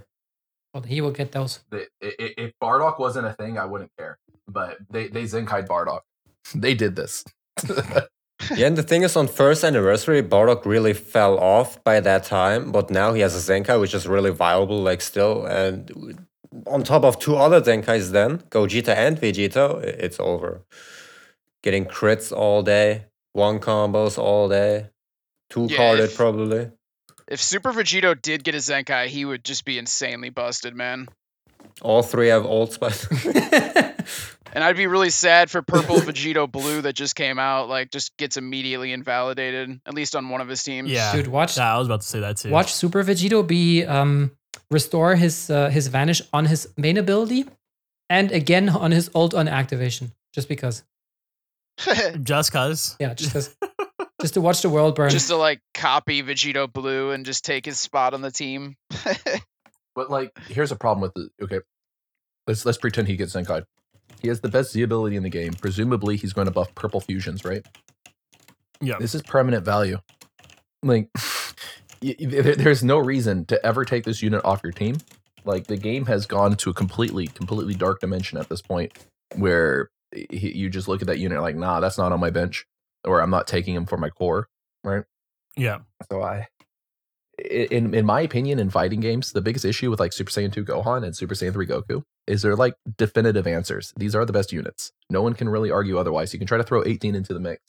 [0.73, 1.59] Well, he will get those.
[1.69, 4.17] the, i- i- if Bardock wasn't a thing, I wouldn't care.
[4.47, 6.01] But they they Zenkai Bardock.
[6.55, 7.23] They did this.
[8.55, 12.71] yeah, and the thing is, on first anniversary, Bardock really fell off by that time,
[12.71, 15.45] but now he has a Zenkai, which is really viable, like still.
[15.45, 16.25] And
[16.67, 20.61] on top of two other Zenkais, then Gogeta and Vegito, it's over.
[21.63, 24.89] Getting crits all day, one combos all day,
[25.49, 26.71] two Yeah, carded if- probably.
[27.27, 31.09] If Super Vegito did get a Zenkai, he would just be insanely busted, man.
[31.81, 33.05] All three have old spice.
[34.53, 38.15] And I'd be really sad for Purple Vegito Blue that just came out, like just
[38.17, 40.89] gets immediately invalidated, at least on one of his teams.
[40.89, 41.13] Yeah.
[41.13, 42.49] Dude, watch Yeah, I was about to say that too.
[42.49, 44.31] watch Super Vegito be um
[44.71, 47.45] restore his uh, his vanish on his main ability
[48.09, 50.11] and again on his ult on activation.
[50.33, 50.83] Just because.
[52.23, 52.95] just cuz.
[52.99, 53.55] Yeah, just 'cause-
[54.21, 55.09] just to watch the world burn.
[55.11, 58.75] just to like copy Vegito Blue and just take his spot on the team.
[59.95, 61.59] But like, here's a problem with the okay.
[62.45, 63.63] Let's let's pretend he gets Zenkai.
[64.21, 65.53] He has the best Z ability in the game.
[65.53, 67.65] Presumably, he's going to buff purple fusions, right?
[68.81, 68.97] Yeah.
[68.99, 69.99] This is permanent value.
[70.83, 71.09] Like,
[72.01, 74.97] y- y- there- there's no reason to ever take this unit off your team.
[75.45, 78.91] Like, the game has gone to a completely, completely dark dimension at this point,
[79.35, 79.89] where
[80.29, 82.65] you just look at that unit like, nah, that's not on my bench,
[83.05, 84.47] or I'm not taking him for my core,
[84.83, 85.03] right?
[85.55, 85.79] Yeah.
[86.11, 86.47] So i-
[87.37, 90.65] in in my opinion, in fighting games, the biggest issue with like Super Saiyan 2
[90.65, 93.93] Gohan and Super Saiyan 3 Goku is they're like definitive answers.
[93.97, 94.91] These are the best units.
[95.09, 96.33] No one can really argue otherwise.
[96.33, 97.61] You can try to throw 18 into the mix,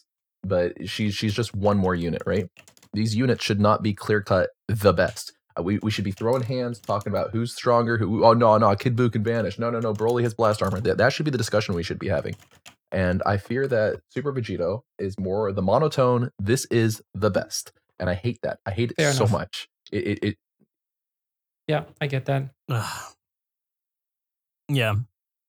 [0.43, 2.49] but she's she's just one more unit, right?
[2.95, 5.32] These units should not be clear cut the best.
[5.59, 7.99] Uh, We, we should be throwing hands, talking about who's stronger.
[7.99, 8.24] Who?
[8.24, 9.59] Oh no, no, Kid Buu can vanish.
[9.59, 9.93] No, no, no.
[9.93, 10.81] Broly has blast armor.
[10.81, 12.35] That, that should be the discussion we should be having.
[12.90, 16.31] And I fear that Super Vegito is more the monotone.
[16.39, 18.59] This is the best, and I hate that.
[18.66, 19.33] I hate it Fair so enough.
[19.33, 19.69] much.
[19.93, 20.39] It, it, it
[21.66, 22.51] yeah, I get that.
[22.70, 23.12] Ugh.
[24.69, 24.95] yeah,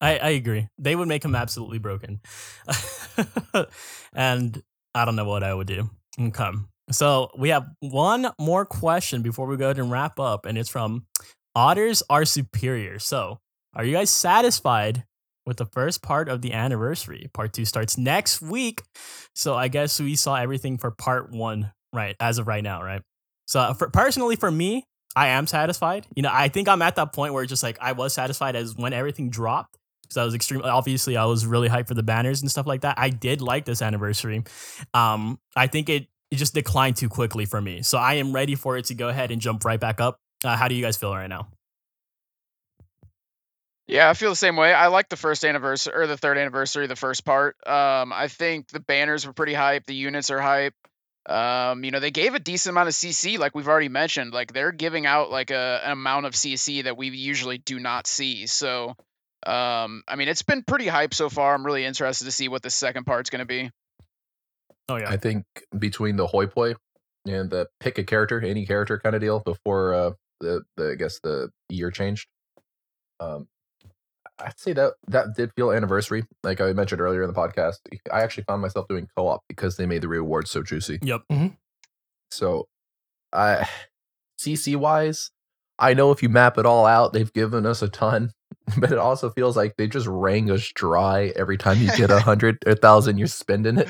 [0.02, 0.68] I, I agree.
[0.78, 1.40] They would make him mm.
[1.40, 2.20] absolutely broken.
[4.14, 4.62] and
[4.94, 5.90] I don't know what I would do.
[6.20, 6.52] Okay.
[6.92, 10.70] So we have one more question before we go ahead and wrap up, and it's
[10.70, 11.06] from
[11.56, 13.00] Otters Are Superior.
[13.00, 13.40] So
[13.76, 15.06] are you guys satisfied
[15.46, 17.30] with the first part of the anniversary?
[17.34, 18.82] Part two starts next week.
[19.36, 22.16] So I guess we saw everything for part one, right?
[22.20, 23.02] As of right now, right?
[23.48, 24.86] So for, personally, for me,
[25.16, 26.08] I am satisfied.
[26.16, 28.56] You know, I think I'm at that point where it's just like I was satisfied
[28.56, 29.78] as when everything dropped.
[30.04, 32.82] Because I was extremely obviously I was really hyped for the banners and stuff like
[32.82, 32.98] that.
[32.98, 34.44] I did like this anniversary.
[34.96, 37.84] Um, I think it it just declined too quickly for me.
[37.84, 40.20] So I am ready for it to go ahead and jump right back up.
[40.44, 41.50] Uh, how do you guys feel right now?
[43.88, 44.72] Yeah, I feel the same way.
[44.72, 47.56] I like the first anniversary or the third anniversary, the first part.
[47.68, 49.88] Um, I think the banners were pretty hype.
[49.88, 50.76] The units are hype.
[51.26, 54.34] Um, you know, they gave a decent amount of CC, like we've already mentioned.
[54.34, 58.08] Like they're giving out like a, an amount of CC that we usually do not
[58.08, 58.48] see.
[58.48, 58.96] So,
[59.46, 61.54] um, I mean, it's been pretty hype so far.
[61.54, 63.70] I'm really interested to see what the second part's going to be.
[64.90, 65.10] Oh yeah.
[65.10, 65.46] I think
[65.78, 66.74] between the hoi poi
[67.28, 70.96] and the pick a character, any character kind of deal before uh, the, the I
[70.96, 72.28] guess the year changed.
[73.20, 73.48] Um,
[74.40, 76.26] I'd say that that did feel anniversary.
[76.44, 77.78] Like I mentioned earlier in the podcast,
[78.12, 81.00] I actually found myself doing co-op because they made the rewards so juicy.
[81.02, 81.22] Yep.
[81.32, 81.48] Mm-hmm.
[82.32, 82.68] So,
[83.34, 83.68] I
[84.40, 85.32] CC wise,
[85.78, 88.32] I know if you map it all out, they've given us a ton,
[88.78, 92.20] but it also feels like they just wrang us dry every time you get a
[92.22, 93.88] hundred, a thousand, you're spending it.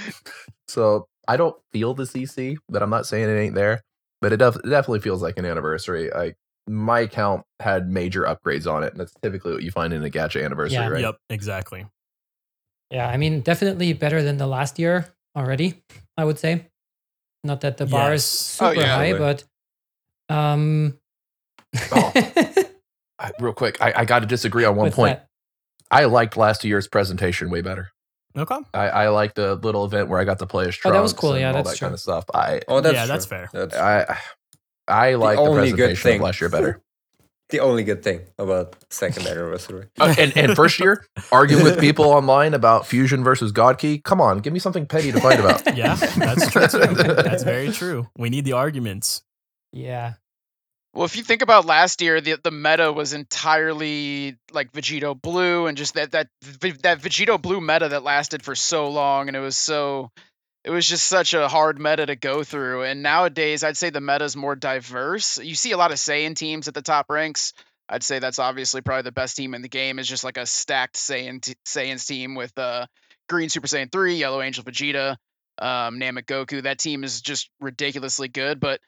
[0.67, 3.81] So I don't feel the CC, but I'm not saying it ain't there.
[4.21, 6.13] But it, def- it definitely feels like an anniversary.
[6.13, 6.33] I
[6.69, 10.09] my account had major upgrades on it, and that's typically what you find in a
[10.09, 10.87] gacha anniversary, Yeah.
[10.89, 11.01] right?
[11.01, 11.17] Yep.
[11.31, 11.85] Exactly.
[12.91, 15.81] Yeah, I mean, definitely better than the last year already,
[16.17, 16.67] I would say.
[17.43, 18.95] Not that the bar is super Oh, yeah.
[18.95, 19.35] high, Totally.
[20.29, 20.99] but um
[21.91, 22.11] Oh,
[23.19, 25.17] I, real quick, I, I got to disagree on one what's point.
[25.17, 25.27] that?
[25.91, 27.89] I liked last year's presentation way better.
[28.37, 28.57] Okay.
[28.73, 31.13] I, I like the little event where I got to play as Oh, that was
[31.13, 31.31] cool.
[31.33, 31.85] and Yeah, all that's that true.
[31.87, 32.25] kind of stuff.
[32.33, 33.13] I Oh, that's Yeah, true.
[33.13, 33.49] that's fair.
[33.53, 34.17] That's I
[34.89, 36.19] I like the, only good presentation thing.
[36.19, 36.81] of last year better.
[37.49, 39.87] the only good thing about second anniversary.
[39.99, 43.99] Uh, and and first year, arguing with people online about Fusion versus God Ki.
[43.99, 45.59] Come on, give me something petty to fight about.
[45.79, 46.67] Yeah, that's true.
[46.67, 46.79] Too.
[47.13, 48.07] That's very true.
[48.17, 49.23] We need the arguments.
[49.71, 50.13] Yeah.
[50.93, 55.67] Well, if you think about last year, the the meta was entirely like Vegito Blue,
[55.67, 56.27] and just that that
[56.81, 60.11] that Vegito Blue meta that lasted for so long, and it was so,
[60.63, 62.83] it was just such a hard meta to go through.
[62.83, 65.37] And nowadays, I'd say the meta is more diverse.
[65.37, 67.53] You see a lot of Saiyan teams at the top ranks.
[67.87, 69.99] I'd say that's obviously probably the best team in the game.
[69.99, 72.85] Is just like a stacked Saiyan t- Saiyan's team with uh,
[73.27, 75.15] Green Super Saiyan three, Yellow Angel Vegeta,
[75.57, 76.63] um, Namek Goku.
[76.63, 78.81] That team is just ridiculously good, but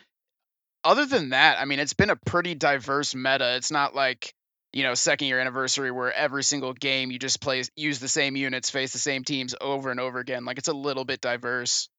[0.84, 3.56] other than that, I mean, it's been a pretty diverse meta.
[3.56, 4.34] It's not like
[4.74, 8.36] you know second year anniversary where every single game you just play use the same
[8.36, 10.46] units, face the same teams over and over again.
[10.46, 11.90] Like it's a little bit diverse.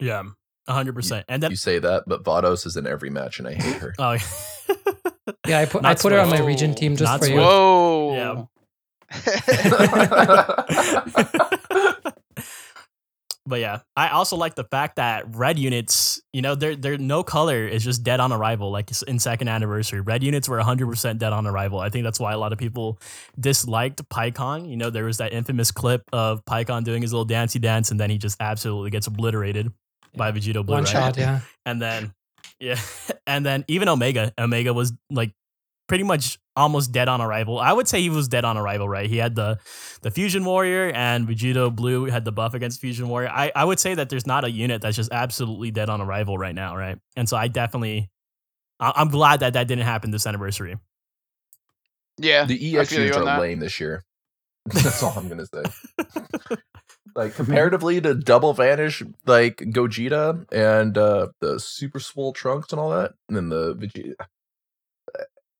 [0.00, 0.22] Yeah,
[0.68, 1.26] hundred percent.
[1.28, 3.94] And then you say that, but Vados is in every match, and I hate her.
[3.98, 4.16] oh,
[5.46, 7.38] Yeah, I put I put her on my regen team just Not for Swift.
[7.38, 7.42] you.
[7.42, 8.48] Whoa.
[13.46, 17.22] but yeah, I also like the fact that red units, you know, they're, they're no
[17.22, 18.70] color is just dead on arrival.
[18.70, 21.78] Like in second anniversary, red units were 100% dead on arrival.
[21.78, 22.98] I think that's why a lot of people
[23.38, 24.68] disliked Paikuhan.
[24.68, 28.00] You know, there was that infamous clip of Paikuhan doing his little dancey dance, and
[28.00, 29.70] then he just absolutely gets obliterated
[30.16, 30.74] by Vegito Blue.
[30.74, 30.88] One right?
[30.88, 31.40] shot, yeah.
[31.66, 32.14] and then
[32.60, 32.80] yeah,
[33.26, 35.32] and then even Omega, Omega was like
[35.86, 37.58] pretty much almost dead on arrival.
[37.58, 39.08] I would say he was dead on arrival, right?
[39.08, 39.58] He had the
[40.02, 43.28] the Fusion Warrior and Vegito Blue had the buff against Fusion Warrior.
[43.30, 46.38] I, I would say that there's not a unit that's just absolutely dead on arrival
[46.38, 46.98] right now, right?
[47.16, 48.10] And so I definitely
[48.80, 50.76] I- I'm glad that that didn't happen this anniversary.
[52.18, 52.44] Yeah.
[52.44, 53.40] The I EX units are that.
[53.40, 54.02] lame this year.
[54.66, 55.62] That's all I'm gonna say.
[57.16, 62.90] like comparatively to Double Vanish, like Gogeta and uh, the Super Swole Trunks and all
[62.90, 64.14] that, and then the Vegeta.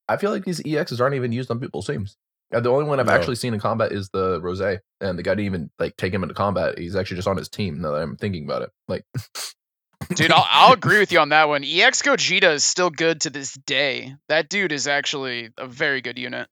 [0.09, 2.17] I feel like these EXs aren't even used on people's teams.
[2.55, 3.13] Uh, The only one I've No.
[3.13, 6.23] actually seen in combat is the Rose, and the guy didn't even like take him
[6.23, 6.79] into combat.
[6.79, 7.81] He's actually just on his team.
[7.81, 9.05] Now that I'm thinking about it, like
[10.15, 11.65] Dude, I'll, I'll agree with you on that one.
[11.65, 14.15] EX Gogeta is still good to this day.
[14.29, 16.47] That dude is actually a very good unit.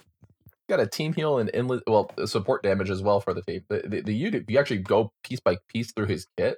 [0.71, 3.61] got a team heal and endless well support damage as well for the team.
[3.69, 6.57] The, the, the unit, you actually go piece by piece through his kit,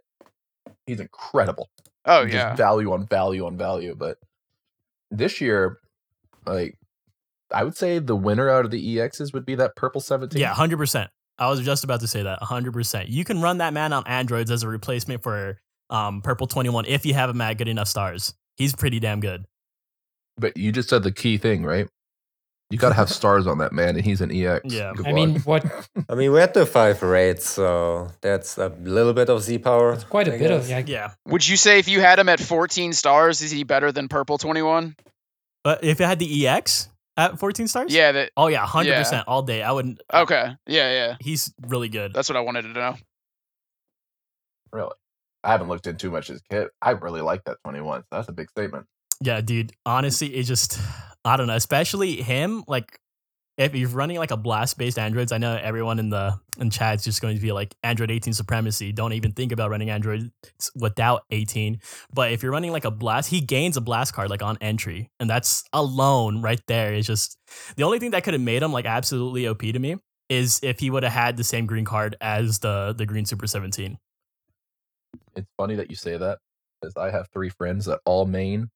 [0.87, 1.69] he's incredible.
[2.05, 2.55] Oh Just yeah.
[2.55, 3.97] value on value on value.
[3.99, 4.19] But
[5.11, 5.79] this year,
[6.47, 6.79] like
[7.55, 10.41] I would say the winner out of the EXs would be that purple 17.
[10.41, 11.11] Yeah, hundred percent.
[11.39, 12.43] I was just about to say that.
[12.43, 13.09] hundred percent.
[13.09, 15.59] You can run that man on androids as a replacement for
[15.91, 18.35] um purple twenty one if you have him at good enough stars.
[18.57, 19.45] He's pretty damn good.
[20.37, 21.87] But you just said the key thing, right?
[22.71, 24.73] You got to have stars on that man, and he's an EX.
[24.73, 24.93] Yeah.
[24.97, 25.15] Good I luck.
[25.15, 29.43] mean, what I mean, we had the five raids, so that's a little bit of
[29.43, 29.93] Z power.
[29.93, 30.71] It's quite a I bit of guess.
[30.71, 30.83] yeah.
[30.87, 31.11] Yeah.
[31.29, 34.39] Would you say if you had him at 14 stars, is he better than Purple
[34.39, 34.97] 21?
[35.63, 37.95] But if it had the EX at 14 stars?
[37.95, 38.13] Yeah.
[38.13, 38.31] That.
[38.37, 39.63] Oh yeah, hundred percent all day.
[39.63, 40.01] I wouldn't.
[40.13, 40.55] Okay.
[40.67, 40.93] Yeah.
[40.93, 41.17] Yeah.
[41.21, 42.13] He's really good.
[42.13, 42.97] That's what I wanted to know.
[44.73, 44.93] really,
[45.43, 46.69] I haven't looked in too much his kit.
[46.81, 48.03] I really like that 21.
[48.03, 48.87] So that's a big statement.
[49.21, 49.73] Yeah, dude.
[49.87, 50.79] Honestly, it just
[51.25, 51.55] I don't know.
[51.57, 52.99] Especially him, like
[53.57, 57.05] if you're running like a blast based androids, I know everyone in the in chat's
[57.05, 58.93] just going to be like Android 18 supremacy.
[58.93, 60.31] Don't even think about running Android
[60.75, 61.81] without 18.
[62.13, 65.11] But if you're running like a blast, he gains a blast card like on entry,
[65.21, 67.39] and that's alone right there is just
[67.77, 69.97] the only thing that could have made him like absolutely OP to me
[70.29, 73.47] is if he would have had the same green card as the the green Super
[73.47, 73.99] 17.
[75.37, 76.39] It's funny that you say that
[76.81, 78.71] because I have three friends that all main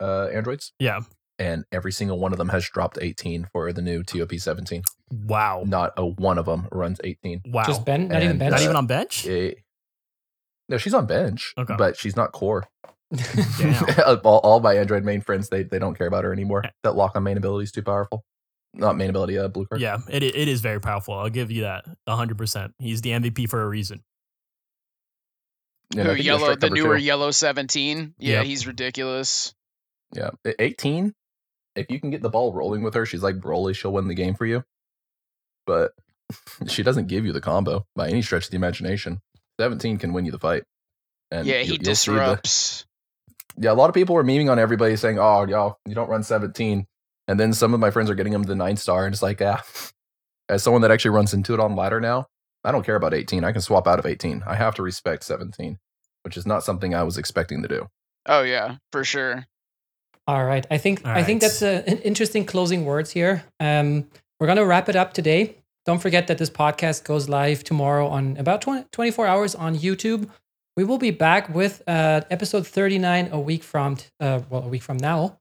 [0.00, 1.00] uh, androids, Yeah.
[1.40, 4.82] And every single one of them has dropped 18 for the new TOP 17.
[5.10, 5.64] Wow.
[5.66, 7.42] Not a one of them runs 18.
[7.46, 7.64] Wow.
[7.64, 8.50] Just Ben, not even And, bench.
[8.52, 9.26] Not uh, even on bench?
[9.26, 9.54] Eh,
[10.68, 11.74] no, she's on bench, Okay.
[11.76, 12.68] but she's not core.
[14.06, 16.62] All, all my Android main friends, they they don't care about her anymore.
[16.84, 18.24] That lock on main ability is too powerful.
[18.72, 19.80] Not main ability, uh, blue card.
[19.80, 21.14] Yeah, it, it is very powerful.
[21.14, 22.72] I'll give you that 100%.
[22.78, 24.04] He's the MVP for a reason.
[25.92, 27.02] And I Who, think he has yellow, the newer too.
[27.02, 28.14] yellow 17.
[28.20, 28.44] Yeah, Yep.
[28.46, 29.54] he's ridiculous.
[30.14, 31.12] Yeah, E- 18.
[31.76, 33.74] If you can get the ball rolling with her, she's like Broly.
[33.74, 34.64] She'll win the game for you.
[35.66, 35.92] But
[36.66, 39.20] she doesn't give you the combo by any stretch of the imagination.
[39.60, 40.64] 17 can win you the fight.
[41.30, 42.86] And yeah, he you'll the- disrupts.
[43.56, 46.22] yeah, a lot of people were memeing on everybody saying, "Oh, y'all, you don't run
[46.22, 46.86] 17."
[47.28, 49.40] And then some of my friends are getting them the nine star, and it's like,
[49.40, 49.62] ah.
[50.48, 52.26] As someone that actually runs into it on ladder now,
[52.64, 53.44] I don't care about 18.
[53.44, 54.42] I can swap out of 18.
[54.44, 55.78] I have to respect 17,
[56.24, 57.86] which is not something I was expecting to do.
[58.26, 59.46] Oh yeah, for sure.
[60.30, 60.64] All right.
[60.70, 63.42] I think All I think that's a, an interesting closing words here.
[63.58, 64.06] Um,
[64.38, 65.56] we're gonna wrap it up today.
[65.86, 70.30] Don't forget that this podcast goes live tomorrow on about 20, 24 hours on YouTube.
[70.76, 74.82] We will be back with uh, episode 39 a week from uh, well a week
[74.82, 75.36] from now.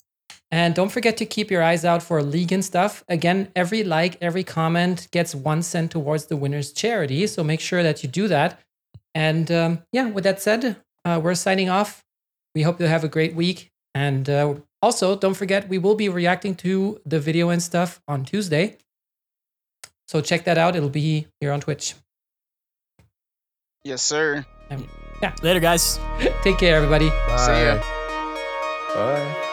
[0.50, 3.04] And don't forget to keep your eyes out for league and stuff.
[3.08, 7.28] Again, every like, every comment gets one cent towards the winner's charity.
[7.28, 8.60] So make sure that you do that.
[9.14, 12.04] And um, yeah, with that said, uh, we're signing off.
[12.56, 13.70] We hope you have a great week.
[13.94, 18.24] And uh, also, don't forget, we will be reacting to the video and stuff on
[18.24, 18.78] Tuesday.
[20.08, 20.76] So check that out.
[20.76, 21.96] It'll be here on Twitch.
[23.84, 24.46] Yes, sir.
[25.22, 25.36] Yeah.
[25.44, 26.00] Later, guys.
[26.44, 27.10] Take care, everybody.
[27.10, 27.82] See ya.
[28.96, 29.46] Bye.